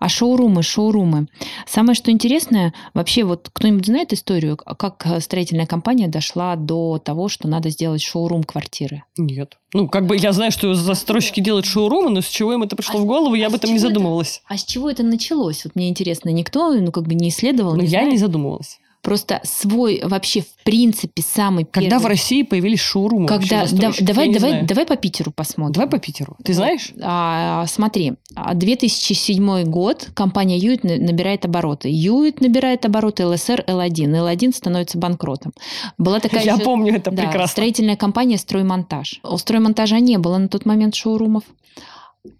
А 0.00 0.08
шоурумы, 0.08 0.62
шоурумы. 0.62 1.28
Самое, 1.66 1.94
что 1.94 2.10
интересное, 2.10 2.74
вообще, 2.94 3.24
вот 3.24 3.48
кто-нибудь 3.52 3.86
знает 3.86 4.12
историю, 4.12 4.56
как 4.56 5.06
строительная 5.20 5.66
компания 5.66 6.08
дошла 6.08 6.56
до 6.56 6.98
того, 6.98 7.28
что 7.28 7.46
надо 7.46 7.70
сделать 7.70 8.02
шоурум 8.02 8.42
квартиры? 8.42 9.04
Нет. 9.16 9.56
Ну, 9.72 9.88
как 9.88 9.99
бы 10.06 10.16
я 10.16 10.32
знаю, 10.32 10.50
что 10.50 10.74
застройщики 10.74 11.40
делают 11.40 11.66
шоурумы, 11.66 12.10
но 12.10 12.20
с 12.20 12.28
чего 12.28 12.52
им 12.52 12.62
это 12.62 12.76
пришло 12.76 13.00
а 13.00 13.02
в 13.02 13.06
голову, 13.06 13.34
я 13.34 13.46
а 13.46 13.48
об 13.48 13.54
этом 13.54 13.72
не 13.72 13.78
задумывалась. 13.78 14.42
Это, 14.44 14.54
а 14.54 14.58
с 14.58 14.64
чего 14.64 14.90
это 14.90 15.02
началось? 15.02 15.64
Вот 15.64 15.76
мне 15.76 15.88
интересно, 15.88 16.30
никто, 16.30 16.72
ну, 16.72 16.90
как 16.90 17.04
бы 17.04 17.14
не 17.14 17.28
исследовал, 17.28 17.76
ну, 17.76 17.82
я 17.82 17.88
знает? 17.88 18.12
не 18.12 18.18
задумывалась. 18.18 18.79
Просто 19.02 19.40
свой 19.44 20.02
вообще 20.04 20.42
в 20.42 20.62
принципе 20.62 21.22
самый 21.22 21.64
Когда 21.64 21.90
первый... 21.90 22.02
в 22.02 22.06
России 22.06 22.42
появились 22.42 22.80
шоурумы? 22.80 23.26
Когда, 23.26 23.64
да- 23.72 23.92
давай, 24.00 24.28
давай, 24.32 24.50
знаю. 24.50 24.66
давай 24.66 24.84
по 24.84 24.96
Питеру 24.96 25.30
посмотрим. 25.30 25.72
Давай 25.72 25.88
по 25.88 25.98
Питеру. 25.98 26.36
Ты 26.44 26.52
знаешь? 26.52 26.92
А, 27.00 27.64
смотри, 27.66 28.14
а, 28.34 28.52
2007 28.54 29.64
год 29.64 30.10
компания 30.14 30.58
Юит 30.58 30.84
на- 30.84 30.96
набирает 30.98 31.44
обороты. 31.46 31.88
Юит 31.90 32.40
набирает 32.42 32.84
обороты, 32.84 33.26
ЛСР, 33.26 33.64
Л1. 33.66 34.10
Л1 34.14 34.52
становится 34.54 34.98
банкротом. 34.98 35.52
Была 35.96 36.20
такая 36.20 36.42
Я 36.44 36.54
еще- 36.54 36.64
помню 36.64 36.94
это 36.96 37.10
да, 37.10 37.22
прекрасно. 37.22 37.46
строительная 37.48 37.96
компания 37.96 38.36
«Строймонтаж». 38.36 39.20
У 39.24 39.36
«Строймонтажа» 39.38 39.98
не 40.00 40.18
было 40.18 40.36
на 40.38 40.48
тот 40.48 40.66
момент 40.66 40.94
шоурумов. 40.94 41.44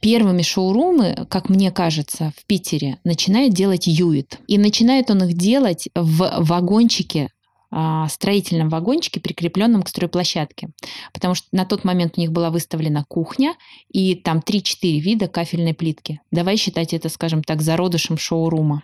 Первыми 0.00 0.42
шоурумы, 0.42 1.26
как 1.30 1.48
мне 1.48 1.70
кажется, 1.70 2.32
в 2.36 2.44
Питере 2.44 2.98
начинает 3.04 3.54
делать 3.54 3.86
Юит. 3.86 4.38
И 4.46 4.58
начинает 4.58 5.10
он 5.10 5.24
их 5.24 5.34
делать 5.34 5.88
в 5.94 6.30
вагончике, 6.38 7.28
а, 7.72 8.08
строительном 8.08 8.68
вагончике, 8.68 9.20
прикрепленном 9.20 9.82
к 9.82 9.88
стройплощадке. 9.88 10.70
Потому 11.12 11.34
что 11.34 11.46
на 11.52 11.64
тот 11.64 11.84
момент 11.84 12.14
у 12.16 12.20
них 12.20 12.32
была 12.32 12.50
выставлена 12.50 13.04
кухня, 13.08 13.54
и 13.90 14.16
там 14.16 14.40
3-4 14.40 14.98
вида 14.98 15.28
кафельной 15.28 15.72
плитки. 15.72 16.20
Давай 16.30 16.56
считать 16.56 16.92
это, 16.92 17.08
скажем 17.08 17.42
так, 17.42 17.62
зародышем 17.62 18.18
шоурума. 18.18 18.82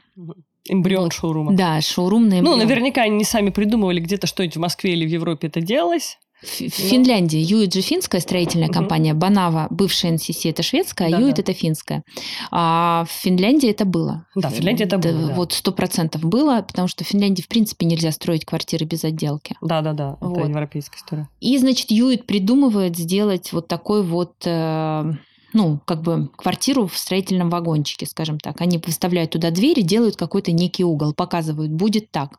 Эмбрион 0.68 1.10
шоурума. 1.10 1.52
Да, 1.52 1.80
шоурумный 1.80 2.40
Ну, 2.40 2.56
наверняка 2.56 3.02
они 3.02 3.16
не 3.16 3.24
сами 3.24 3.50
придумывали 3.50 4.00
где-то 4.00 4.26
что-нибудь 4.26 4.56
в 4.56 4.60
Москве 4.60 4.92
или 4.92 5.04
в 5.04 5.10
Европе 5.10 5.48
это 5.48 5.60
делалось. 5.60 6.18
В 6.46 6.70
Финляндии 6.70 7.38
Юит 7.38 7.74
же 7.74 7.80
финская 7.80 8.20
строительная 8.20 8.68
компания, 8.68 9.14
Банава, 9.14 9.66
бывшая 9.70 10.12
НСС, 10.12 10.44
это 10.44 10.62
шведская, 10.62 11.08
а 11.08 11.10
Да-да. 11.10 11.22
Юит 11.24 11.38
это 11.38 11.52
финская. 11.52 12.02
А 12.50 13.04
в 13.08 13.10
Финляндии 13.10 13.68
это 13.68 13.84
было. 13.84 14.26
Да, 14.34 14.48
в 14.48 14.52
Финляндии 14.52 14.84
это 14.84 14.98
Да, 14.98 15.10
было, 15.12 15.26
да. 15.28 15.34
Вот 15.34 15.52
сто 15.52 15.72
процентов 15.72 16.22
было, 16.22 16.62
потому 16.62 16.88
что 16.88 17.04
в 17.04 17.06
Финляндии 17.06 17.42
в 17.42 17.48
принципе 17.48 17.86
нельзя 17.86 18.12
строить 18.12 18.44
квартиры 18.44 18.86
без 18.86 19.04
отделки. 19.04 19.56
Да-да-да, 19.60 20.16
это 20.20 20.26
Вот. 20.28 20.48
европейская 20.48 20.98
история. 20.98 21.28
И, 21.40 21.58
значит, 21.58 21.90
Юит 21.90 22.26
придумывает 22.26 22.96
сделать 22.96 23.52
вот 23.52 23.68
такой 23.68 24.02
вот, 24.02 24.34
э, 24.44 25.12
ну, 25.56 25.80
как 25.86 26.02
бы 26.02 26.28
квартиру 26.36 26.86
в 26.86 26.98
строительном 26.98 27.48
вагончике, 27.48 28.04
скажем 28.04 28.38
так. 28.38 28.60
Они 28.60 28.76
выставляют 28.76 29.30
туда 29.30 29.50
двери, 29.50 29.80
делают 29.80 30.16
какой-то 30.16 30.52
некий 30.52 30.84
угол, 30.84 31.14
показывают, 31.14 31.72
будет 31.72 32.10
так. 32.10 32.38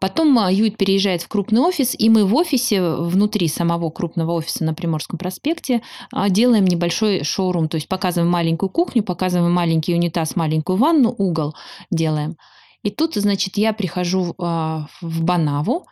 Потом 0.00 0.38
а, 0.38 0.50
Юит 0.50 0.78
переезжает 0.78 1.20
в 1.20 1.28
крупный 1.28 1.60
офис, 1.60 1.94
и 1.96 2.08
мы 2.08 2.24
в 2.24 2.34
офисе, 2.34 2.82
внутри 2.82 3.48
самого 3.48 3.90
крупного 3.90 4.32
офиса 4.32 4.64
на 4.64 4.72
Приморском 4.72 5.18
проспекте, 5.18 5.82
а, 6.10 6.30
делаем 6.30 6.64
небольшой 6.64 7.22
шоурум. 7.22 7.68
То 7.68 7.74
есть 7.74 7.88
показываем 7.88 8.32
маленькую 8.32 8.70
кухню, 8.70 9.02
показываем 9.02 9.52
маленький 9.52 9.94
унитаз, 9.94 10.34
маленькую 10.34 10.78
ванну, 10.78 11.14
угол 11.16 11.54
делаем. 11.90 12.38
И 12.82 12.88
тут, 12.88 13.14
значит, 13.14 13.58
я 13.58 13.74
прихожу 13.74 14.34
а, 14.38 14.86
в 15.02 15.22
Банаву, 15.22 15.86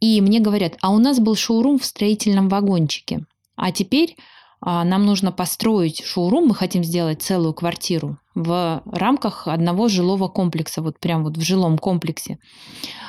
и 0.00 0.20
мне 0.20 0.40
говорят, 0.40 0.74
а 0.82 0.90
у 0.90 0.98
нас 0.98 1.20
был 1.20 1.36
шоурум 1.36 1.78
в 1.78 1.84
строительном 1.84 2.48
вагончике. 2.48 3.24
А 3.54 3.70
теперь 3.70 4.16
а, 4.18 4.22
нам 4.84 5.06
нужно 5.06 5.32
построить 5.32 6.04
шоурум, 6.04 6.48
мы 6.48 6.54
хотим 6.54 6.82
сделать 6.82 7.22
целую 7.22 7.54
квартиру 7.54 8.18
в 8.34 8.82
рамках 8.84 9.46
одного 9.48 9.88
жилого 9.88 10.28
комплекса, 10.28 10.82
вот 10.82 10.98
прям 10.98 11.24
вот 11.24 11.36
в 11.36 11.40
жилом 11.40 11.78
комплексе. 11.78 12.38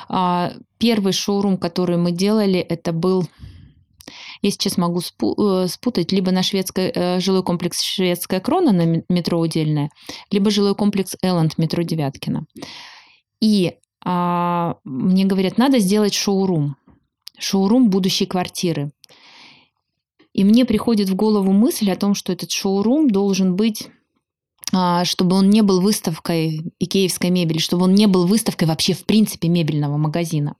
А, 0.08 0.52
Первый 0.78 1.12
шоурум, 1.12 1.56
который 1.58 1.96
мы 1.96 2.12
делали, 2.12 2.60
это 2.60 2.92
был 2.92 3.26
я 4.40 4.50
сейчас 4.50 4.78
могу 4.78 5.00
э, 5.00 5.66
спутать 5.68 6.12
либо 6.12 6.30
на 6.30 6.42
шведской, 6.42 6.92
э, 6.94 7.20
жилой 7.20 7.42
комплекс 7.42 7.82
«Шведская 7.82 8.40
крона» 8.40 8.72
на 8.72 8.86
ме- 8.86 9.04
метро 9.08 9.38
Удельная, 9.38 9.90
либо 10.30 10.50
жилой 10.50 10.74
комплекс 10.74 11.16
«Элленд» 11.22 11.58
метро 11.58 11.82
Девяткина. 11.82 12.46
И 13.40 13.74
а, 14.04 14.76
мне 14.84 15.24
говорят, 15.24 15.58
надо 15.58 15.78
сделать 15.78 16.14
шоурум. 16.14 16.76
Шоурум 17.38 17.90
будущей 17.90 18.26
квартиры. 18.26 18.90
И 20.38 20.44
мне 20.44 20.64
приходит 20.64 21.08
в 21.08 21.16
голову 21.16 21.50
мысль 21.50 21.90
о 21.90 21.96
том, 21.96 22.14
что 22.14 22.32
этот 22.32 22.52
шоурум 22.52 23.10
должен 23.10 23.56
быть 23.56 23.88
чтобы 25.04 25.36
он 25.36 25.48
не 25.50 25.62
был 25.62 25.80
выставкой 25.80 26.72
икеевской 26.78 27.30
мебели, 27.30 27.58
чтобы 27.58 27.84
он 27.84 27.94
не 27.94 28.06
был 28.06 28.26
выставкой 28.26 28.68
вообще 28.68 28.92
в 28.92 29.04
принципе 29.04 29.48
мебельного 29.48 29.96
магазина. 29.96 30.56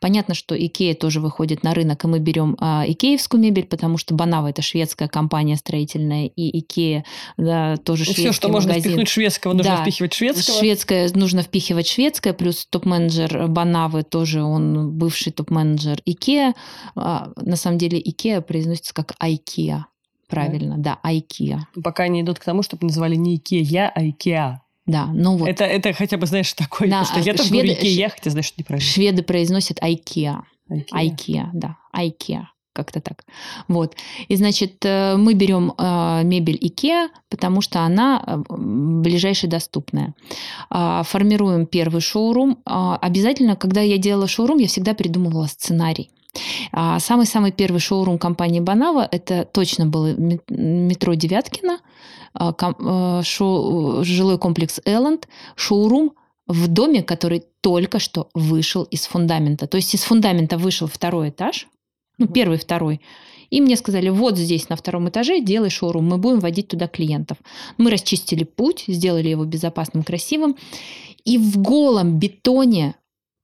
Понятно, 0.00 0.34
что 0.34 0.54
Икея 0.56 0.94
тоже 0.94 1.20
выходит 1.20 1.62
на 1.62 1.74
рынок, 1.74 2.04
и 2.04 2.06
мы 2.06 2.20
берем 2.20 2.56
а, 2.60 2.84
икеевскую 2.86 3.42
мебель, 3.42 3.64
потому 3.66 3.98
что 3.98 4.14
Бонава 4.14 4.48
это 4.48 4.62
шведская 4.62 5.08
компания 5.08 5.56
строительная, 5.56 6.26
и 6.26 6.60
Икея 6.60 7.04
да, 7.36 7.76
тоже 7.78 8.04
шведский 8.04 8.22
Все, 8.22 8.32
что 8.32 8.48
можно 8.48 8.70
магазин. 8.70 8.92
впихнуть 8.92 9.08
шведского, 9.08 9.52
нужно 9.54 9.76
Да. 9.76 9.82
впихивать 9.82 10.14
шведского. 10.14 10.58
Шведское 10.58 11.10
нужно 11.14 11.42
впихивать 11.42 11.88
шведское, 11.88 12.32
плюс 12.32 12.66
топ-менеджер 12.66 13.48
Бонавы 13.48 14.02
тоже 14.04 14.42
он 14.42 14.92
бывший 14.92 15.32
топ-менеджер 15.32 16.00
Икеа. 16.04 16.54
А, 16.94 17.32
на 17.36 17.56
самом 17.56 17.78
деле 17.78 18.00
Икеа 18.00 18.40
произносится 18.40 18.94
как 18.94 19.14
Айкеа. 19.18 19.86
Правильно, 20.28 20.76
да, 20.78 20.98
Айкеа. 21.02 21.66
Пока 21.82 22.04
они 22.04 22.20
идут 22.20 22.38
к 22.38 22.44
тому, 22.44 22.62
чтобы 22.62 22.86
называли 22.86 23.16
не 23.16 23.36
Икея, 23.36 23.90
а 23.94 24.04
Икеа. 24.06 24.60
Да, 24.86 25.06
ну 25.06 25.36
вот. 25.36 25.48
Это, 25.48 25.64
это 25.64 25.92
хотя 25.92 26.16
бы, 26.16 26.26
знаешь, 26.26 26.52
такой... 26.54 26.88
Да, 26.88 27.04
что 27.04 27.18
я 27.20 27.34
тоже 27.34 27.48
шведы- 27.50 27.66
говорю 27.66 27.72
Икея, 27.72 28.08
хотя, 28.08 28.30
знаешь, 28.30 28.46
что 28.46 28.60
неправильно. 28.60 28.88
Шведы 28.90 29.22
произносят 29.22 29.82
Айкеа. 29.82 30.42
Икеа. 30.70 30.98
Айкеа, 30.98 31.50
да, 31.52 31.76
Айкеа. 31.92 32.48
Как-то 32.74 33.00
так. 33.00 33.24
Вот. 33.66 33.96
И, 34.28 34.36
значит, 34.36 34.84
э, 34.84 35.16
мы 35.16 35.34
берем 35.34 35.72
э, 35.76 36.22
мебель 36.22 36.58
Икеа, 36.60 37.08
потому 37.28 37.60
что 37.60 37.80
она 37.80 38.22
э, 38.24 38.42
м, 38.54 39.02
ближайшая 39.02 39.50
доступная. 39.50 40.14
А, 40.70 41.02
Формируем 41.02 41.66
первый 41.66 42.00
шоурум. 42.00 42.58
А, 42.64 42.96
Обязательно, 42.98 43.56
когда 43.56 43.80
я 43.80 43.98
делала 43.98 44.28
шоурум, 44.28 44.58
я 44.58 44.68
всегда 44.68 44.94
придумывала 44.94 45.46
сценарий. 45.46 46.10
А, 46.72 47.00
Самый-самый 47.00 47.52
первый 47.52 47.80
шоурум 47.80 48.18
компании 48.18 48.60
Банава 48.60 49.08
это 49.10 49.44
точно 49.44 49.86
было 49.86 50.14
ме- 50.14 50.40
метро 50.48 51.14
Девяткина, 51.14 51.78
э, 52.38 53.22
шоу- 53.24 54.04
жилой 54.04 54.38
комплекс 54.38 54.80
Элленд, 54.84 55.28
шоурум 55.56 56.12
в 56.46 56.68
доме, 56.68 57.02
который 57.02 57.44
только 57.60 57.98
что 57.98 58.28
вышел 58.34 58.84
из 58.84 59.06
фундамента. 59.06 59.66
То 59.66 59.76
есть 59.76 59.94
из 59.94 60.02
фундамента 60.04 60.56
вышел 60.58 60.86
второй 60.86 61.30
этаж, 61.30 61.68
ну, 62.18 62.26
первый, 62.26 62.58
второй. 62.58 63.00
И 63.50 63.60
мне 63.60 63.76
сказали, 63.76 64.10
вот 64.10 64.36
здесь 64.36 64.68
на 64.68 64.76
втором 64.76 65.08
этаже 65.08 65.40
делай 65.40 65.70
шоурум, 65.70 66.06
мы 66.06 66.18
будем 66.18 66.40
водить 66.40 66.68
туда 66.68 66.86
клиентов. 66.86 67.38
Мы 67.78 67.90
расчистили 67.90 68.44
путь, 68.44 68.84
сделали 68.88 69.28
его 69.28 69.44
безопасным, 69.44 70.02
красивым. 70.04 70.56
И 71.24 71.38
в 71.38 71.58
голом 71.58 72.18
бетоне, 72.18 72.94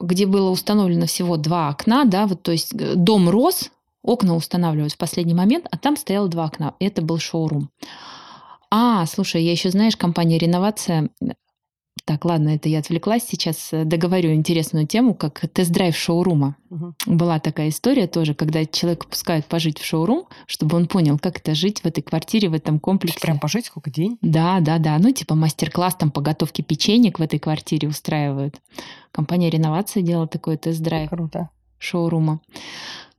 где 0.01 0.27
было 0.27 0.51
установлено 0.51 1.07
всего 1.07 1.37
два 1.37 1.69
окна, 1.69 2.05
да, 2.05 2.27
вот, 2.27 2.43
то 2.43 2.53
есть 2.53 2.73
э, 2.75 2.95
дом 2.95 3.29
рос, 3.29 3.71
окна 4.03 4.35
устанавливают 4.35 4.93
в 4.93 4.99
последний 4.99 5.35
момент, 5.35 5.67
а 5.71 5.79
там 5.79 5.97
стояло 5.97 6.29
два 6.29 6.45
окна. 6.45 6.75
Это 6.79 7.03
был 7.03 7.19
шоурум. 7.19 7.71
А, 8.71 9.07
слушай, 9.07 9.43
я 9.43 9.53
еще, 9.53 9.71
знаешь, 9.71 9.97
компания 9.97 10.37
«Реновация» 10.39 11.11
Так, 12.07 12.27
ладно, 12.27 12.51
это 12.51 12.69
я 12.69 12.81
отвлеклась. 12.81 13.23
Сейчас 13.27 13.73
э, 13.73 13.85
договорю 13.85 14.35
интересную 14.35 14.87
тему, 14.87 15.15
как 15.15 15.41
тест-драйв 15.49 15.97
шоурума. 15.97 16.57
Мгм. 16.69 16.95
Была 17.07 17.41
такая 17.41 17.71
история 17.71 18.07
тоже, 18.07 18.35
когда 18.35 18.67
человека 18.67 19.07
пускают 19.09 19.47
пожить 19.47 19.79
в 19.79 19.87
шоурум, 19.87 20.27
чтобы 20.47 20.77
он 20.77 20.87
понял, 20.87 21.19
как 21.19 21.39
это 21.39 21.55
жить 21.55 21.81
в 21.81 21.87
этой 21.87 22.03
квартире, 22.03 22.51
в 22.51 22.55
этом 22.55 22.79
комплексе. 22.79 23.21
Прям 23.21 23.39
пожить 23.39 23.67
сколько 23.67 23.91
день? 23.91 24.19
Да, 24.21 24.61
да, 24.61 24.79
да. 24.79 24.99
Ну, 24.99 25.13
типа 25.13 25.35
мастер-класс 25.35 25.95
там 25.95 26.11
по 26.11 26.21
готовке 26.21 26.63
печенек 26.63 27.19
в 27.19 27.23
этой 27.23 27.39
квартире 27.39 27.89
устраивают. 27.89 28.61
Компания 29.11 29.49
«Реновация» 29.49 30.03
делала 30.03 30.27
такой 30.27 30.59
тест-драйв 30.59 31.09
Круто. 31.09 31.49
шоурума. 31.79 32.41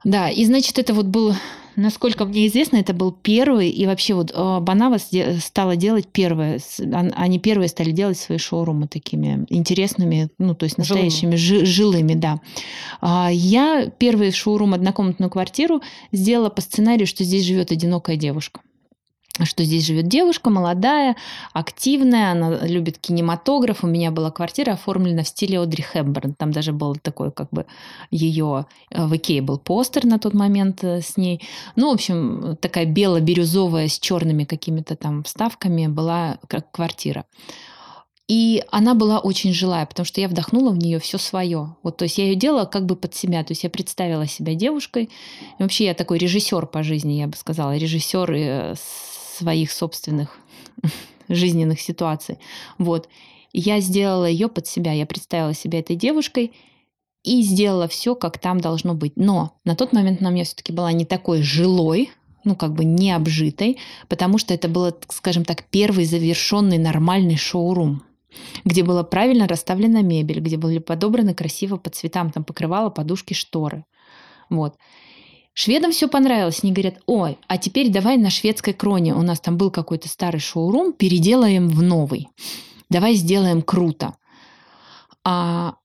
Да, 0.03 0.29
и 0.29 0.45
значит, 0.45 0.77
это 0.77 0.93
вот 0.93 1.07
был, 1.07 1.33
насколько 1.75 2.25
мне 2.25 2.47
известно, 2.47 2.77
это 2.77 2.93
был 2.93 3.11
первый, 3.11 3.69
и 3.69 3.85
вообще 3.85 4.13
вот 4.13 4.31
э, 4.33 4.59
Банава 4.59 4.97
стала 5.39 5.75
делать 5.75 6.07
первое, 6.07 6.59
они 7.15 7.39
первые 7.39 7.67
стали 7.69 7.91
делать 7.91 8.17
свои 8.17 8.37
шоурумы 8.37 8.87
такими 8.87 9.45
интересными, 9.49 10.29
ну, 10.37 10.55
то 10.55 10.63
есть 10.65 10.77
Жилыми. 10.77 11.03
настоящими, 11.05 11.35
жи- 11.35 11.65
жилыми, 11.65 12.13
да. 12.13 12.39
А, 13.01 13.29
Я 13.31 13.91
первый 13.97 14.31
шоурум, 14.31 14.73
однокомнатную 14.73 15.29
квартиру 15.29 15.81
сделала 16.11 16.49
по 16.49 16.61
сценарию, 16.61 17.07
что 17.07 17.23
здесь 17.23 17.43
живет 17.43 17.71
одинокая 17.71 18.15
девушка 18.17 18.61
что 19.43 19.65
здесь 19.65 19.85
живет 19.85 20.07
девушка 20.07 20.49
молодая, 20.49 21.17
активная, 21.51 22.31
она 22.31 22.65
любит 22.65 22.97
кинематограф. 22.97 23.83
У 23.83 23.87
меня 23.87 24.11
была 24.11 24.31
квартира 24.31 24.71
оформлена 24.71 25.23
в 25.23 25.27
стиле 25.27 25.59
Одри 25.59 25.83
Хепберн. 25.83 26.33
Там 26.33 26.53
даже 26.53 26.71
был 26.71 26.95
такой 26.95 27.33
как 27.33 27.49
бы 27.49 27.65
ее 28.11 28.65
в 28.91 29.15
Икее 29.15 29.41
был 29.41 29.59
постер 29.59 30.05
на 30.05 30.19
тот 30.19 30.33
момент 30.33 30.83
э, 30.83 31.01
с 31.01 31.17
ней. 31.17 31.41
Ну, 31.75 31.91
в 31.91 31.95
общем, 31.95 32.57
такая 32.61 32.85
бело-бирюзовая 32.85 33.89
с 33.89 33.99
черными 33.99 34.45
какими-то 34.45 34.95
там 34.95 35.23
вставками 35.23 35.87
была 35.87 36.37
как 36.47 36.71
квартира. 36.71 37.25
И 38.27 38.63
она 38.71 38.95
была 38.95 39.19
очень 39.19 39.53
жилая, 39.53 39.85
потому 39.85 40.05
что 40.05 40.19
я 40.19 40.27
вдохнула 40.27 40.71
в 40.71 40.77
нее 40.79 40.99
все 40.99 41.19
свое. 41.19 41.75
Вот, 41.83 41.97
то 41.97 42.05
есть 42.05 42.17
я 42.17 42.25
ее 42.25 42.35
делала 42.35 42.65
как 42.65 42.85
бы 42.85 42.95
под 42.95 43.13
себя. 43.13 43.43
То 43.43 43.51
есть 43.51 43.63
я 43.63 43.69
представила 43.69 44.25
себя 44.25 44.55
девушкой. 44.55 45.09
И 45.59 45.63
вообще 45.63 45.85
я 45.85 45.93
такой 45.93 46.17
режиссер 46.17 46.65
по 46.65 46.81
жизни, 46.81 47.13
я 47.13 47.27
бы 47.27 47.35
сказала, 47.35 47.77
режиссер 47.77 48.31
э, 48.31 48.75
своих 49.35 49.71
собственных 49.71 50.37
жизненных 51.27 51.81
ситуаций. 51.81 52.37
Вот. 52.77 53.09
Я 53.53 53.79
сделала 53.79 54.25
ее 54.25 54.47
под 54.47 54.67
себя. 54.67 54.91
Я 54.93 55.05
представила 55.05 55.53
себя 55.53 55.79
этой 55.79 55.95
девушкой. 55.95 56.53
и 57.23 57.41
сделала 57.41 57.87
все, 57.87 58.13
как 58.13 58.37
там 58.37 58.61
должно 58.61 58.93
быть. 58.93 59.13
Но 59.15 59.57
на 59.65 59.75
тот 59.75 59.93
момент 59.93 60.21
на 60.21 60.29
меня 60.29 60.43
все-таки 60.43 60.71
была 60.71 60.91
не 60.91 61.05
такой 61.05 61.41
жилой, 61.41 62.11
ну, 62.43 62.55
как 62.55 62.73
бы 62.73 62.85
не 62.85 63.11
обжитой, 63.11 63.79
потому 64.07 64.37
что 64.37 64.53
это 64.53 64.67
было, 64.67 64.95
скажем 65.09 65.43
так, 65.43 65.63
первый 65.71 66.05
завершенный 66.05 66.77
нормальный 66.77 67.37
шоурум 67.37 68.03
где 68.63 68.83
была 68.83 69.03
правильно 69.03 69.47
расставлена 69.47 70.01
мебель, 70.01 70.39
где 70.39 70.57
были 70.57 70.79
подобраны 70.79 71.33
красиво 71.33 71.77
по 71.77 71.89
цветам, 71.89 72.31
там 72.31 72.43
покрывала, 72.43 72.89
подушки, 72.89 73.33
шторы. 73.33 73.85
Вот. 74.49 74.75
Шведам 75.57 75.91
все 75.93 76.09
понравилось. 76.09 76.59
Они 76.63 76.73
говорят, 76.73 76.95
ой, 77.05 77.37
а 77.47 77.57
теперь 77.57 77.89
давай 77.89 78.17
на 78.17 78.29
шведской 78.29 78.73
кроне. 78.73 79.15
У 79.15 79.21
нас 79.21 79.39
там 79.39 79.57
был 79.57 79.71
какой-то 79.71 80.09
старый 80.09 80.41
шоурум, 80.41 80.91
переделаем 80.91 81.69
в 81.69 81.81
новый. 81.81 82.27
Давай 82.89 83.15
сделаем 83.15 83.61
круто. 83.61 84.15
А 85.23 85.75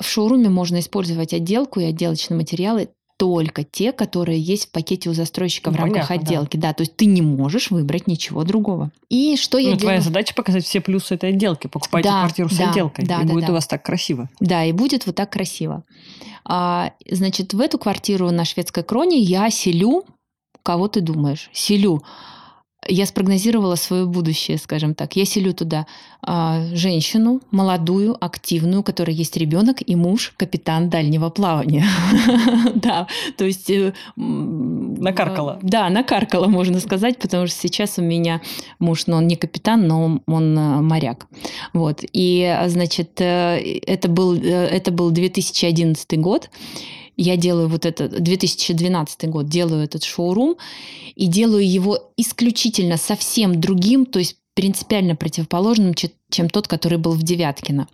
в 0.00 0.06
шоуруме 0.06 0.48
можно 0.48 0.80
использовать 0.80 1.34
отделку 1.34 1.80
и 1.80 1.84
отделочные 1.84 2.38
материалы 2.38 2.88
только 3.18 3.64
те, 3.64 3.92
которые 3.92 4.40
есть 4.40 4.68
в 4.68 4.72
пакете 4.72 5.10
у 5.10 5.12
застройщика 5.12 5.70
ну, 5.70 5.76
в 5.76 5.80
рамках 5.80 6.08
понятно, 6.08 6.26
отделки. 6.26 6.56
Да. 6.56 6.68
да, 6.68 6.72
то 6.72 6.80
есть 6.84 6.96
ты 6.96 7.04
не 7.04 7.20
можешь 7.20 7.70
выбрать 7.70 8.06
ничего 8.06 8.44
другого. 8.44 8.90
И 9.10 9.36
что 9.36 9.58
ну, 9.58 9.64
я 9.64 9.64
делаю? 9.72 9.80
Твоя 9.80 10.00
задача 10.00 10.34
показать 10.34 10.64
все 10.64 10.80
плюсы 10.80 11.16
этой 11.16 11.28
отделки. 11.28 11.66
Покупайте 11.66 12.08
да, 12.08 12.20
квартиру 12.20 12.48
с 12.48 12.56
да, 12.56 12.70
отделкой, 12.70 13.04
да, 13.04 13.20
и 13.20 13.26
да, 13.26 13.32
будет 13.34 13.44
да. 13.44 13.52
у 13.52 13.54
вас 13.56 13.66
так 13.66 13.84
красиво. 13.84 14.30
Да, 14.40 14.64
и 14.64 14.72
будет 14.72 15.04
вот 15.04 15.16
так 15.16 15.30
красиво. 15.30 15.84
А, 16.44 16.92
значит, 17.08 17.54
в 17.54 17.60
эту 17.60 17.78
квартиру 17.78 18.30
на 18.30 18.44
шведской 18.44 18.82
кроне 18.82 19.18
я 19.18 19.50
селю, 19.50 20.04
кого 20.62 20.88
ты 20.88 21.00
думаешь? 21.00 21.50
Селю 21.52 22.02
я 22.88 23.06
спрогнозировала 23.06 23.74
свое 23.74 24.06
будущее, 24.06 24.56
скажем 24.58 24.94
так. 24.94 25.16
Я 25.16 25.24
селю 25.24 25.52
туда 25.52 25.86
а, 26.22 26.62
женщину, 26.72 27.40
молодую, 27.50 28.16
активную, 28.22 28.80
у 28.80 28.82
которой 28.82 29.14
есть 29.14 29.36
ребенок 29.36 29.78
и 29.84 29.96
муж, 29.96 30.32
капитан 30.36 30.88
дальнего 30.88 31.30
плавания. 31.30 31.84
Да, 32.74 33.06
то 33.36 33.44
есть... 33.44 33.68
Э, 33.70 33.92
накаркала. 34.16 35.58
Да, 35.62 35.88
накаркала, 35.90 36.46
можно 36.46 36.80
сказать, 36.80 37.18
потому 37.18 37.46
что 37.46 37.56
сейчас 37.60 37.98
у 37.98 38.02
меня 38.02 38.40
муж, 38.78 39.06
но 39.06 39.16
он 39.16 39.26
не 39.26 39.36
капитан, 39.36 39.86
но 39.86 40.20
он 40.26 40.58
э, 40.58 40.80
моряк. 40.80 41.26
Вот. 41.74 42.02
И, 42.12 42.58
значит, 42.66 43.20
э, 43.20 43.80
это 43.86 44.08
был, 44.08 44.34
это 44.34 44.90
был 44.90 45.10
2011 45.10 46.18
год, 46.18 46.50
я 47.22 47.36
делаю 47.36 47.68
вот 47.68 47.84
это, 47.84 48.08
2012 48.08 49.28
год, 49.28 49.48
делаю 49.48 49.84
этот 49.84 50.04
шоурум, 50.04 50.56
и 51.14 51.26
делаю 51.26 51.70
его 51.70 52.12
исключительно 52.16 52.96
совсем 52.96 53.60
другим, 53.60 54.06
то 54.06 54.18
есть 54.18 54.36
принципиально 54.54 55.16
противоположным, 55.16 55.94
чем 55.94 56.48
тот, 56.48 56.66
который 56.66 56.98
был 56.98 57.12
в 57.12 57.22
Девяткино. 57.22 57.88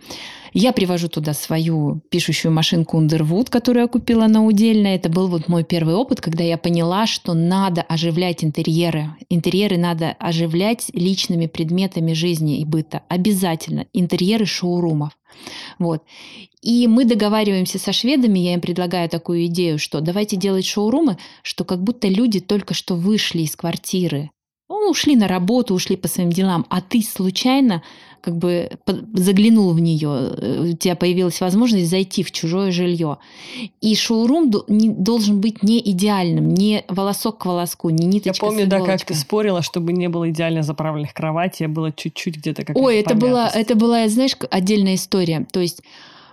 Я 0.59 0.73
привожу 0.73 1.09
туда 1.09 1.35
свою 1.35 2.01
пишущую 2.09 2.51
машинку 2.51 2.99
Underwood, 2.99 3.51
которую 3.51 3.83
я 3.83 3.89
купила 3.89 4.27
на 4.27 4.43
удельно. 4.43 4.87
Это 4.87 5.11
был 5.11 5.29
вот 5.29 5.49
мой 5.49 5.65
первый 5.65 5.95
опыт, 5.95 6.23
когда 6.23 6.45
я 6.45 6.57
поняла, 6.57 7.07
что 7.07 7.35
надо 7.35 7.83
оживлять 7.83 8.43
интерьеры. 8.43 9.11
Интерьеры 9.29 9.77
надо 9.77 10.17
оживлять 10.19 10.89
личными 10.95 11.45
предметами 11.47 12.15
жизни 12.15 12.61
и 12.61 12.65
быта. 12.65 13.03
Обязательно. 13.09 13.85
Интерьеры 13.93 14.47
шоурумов. 14.47 15.11
Вот. 15.79 16.03
И 16.63 16.87
мы 16.87 17.05
договариваемся 17.05 17.79
со 17.79 17.93
шведами, 17.93 18.39
я 18.39 18.55
им 18.55 18.63
предлагаю 18.63 19.11
такую 19.11 19.45
идею, 19.49 19.79
что 19.79 20.01
давайте 20.01 20.37
делать 20.37 20.65
шоурумы, 20.65 21.19
что 21.43 21.65
как 21.65 21.83
будто 21.83 22.09
люди 22.09 22.41
только 22.41 22.73
что 22.73 22.95
вышли 22.95 23.43
из 23.43 23.57
квартиры, 23.57 24.31
ну, 24.69 24.91
ушли 24.91 25.17
на 25.17 25.29
работу, 25.29 25.75
ушли 25.75 25.97
по 25.97 26.09
своим 26.09 26.31
делам, 26.31 26.67
а 26.71 26.81
ты 26.81 27.03
случайно 27.03 27.83
как 28.21 28.37
бы 28.37 28.71
заглянул 29.15 29.73
в 29.73 29.81
нее, 29.81 30.09
э, 30.09 30.71
у 30.73 30.77
тебя 30.77 30.97
появилась 30.97 31.41
возможность 31.41 31.89
зайти 31.89 32.23
в 32.23 32.33
чужое 32.33 32.71
жилье. 32.71 33.19
И 33.81 33.95
шоурум 33.95 34.51
должен 34.51 35.41
быть 35.41 35.63
не 35.63 35.79
идеальным, 35.91 36.55
не 36.55 36.85
волосок 36.89 37.39
к 37.39 37.47
волоску, 37.47 37.91
не 37.91 38.07
ниточка 38.07 38.47
Я 38.47 38.51
помню, 38.51 38.67
да, 38.67 38.81
как 38.81 39.05
ты 39.05 39.15
спорила, 39.15 39.63
чтобы 39.63 39.93
не 39.93 40.09
было 40.09 40.31
идеально 40.31 40.63
заправленных 40.63 41.15
кроватей, 41.15 41.67
а 41.67 41.69
было 41.69 41.93
чуть-чуть 41.93 42.37
где-то 42.39 42.65
как 42.65 42.77
Ой, 42.77 42.99
это 42.99 43.15
была, 43.15 43.49
это 43.49 43.75
была, 43.75 44.09
знаешь, 44.09 44.37
отдельная 44.51 44.95
история. 44.95 45.47
То 45.53 45.61
есть 45.61 45.83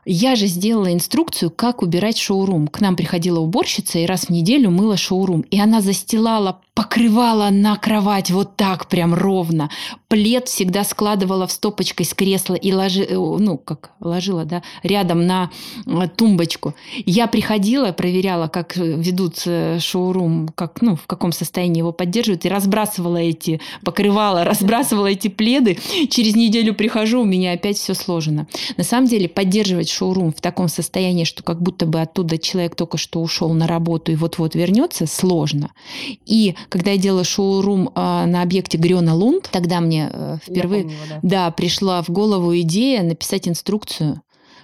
я 0.05 0.35
же 0.35 0.47
сделала 0.47 0.91
инструкцию, 0.91 1.49
как 1.49 1.81
убирать 1.81 2.17
шоурум. 2.17 2.67
К 2.67 2.81
нам 2.81 2.95
приходила 2.95 3.39
уборщица 3.39 3.99
и 3.99 4.05
раз 4.05 4.25
в 4.25 4.29
неделю 4.29 4.69
мыла 4.69 4.97
шоурум. 4.97 5.41
И 5.41 5.59
она 5.59 5.81
застилала, 5.81 6.59
покрывала 6.73 7.49
на 7.51 7.75
кровать 7.77 8.31
вот 8.31 8.55
так 8.55 8.87
прям 8.87 9.13
ровно. 9.13 9.69
Плед 10.07 10.47
всегда 10.47 10.83
складывала 10.83 11.47
в 11.47 11.51
стопочкой 11.51 12.05
с 12.05 12.13
кресла 12.13 12.55
и 12.55 12.73
ложи, 12.73 13.03
э, 13.03 13.15
ну, 13.15 13.57
как 13.57 13.91
ложила, 13.99 14.43
да, 14.45 14.63
рядом 14.81 15.25
на 15.25 15.51
э, 15.85 16.07
тумбочку. 16.15 16.73
Я 17.05 17.27
приходила, 17.27 17.91
проверяла, 17.91 18.47
как 18.47 18.75
ведут 18.75 19.43
э, 19.45 19.79
шоурум, 19.79 20.49
как, 20.55 20.81
ну, 20.81 20.95
в 20.95 21.05
каком 21.05 21.31
состоянии 21.31 21.79
его 21.79 21.91
поддерживают, 21.91 22.45
и 22.45 22.49
разбрасывала 22.49 23.17
эти, 23.17 23.61
покрывала, 23.83 24.43
разбрасывала 24.43 25.07
эти 25.07 25.27
пледы. 25.27 25.77
Через 26.09 26.35
неделю 26.35 26.73
прихожу, 26.73 27.21
у 27.21 27.25
меня 27.25 27.53
опять 27.53 27.77
все 27.77 27.93
сложено. 27.93 28.47
На 28.77 28.83
самом 28.83 29.07
деле 29.07 29.29
поддерживать 29.29 29.92
шоурум 29.93 30.33
в 30.33 30.41
таком 30.41 30.67
состоянии, 30.67 31.23
что 31.23 31.43
как 31.43 31.61
будто 31.61 31.85
бы 31.85 32.01
оттуда 32.01 32.37
человек 32.37 32.75
только 32.75 32.97
что 32.97 33.21
ушел 33.21 33.53
на 33.53 33.67
работу 33.67 34.11
и 34.11 34.15
вот-вот 34.15 34.55
вернется, 34.55 35.07
сложно. 35.07 35.71
И 36.25 36.55
когда 36.69 36.91
я 36.91 36.97
делала 36.97 37.23
шоурум 37.23 37.91
а, 37.95 38.25
на 38.25 38.41
объекте 38.41 38.77
Грёна 38.77 39.15
Лунд, 39.15 39.49
тогда 39.51 39.79
мне 39.79 40.09
э, 40.11 40.37
впервые 40.43 40.83
помню, 40.83 40.97
да. 41.09 41.19
Да, 41.21 41.51
пришла 41.51 42.01
в 42.01 42.09
голову 42.09 42.55
идея 42.57 43.03
написать 43.03 43.47
инструкцию 43.47 44.21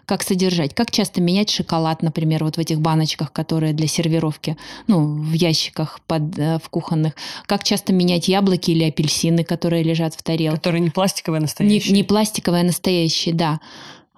как 0.09 0.23
содержать, 0.23 0.73
как 0.73 0.89
часто 0.89 1.21
менять 1.21 1.51
шоколад, 1.51 2.01
например, 2.01 2.43
вот 2.43 2.57
в 2.57 2.59
этих 2.59 2.81
баночках, 2.81 3.31
которые 3.31 3.73
для 3.73 3.85
сервировки, 3.85 4.57
ну, 4.87 5.05
в 5.05 5.33
ящиках 5.33 5.99
под, 6.07 6.35
э, 6.39 6.57
в 6.63 6.67
кухонных, 6.69 7.13
как 7.45 7.63
часто 7.63 7.93
менять 7.93 8.27
яблоки 8.27 8.71
или 8.71 8.85
апельсины, 8.85 9.43
которые 9.43 9.83
лежат 9.83 10.15
в 10.15 10.23
тарелке. 10.23 10.57
Которые 10.57 10.81
не 10.81 10.89
пластиковые, 10.89 11.37
а 11.37 11.41
настоящие. 11.41 11.93
Не, 11.93 11.99
не 11.99 12.03
пластиковые, 12.03 12.61
а 12.61 12.65
настоящие, 12.65 13.35
да. 13.35 13.59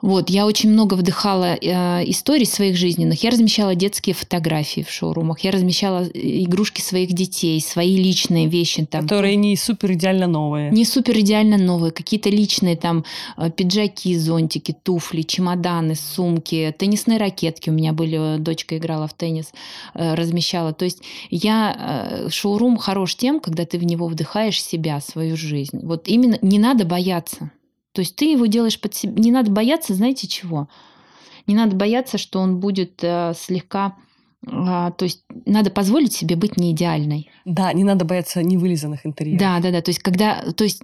Вот, 0.02 0.30
я 0.30 0.46
очень 0.46 0.72
много 0.72 0.96
вдыхала 0.96 1.56
э, 1.56 2.10
историй 2.10 2.46
своих 2.46 2.76
жизненных. 2.76 3.24
Я 3.24 3.30
размещала 3.30 3.76
детские 3.76 4.16
фотографии 4.16 4.82
в 4.82 4.90
шоурумах, 4.90 5.40
я 5.42 5.52
размещала 5.52 6.04
э, 6.04 6.10
игрушки 6.14 6.82
своих 6.82 7.14
детей, 7.14 7.62
свои 7.62 7.96
личные 7.98 8.48
вещи. 8.48 8.86
Там, 8.86 9.04
Которые 9.04 9.36
не 9.36 9.56
супер 9.56 9.94
идеально 9.94 10.28
новые. 10.28 10.72
Не 10.72 10.86
супер 10.86 11.20
идеально 11.20 11.58
новые, 11.58 11.92
какие-то 11.92 12.30
личные 12.30 12.76
там 12.76 13.06
э, 13.38 13.52
пиджаки, 13.52 14.18
зонтики, 14.18 14.76
туфли, 14.84 15.22
чемоданы, 15.22 15.96
сумки, 15.96 16.74
теннисные 16.78 17.20
ракетки 17.20 17.70
у 17.70 17.74
меня 17.74 17.94
были, 17.94 18.38
дочка 18.38 18.78
играла 18.78 19.08
в 19.08 19.14
теннис, 19.14 19.54
э, 19.94 20.16
размещала. 20.16 20.74
То 20.74 20.86
есть 20.86 21.02
я, 21.30 22.26
э, 22.26 22.30
шоурум 22.30 22.78
хорош 22.78 23.16
тем, 23.16 23.40
когда 23.40 23.66
ты 23.66 23.78
в 23.78 23.84
него 23.84 24.08
вдыхаешь 24.08 24.62
себя, 24.64 25.00
свою 25.00 25.38
жизнь. 25.38 25.80
Вот 25.84 26.08
именно 26.08 26.38
не 26.42 26.60
надо 26.60 26.86
бояться. 26.86 27.52
То 27.94 28.02
есть 28.02 28.16
ты 28.16 28.32
его 28.32 28.46
делаешь 28.46 28.80
под 28.80 28.94
себя. 28.94 29.14
Не 29.22 29.32
надо 29.32 29.52
бояться, 29.52 29.94
знаете 29.94 30.28
чего? 30.28 30.70
Не 31.48 31.56
надо 31.56 31.76
бояться, 31.76 32.18
что 32.18 32.40
он 32.40 32.60
будет 32.60 33.04
э, 33.04 33.34
слегка 33.36 33.96
а, 34.48 34.92
то 34.92 35.06
есть 35.06 35.24
надо 35.46 35.70
позволить 35.70 36.14
себе 36.14 36.36
быть 36.36 36.58
не 36.58 36.72
идеальной. 36.72 37.30
Да, 37.46 37.72
не 37.74 37.84
надо 37.84 38.06
бояться 38.06 38.42
невылизанных 38.42 39.06
интерьеров. 39.06 39.40
Да, 39.40 39.60
да, 39.60 39.72
да. 39.72 39.82
То 39.82 39.90
есть 39.90 40.00
когда, 40.00 40.42
то 40.54 40.64
есть 40.64 40.82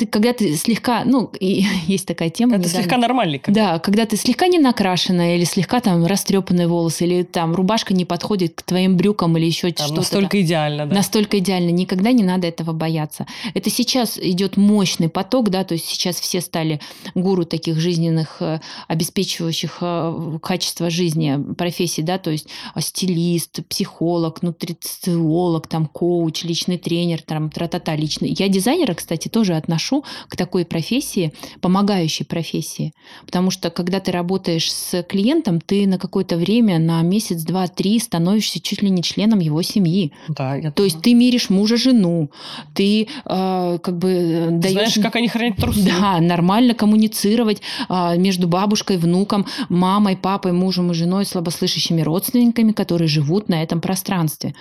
ты, 0.00 0.06
когда 0.06 0.32
ты 0.32 0.56
слегка, 0.56 1.02
ну, 1.04 1.30
и 1.38 1.62
есть 1.86 2.06
такая 2.06 2.30
тема. 2.30 2.54
Это 2.54 2.60
недавно, 2.60 2.80
слегка 2.80 2.96
нормальный. 2.96 3.38
Как 3.38 3.54
да, 3.54 3.78
когда 3.78 4.06
ты 4.06 4.16
слегка 4.16 4.46
не 4.46 4.58
накрашенная 4.58 5.36
или 5.36 5.44
слегка 5.44 5.80
там 5.80 6.06
растрепанные 6.06 6.68
волосы, 6.68 7.04
или 7.04 7.22
там 7.22 7.54
рубашка 7.54 7.92
не 7.92 8.06
подходит 8.06 8.54
к 8.54 8.62
твоим 8.62 8.96
брюкам 8.96 9.36
или 9.36 9.44
еще 9.44 9.68
что-то. 9.68 9.92
Настолько 9.92 10.30
там, 10.30 10.40
идеально, 10.40 10.86
да. 10.86 10.94
Настолько 10.94 11.38
идеально. 11.38 11.70
Никогда 11.70 12.12
не 12.12 12.22
надо 12.22 12.46
этого 12.46 12.72
бояться. 12.72 13.26
Это 13.52 13.68
сейчас 13.68 14.18
идет 14.18 14.56
мощный 14.56 15.10
поток, 15.10 15.50
да, 15.50 15.64
то 15.64 15.74
есть 15.74 15.84
сейчас 15.84 16.18
все 16.18 16.40
стали 16.40 16.80
гуру 17.14 17.44
таких 17.44 17.78
жизненных, 17.78 18.38
э, 18.40 18.60
обеспечивающих 18.88 19.78
э, 19.82 20.38
качество 20.42 20.88
жизни 20.88 21.38
профессий, 21.54 22.00
да, 22.00 22.16
то 22.16 22.30
есть 22.30 22.48
стилист, 22.78 23.60
психолог, 23.68 24.42
нутрициолог, 24.42 25.66
там 25.66 25.86
коуч, 25.86 26.44
личный 26.44 26.78
тренер, 26.78 27.22
там 27.22 27.50
тра-та-та 27.50 27.96
личный. 27.96 28.34
Я 28.38 28.48
дизайнера, 28.48 28.94
кстати, 28.94 29.28
тоже 29.28 29.54
отношу 29.54 30.04
к 30.28 30.36
такой 30.36 30.64
профессии, 30.64 31.32
помогающей 31.60 32.24
профессии. 32.24 32.92
Потому 33.26 33.50
что 33.50 33.70
когда 33.70 34.00
ты 34.00 34.12
работаешь 34.12 34.72
с 34.72 35.02
клиентом, 35.02 35.60
ты 35.60 35.86
на 35.86 35.98
какое-то 35.98 36.36
время, 36.36 36.78
на 36.78 37.02
месяц, 37.02 37.42
два, 37.42 37.66
три 37.68 37.98
становишься 37.98 38.60
чуть 38.60 38.82
ли 38.82 38.90
не 38.90 39.02
членом 39.02 39.38
его 39.38 39.62
семьи. 39.62 40.12
Да, 40.28 40.56
я 40.56 40.70
То 40.70 40.84
есть 40.84 41.00
ты 41.00 41.14
миришь 41.14 41.50
мужа, 41.50 41.76
жену, 41.76 42.30
ты 42.74 43.08
э, 43.24 43.78
как 43.82 43.98
бы 43.98 44.08
э, 44.10 44.50
даешь... 44.50 44.72
Знаешь, 44.72 44.98
как 45.02 45.16
они 45.16 45.28
хранят 45.28 45.56
трусы. 45.56 45.82
Да, 45.82 46.20
нормально 46.20 46.74
коммуницировать 46.74 47.62
э, 47.88 48.16
между 48.16 48.48
бабушкой, 48.48 48.96
внуком, 48.98 49.46
мамой, 49.68 50.16
папой, 50.16 50.52
мужем 50.52 50.90
и 50.90 50.94
женой, 50.94 51.24
слабослышащими 51.24 52.02
родственниками 52.02 52.59
родственниками, 52.60 52.72
которые 52.72 53.08
живут 53.08 53.48
на 53.48 53.62
этом 53.62 53.80
пространстве. 53.80 54.54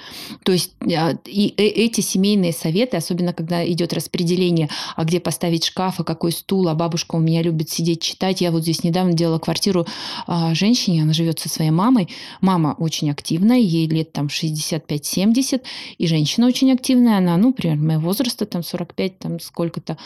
То 0.44 0.52
есть 0.52 0.74
а, 0.84 1.18
и 1.26 1.54
э, 1.58 1.64
эти 1.64 2.02
семейные 2.02 2.54
советы, 2.54 2.98
особенно 2.98 3.34
когда 3.34 3.64
идет 3.66 3.94
распределение, 3.94 4.70
а 4.96 5.04
где 5.04 5.20
где 5.20 5.20
поставить 5.20 5.66
шкаф, 5.66 6.00
а 6.00 6.04
какой 6.04 6.32
стул, 6.32 6.68
а 6.68 6.76
бабушка 6.76 7.16
у 7.16 7.20
меня 7.20 7.42
любит 7.42 7.70
сидеть 7.70 8.02
читать. 8.02 8.42
Я 8.42 8.52
вот 8.52 8.62
здесь 8.64 8.84
недавно 8.84 9.14
делала 9.14 9.40
квартиру 9.40 9.86
а, 10.28 10.54
женщине, 10.56 11.04
она 11.04 11.14
живет 11.14 11.40
со 11.40 11.50
своей 11.50 11.72
мамой. 11.72 12.08
Мама 12.42 12.76
очень 12.80 13.12
активная, 13.12 13.58
ей 13.58 13.88
лет 13.88 14.14
там 14.14 14.28
65-70, 14.28 15.62
и 15.98 16.08
женщина 16.08 16.48
очень 16.48 16.72
активная, 16.72 17.18
она, 17.18 17.38
ну, 17.38 17.54
примерно 17.54 17.84
моего 17.84 18.02
возраста, 18.02 18.46
там 18.46 18.64
45, 18.64 19.20
там 19.20 19.40
сколько-то. 19.40 19.98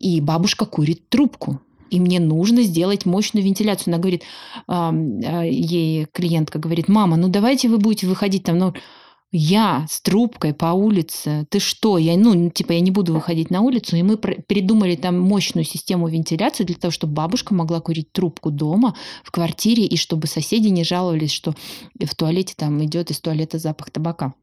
И 0.00 0.20
бабушка 0.20 0.66
курит 0.66 1.08
трубку 1.08 1.60
и 1.90 2.00
мне 2.00 2.20
нужно 2.20 2.62
сделать 2.62 3.06
мощную 3.06 3.44
вентиляцию. 3.44 3.94
Она 3.94 4.00
говорит, 4.00 4.22
э, 4.68 4.92
ей 5.50 6.06
клиентка 6.12 6.58
говорит, 6.58 6.88
мама, 6.88 7.16
ну 7.16 7.28
давайте 7.28 7.68
вы 7.68 7.78
будете 7.78 8.06
выходить 8.06 8.44
там, 8.44 8.58
ну, 8.58 8.74
я 9.36 9.84
с 9.90 10.00
трубкой 10.00 10.54
по 10.54 10.66
улице, 10.66 11.44
ты 11.50 11.58
что? 11.58 11.98
Я, 11.98 12.16
ну, 12.16 12.50
типа, 12.50 12.70
я 12.70 12.80
не 12.80 12.92
буду 12.92 13.12
выходить 13.12 13.50
на 13.50 13.62
улицу. 13.62 13.96
И 13.96 14.02
мы 14.04 14.16
придумали 14.16 14.94
там 14.94 15.18
мощную 15.18 15.64
систему 15.64 16.06
вентиляции 16.06 16.62
для 16.62 16.76
того, 16.76 16.92
чтобы 16.92 17.14
бабушка 17.14 17.52
могла 17.52 17.80
курить 17.80 18.12
трубку 18.12 18.52
дома, 18.52 18.94
в 19.24 19.32
квартире, 19.32 19.86
и 19.86 19.96
чтобы 19.96 20.28
соседи 20.28 20.68
не 20.68 20.84
жаловались, 20.84 21.32
что 21.32 21.52
в 22.00 22.14
туалете 22.14 22.54
там 22.56 22.84
идет 22.84 23.10
из 23.10 23.18
туалета 23.20 23.58
запах 23.58 23.90
табака. 23.90 24.34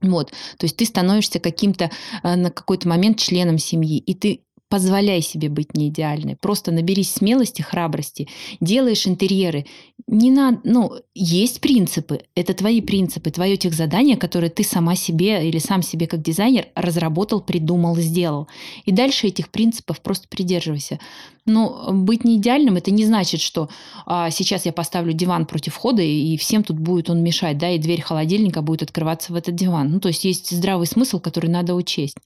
Вот, 0.00 0.32
то 0.58 0.64
есть 0.64 0.76
ты 0.76 0.84
становишься 0.86 1.38
каким-то 1.38 1.92
э, 2.24 2.34
на 2.34 2.50
какой-то 2.50 2.88
момент 2.88 3.18
членом 3.18 3.58
семьи, 3.58 3.98
и 3.98 4.14
ты 4.14 4.40
Позволяй 4.72 5.20
себе 5.20 5.50
быть 5.50 5.76
не 5.76 5.88
идеальной. 5.88 6.34
Просто 6.34 6.72
наберись 6.72 7.12
смелости, 7.12 7.60
храбрости. 7.60 8.26
Делаешь 8.58 9.06
интерьеры. 9.06 9.66
Не 10.06 10.30
надо, 10.30 10.60
ну, 10.64 10.92
есть 11.14 11.60
принципы. 11.60 12.22
Это 12.34 12.54
твои 12.54 12.80
принципы, 12.80 13.30
твое 13.30 13.58
тех 13.58 13.74
задание, 13.74 14.16
которое 14.16 14.48
ты 14.48 14.64
сама 14.64 14.96
себе 14.96 15.46
или 15.46 15.58
сам 15.58 15.82
себе 15.82 16.06
как 16.06 16.22
дизайнер 16.22 16.68
разработал, 16.74 17.42
придумал, 17.42 17.96
сделал. 17.96 18.48
И 18.86 18.92
дальше 18.92 19.26
этих 19.26 19.50
принципов 19.50 20.00
просто 20.00 20.26
придерживайся. 20.28 20.98
Но 21.44 21.90
быть 21.92 22.24
не 22.24 22.36
идеальным 22.36 22.76
это 22.76 22.90
не 22.90 23.04
значит, 23.04 23.42
что 23.42 23.68
а, 24.06 24.30
сейчас 24.30 24.64
я 24.64 24.72
поставлю 24.72 25.12
диван 25.12 25.44
против 25.44 25.74
входа 25.74 26.00
и 26.00 26.34
всем 26.38 26.64
тут 26.64 26.78
будет 26.78 27.10
он 27.10 27.22
мешать, 27.22 27.58
да, 27.58 27.68
и 27.68 27.78
дверь 27.78 28.00
холодильника 28.00 28.62
будет 28.62 28.84
открываться 28.84 29.34
в 29.34 29.36
этот 29.36 29.54
диван. 29.54 29.90
Ну, 29.90 30.00
то 30.00 30.08
есть 30.08 30.24
есть 30.24 30.50
здравый 30.50 30.86
смысл, 30.86 31.20
который 31.20 31.50
надо 31.50 31.74
учесть. 31.74 32.16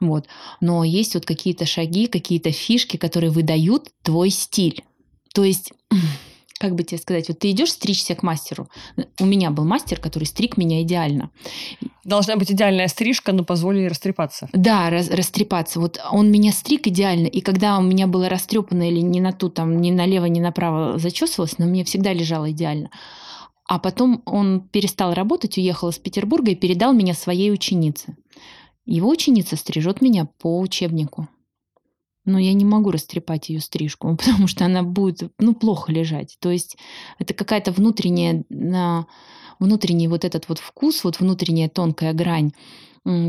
Вот. 0.00 0.26
Но 0.60 0.84
есть 0.84 1.14
вот 1.14 1.26
какие-то 1.26 1.66
шаги, 1.66 2.06
какие-то 2.06 2.52
фишки, 2.52 2.96
которые 2.96 3.30
выдают 3.30 3.90
твой 4.02 4.30
стиль. 4.30 4.84
То 5.34 5.44
есть 5.44 5.72
как 6.58 6.74
бы 6.74 6.82
тебе 6.82 6.98
сказать, 6.98 7.28
вот 7.28 7.38
ты 7.38 7.50
идешь 7.50 7.72
стричься 7.72 8.14
к 8.14 8.22
мастеру. 8.22 8.68
У 9.20 9.24
меня 9.24 9.50
был 9.50 9.64
мастер, 9.64 10.00
который 10.00 10.24
стриг 10.24 10.56
меня 10.56 10.82
идеально. 10.82 11.30
Должна 12.04 12.36
быть 12.36 12.50
идеальная 12.50 12.88
стрижка, 12.88 13.32
но 13.32 13.44
позволили 13.44 13.86
растрепаться. 13.86 14.48
Да, 14.52 14.90
раз, 14.90 15.10
растрепаться. 15.10 15.80
Вот 15.80 16.00
он 16.10 16.30
меня 16.30 16.52
стриг 16.52 16.86
идеально, 16.86 17.26
и 17.26 17.40
когда 17.40 17.78
у 17.78 17.82
меня 17.82 18.06
было 18.06 18.28
растрепано 18.28 18.88
или 18.88 19.00
не 19.00 19.20
на 19.20 19.32
ту, 19.32 19.48
там, 19.50 19.80
ни 19.80 19.90
налево, 19.90 20.26
ни 20.26 20.40
направо 20.40 20.98
зачесывалось, 20.98 21.58
на 21.58 21.66
мне 21.66 21.84
всегда 21.84 22.12
лежало 22.12 22.50
идеально. 22.50 22.90
А 23.68 23.78
потом 23.78 24.22
он 24.24 24.60
перестал 24.60 25.12
работать, 25.12 25.58
уехал 25.58 25.90
из 25.90 25.98
Петербурга 25.98 26.52
и 26.52 26.56
передал 26.56 26.94
меня 26.94 27.12
своей 27.12 27.52
ученице. 27.52 28.16
Его 28.88 29.10
ученица 29.10 29.56
стрижет 29.56 30.00
меня 30.00 30.24
по 30.38 30.58
учебнику. 30.58 31.28
Но 32.24 32.38
я 32.38 32.54
не 32.54 32.64
могу 32.64 32.90
растрепать 32.90 33.50
ее 33.50 33.60
стрижку, 33.60 34.16
потому 34.24 34.46
что 34.46 34.64
она 34.64 34.82
будет 34.82 35.30
ну, 35.38 35.54
плохо 35.54 35.92
лежать. 35.92 36.38
То 36.40 36.50
есть 36.50 36.78
это 37.18 37.34
какая-то 37.34 37.70
внутренняя, 37.70 38.44
внутренний 39.58 40.08
вот 40.08 40.24
этот 40.24 40.48
вот 40.48 40.58
вкус, 40.58 41.04
вот 41.04 41.20
внутренняя 41.20 41.68
тонкая 41.68 42.14
грань, 42.14 42.52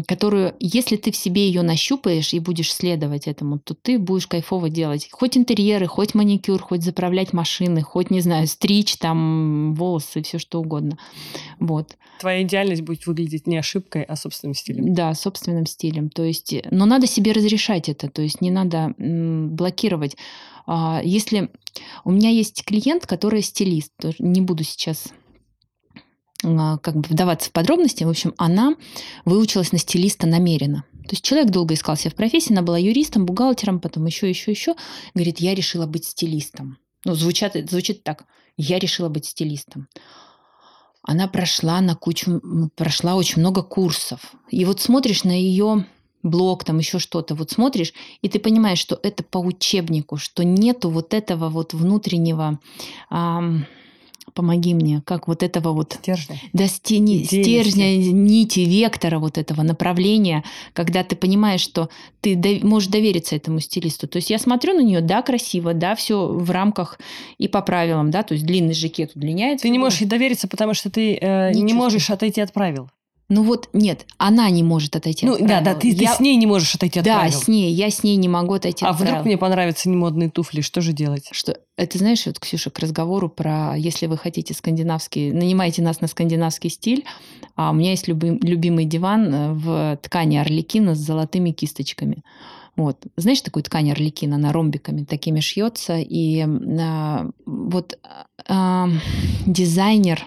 которую, 0.08 0.56
если 0.60 0.98
ты 0.98 1.12
в 1.12 1.16
себе 1.16 1.48
ее 1.48 1.62
нащупаешь 1.62 2.34
и 2.34 2.40
будешь 2.40 2.74
следовать 2.74 3.28
этому, 3.28 3.60
то 3.60 3.74
ты 3.74 3.98
будешь 3.98 4.28
кайфово 4.28 4.70
делать. 4.70 5.08
Хоть 5.12 5.38
интерьеры, 5.38 5.88
хоть 5.88 6.16
маникюр, 6.16 6.62
хоть 6.62 6.84
заправлять 6.84 7.34
машины, 7.34 7.82
хоть, 7.82 8.12
не 8.12 8.22
знаю, 8.22 8.48
стричь 8.48 8.98
там 8.98 9.74
волосы, 9.76 10.22
все 10.22 10.38
что 10.38 10.60
угодно. 10.60 10.98
Вот. 11.60 11.98
Твоя 12.20 12.42
идеальность 12.44 12.82
будет 12.82 13.08
выглядеть 13.08 13.48
не 13.48 13.58
ошибкой, 13.58 14.04
а 14.04 14.16
собственным 14.16 14.54
стилем. 14.54 14.94
Да, 14.94 15.14
собственным 15.14 15.66
стилем. 15.66 16.10
То 16.10 16.24
есть, 16.24 16.54
но 16.72 16.86
надо 16.86 17.08
себе 17.08 17.32
разрешать 17.32 17.88
это, 17.88 18.10
то 18.10 18.22
есть 18.22 18.42
не 18.42 18.52
надо 18.52 18.94
блокировать. 18.98 20.18
А, 20.66 21.02
если 21.04 21.50
у 22.04 22.12
меня 22.12 22.30
есть 22.30 22.66
клиент, 22.66 23.06
который 23.06 23.42
стилист, 23.42 23.94
не 24.20 24.42
буду 24.42 24.64
сейчас 24.64 25.08
как 26.42 26.96
бы 26.96 27.08
вдаваться 27.10 27.50
в 27.50 27.52
подробности, 27.52 28.04
в 28.04 28.10
общем, 28.10 28.34
она 28.38 28.76
выучилась 29.26 29.72
на 29.72 29.78
стилиста 29.78 30.28
намеренно. 30.28 30.86
То 31.04 31.14
есть 31.14 31.24
человек 31.24 31.50
долго 31.50 31.74
искал 31.74 31.98
себя 31.98 32.12
в 32.12 32.16
профессии, 32.16 32.54
она 32.54 32.62
была 32.62 32.78
юристом, 32.78 33.26
бухгалтером, 33.26 33.80
потом 33.80 34.06
еще, 34.06 34.30
еще, 34.30 34.52
еще. 34.52 34.76
Говорит, 35.14 35.40
я 35.40 35.56
решила 35.56 35.86
быть 35.86 36.06
стилистом. 36.06 36.78
Ну, 37.04 37.16
звучит, 37.16 37.70
звучит 37.70 38.04
так. 38.04 38.26
Я 38.58 38.78
решила 38.78 39.10
быть 39.10 39.26
стилистом. 39.26 39.88
Она 41.02 41.28
прошла 41.28 41.82
на 41.82 41.96
кучу, 41.96 42.42
прошла 42.76 43.16
очень 43.16 43.40
много 43.40 43.64
курсов. 43.64 44.34
И 44.50 44.66
вот 44.66 44.82
смотришь 44.82 45.24
на 45.24 45.32
ее 45.32 45.86
блог, 46.22 46.64
там 46.64 46.78
еще 46.78 47.00
что-то, 47.00 47.36
вот 47.36 47.52
смотришь, 47.52 47.94
и 48.22 48.30
ты 48.30 48.40
понимаешь, 48.40 48.80
что 48.80 49.00
это 49.02 49.24
по 49.24 49.38
учебнику, 49.38 50.18
что 50.18 50.44
нету 50.44 50.90
вот 50.90 51.14
этого 51.14 51.50
вот 51.50 51.74
внутреннего... 51.74 52.60
Ам, 53.10 53.66
помоги 54.34 54.74
мне, 54.74 55.02
как 55.06 55.28
вот 55.28 55.44
этого 55.44 55.74
вот... 55.74 55.94
Стержня. 55.94 56.40
Да, 56.54 56.68
стени, 56.68 57.24
стержня, 57.24 57.98
нити, 57.98 58.62
вектора 58.62 59.20
вот 59.20 59.38
этого 59.38 59.62
направления, 59.62 60.44
когда 60.74 61.04
ты 61.04 61.16
понимаешь, 61.16 61.62
что 61.62 61.90
ты 62.22 62.36
дов, 62.36 62.64
можешь 62.64 62.90
довериться 62.90 63.36
этому 63.36 63.60
стилисту. 63.60 64.08
То 64.08 64.18
есть 64.18 64.30
я 64.30 64.40
смотрю 64.40 64.74
на 64.74 64.82
нее, 64.82 65.02
да, 65.02 65.22
красиво, 65.22 65.74
да, 65.74 65.96
все 65.96 66.28
в 66.28 66.50
рамках 66.52 67.00
и 67.38 67.48
по 67.48 67.62
правилам, 67.62 68.12
да, 68.12 68.24
то 68.24 68.34
есть 68.34 68.46
длинный 68.46 68.74
жакет 68.74 69.16
удлиняется. 69.16 69.64
Ты 69.64 69.70
не 69.70 69.80
можешь 69.80 70.02
ей 70.02 70.08
довериться, 70.08 70.48
потому 70.48 70.74
что 70.74 70.90
ты 70.90 71.16
э, 71.16 71.54
не, 71.54 71.62
не 71.62 71.74
можешь 71.74 72.10
отойти 72.10 72.42
от 72.42 72.54
правил. 72.54 72.90
Ну 73.30 73.44
вот 73.44 73.70
нет, 73.74 74.08
она 74.18 74.50
не 74.50 74.64
может 74.64 74.96
отойти 74.96 75.28
ну, 75.28 75.34
от 75.34 75.40
правил. 75.40 75.64
Да, 75.64 75.74
да, 75.74 75.80
ты, 75.80 75.90
я... 75.90 76.10
ты 76.12 76.18
с 76.18 76.20
ней 76.20 76.36
не 76.36 76.48
можешь 76.48 76.74
отойти 76.74 77.00
от 77.00 77.06
да, 77.06 77.20
правил. 77.20 77.32
Да, 77.32 77.38
с 77.38 77.48
ней, 77.48 77.72
я 77.72 77.92
с 77.92 78.04
ней 78.04 78.16
не 78.16 78.28
могу 78.28 78.56
отойти 78.56 78.84
а 78.84 78.90
от 78.90 78.96
вдруг 78.96 79.12
правил. 79.12 79.26
мне 79.26 79.38
понравятся 79.38 79.88
немодные 79.88 80.32
туфли, 80.32 80.62
что 80.62 80.82
же 80.82 80.94
делать? 80.94 81.30
Что, 81.32 81.56
это 81.78 82.00
знаешь, 82.00 82.26
вот, 82.26 82.40
Ксюша, 82.40 82.72
к 82.72 82.80
разговору 82.80 83.30
про, 83.30 83.76
если 83.78 84.08
вы 84.08 84.18
хотите 84.18 84.56
скандинавский, 84.56 85.32
нанимайте 85.32 85.84
нас 85.84 86.02
на 86.02 86.08
скандинавский 86.08 86.72
стиль, 86.72 87.06
а 87.56 87.70
у 87.70 87.74
меня 87.74 87.92
есть 87.92 88.08
любим, 88.08 88.40
любимый 88.42 88.86
диван 88.86 89.34
э, 89.34 89.54
в 89.54 90.00
ткани 90.02 90.38
орликина 90.38 90.96
с 90.96 90.98
золотыми 90.98 91.52
кисточками. 91.52 92.24
Вот. 92.76 93.06
Знаешь 93.16 93.42
такую 93.42 93.62
ткань 93.62 93.92
орликина, 93.92 94.38
она 94.38 94.52
ромбиками 94.54 95.04
такими 95.04 95.42
шьется. 95.42 95.98
И 95.98 96.42
а, 96.42 97.30
вот 97.46 98.00
а, 98.48 98.90
дизайнер 99.46 100.26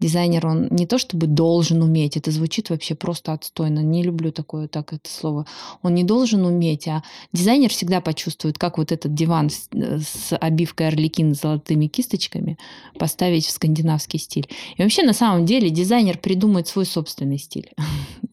Дизайнер, 0.00 0.46
он 0.46 0.68
не 0.70 0.86
то 0.86 0.96
чтобы 0.96 1.26
должен 1.26 1.82
уметь, 1.82 2.16
это 2.16 2.30
звучит 2.30 2.70
вообще 2.70 2.94
просто 2.94 3.32
отстойно, 3.32 3.80
не 3.80 4.04
люблю 4.04 4.30
такое 4.30 4.68
так 4.68 4.92
это 4.92 5.10
слово. 5.10 5.44
Он 5.82 5.94
не 5.94 6.04
должен 6.04 6.44
уметь, 6.44 6.86
а 6.86 7.02
дизайнер 7.32 7.70
всегда 7.70 8.00
почувствует, 8.00 8.58
как 8.58 8.78
вот 8.78 8.92
этот 8.92 9.14
диван 9.14 9.50
с, 9.50 9.68
с 9.72 10.36
обивкой 10.36 10.88
орликин 10.88 11.34
с 11.34 11.40
золотыми 11.40 11.88
кисточками 11.88 12.58
поставить 12.96 13.46
в 13.46 13.50
скандинавский 13.50 14.20
стиль. 14.20 14.48
И 14.76 14.82
вообще, 14.82 15.02
на 15.02 15.12
самом 15.12 15.46
деле, 15.46 15.68
дизайнер 15.68 16.18
придумает 16.18 16.68
свой 16.68 16.86
собственный 16.86 17.38
стиль. 17.38 17.70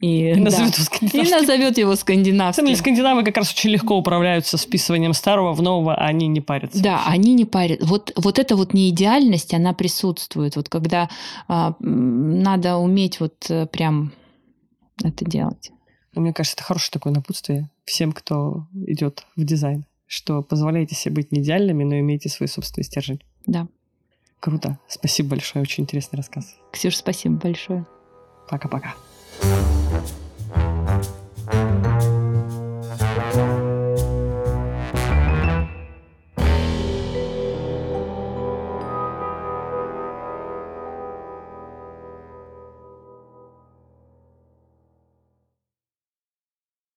И, 0.01 0.31
и, 0.31 0.35
назовет, 0.35 0.75
да, 1.01 1.07
и 1.19 1.29
назовет 1.29 1.77
его 1.77 1.95
скандинавским. 1.95 2.65
На 2.65 2.75
скандинавы 2.75 3.23
как 3.23 3.37
раз 3.37 3.51
очень 3.51 3.71
легко 3.71 3.97
управляются 3.97 4.57
списыванием 4.57 5.13
старого 5.13 5.53
в 5.53 5.61
нового, 5.61 5.95
а 5.95 6.05
они 6.05 6.27
не 6.27 6.41
парятся. 6.41 6.83
Да, 6.83 7.03
они 7.07 7.33
не 7.33 7.45
парятся. 7.45 7.85
Вот, 7.87 8.11
вот 8.15 8.37
эта 8.37 8.55
вот 8.55 8.73
неидеальность, 8.73 9.53
она 9.53 9.73
присутствует. 9.73 10.57
Вот 10.57 10.69
когда 10.69 11.09
а, 11.47 11.54
надо 11.79 12.77
уметь 12.77 13.19
вот 13.19 13.49
э, 13.49 13.65
прям 13.67 14.13
это 15.03 15.25
делать. 15.25 15.71
Ну, 16.13 16.21
мне 16.21 16.33
кажется, 16.33 16.55
это 16.55 16.63
хорошее 16.63 16.91
такое 16.93 17.13
напутствие 17.13 17.69
всем, 17.83 18.11
кто 18.11 18.67
идет 18.73 19.25
в 19.35 19.43
дизайн, 19.43 19.85
что 20.07 20.41
позволяйте 20.41 20.95
себе 20.95 21.15
быть 21.15 21.31
не 21.31 21.41
идеальными, 21.41 21.83
но 21.83 21.99
имейте 21.99 22.29
свой 22.29 22.47
собственный 22.47 22.85
стержень. 22.85 23.21
Да. 23.45 23.67
Круто. 24.39 24.79
Спасибо 24.87 25.29
большое. 25.29 25.63
Очень 25.63 25.83
интересный 25.83 26.17
рассказ. 26.17 26.55
Ксюша, 26.71 26.97
спасибо 26.97 27.35
большое. 27.35 27.85
Пока-пока. 28.49 28.95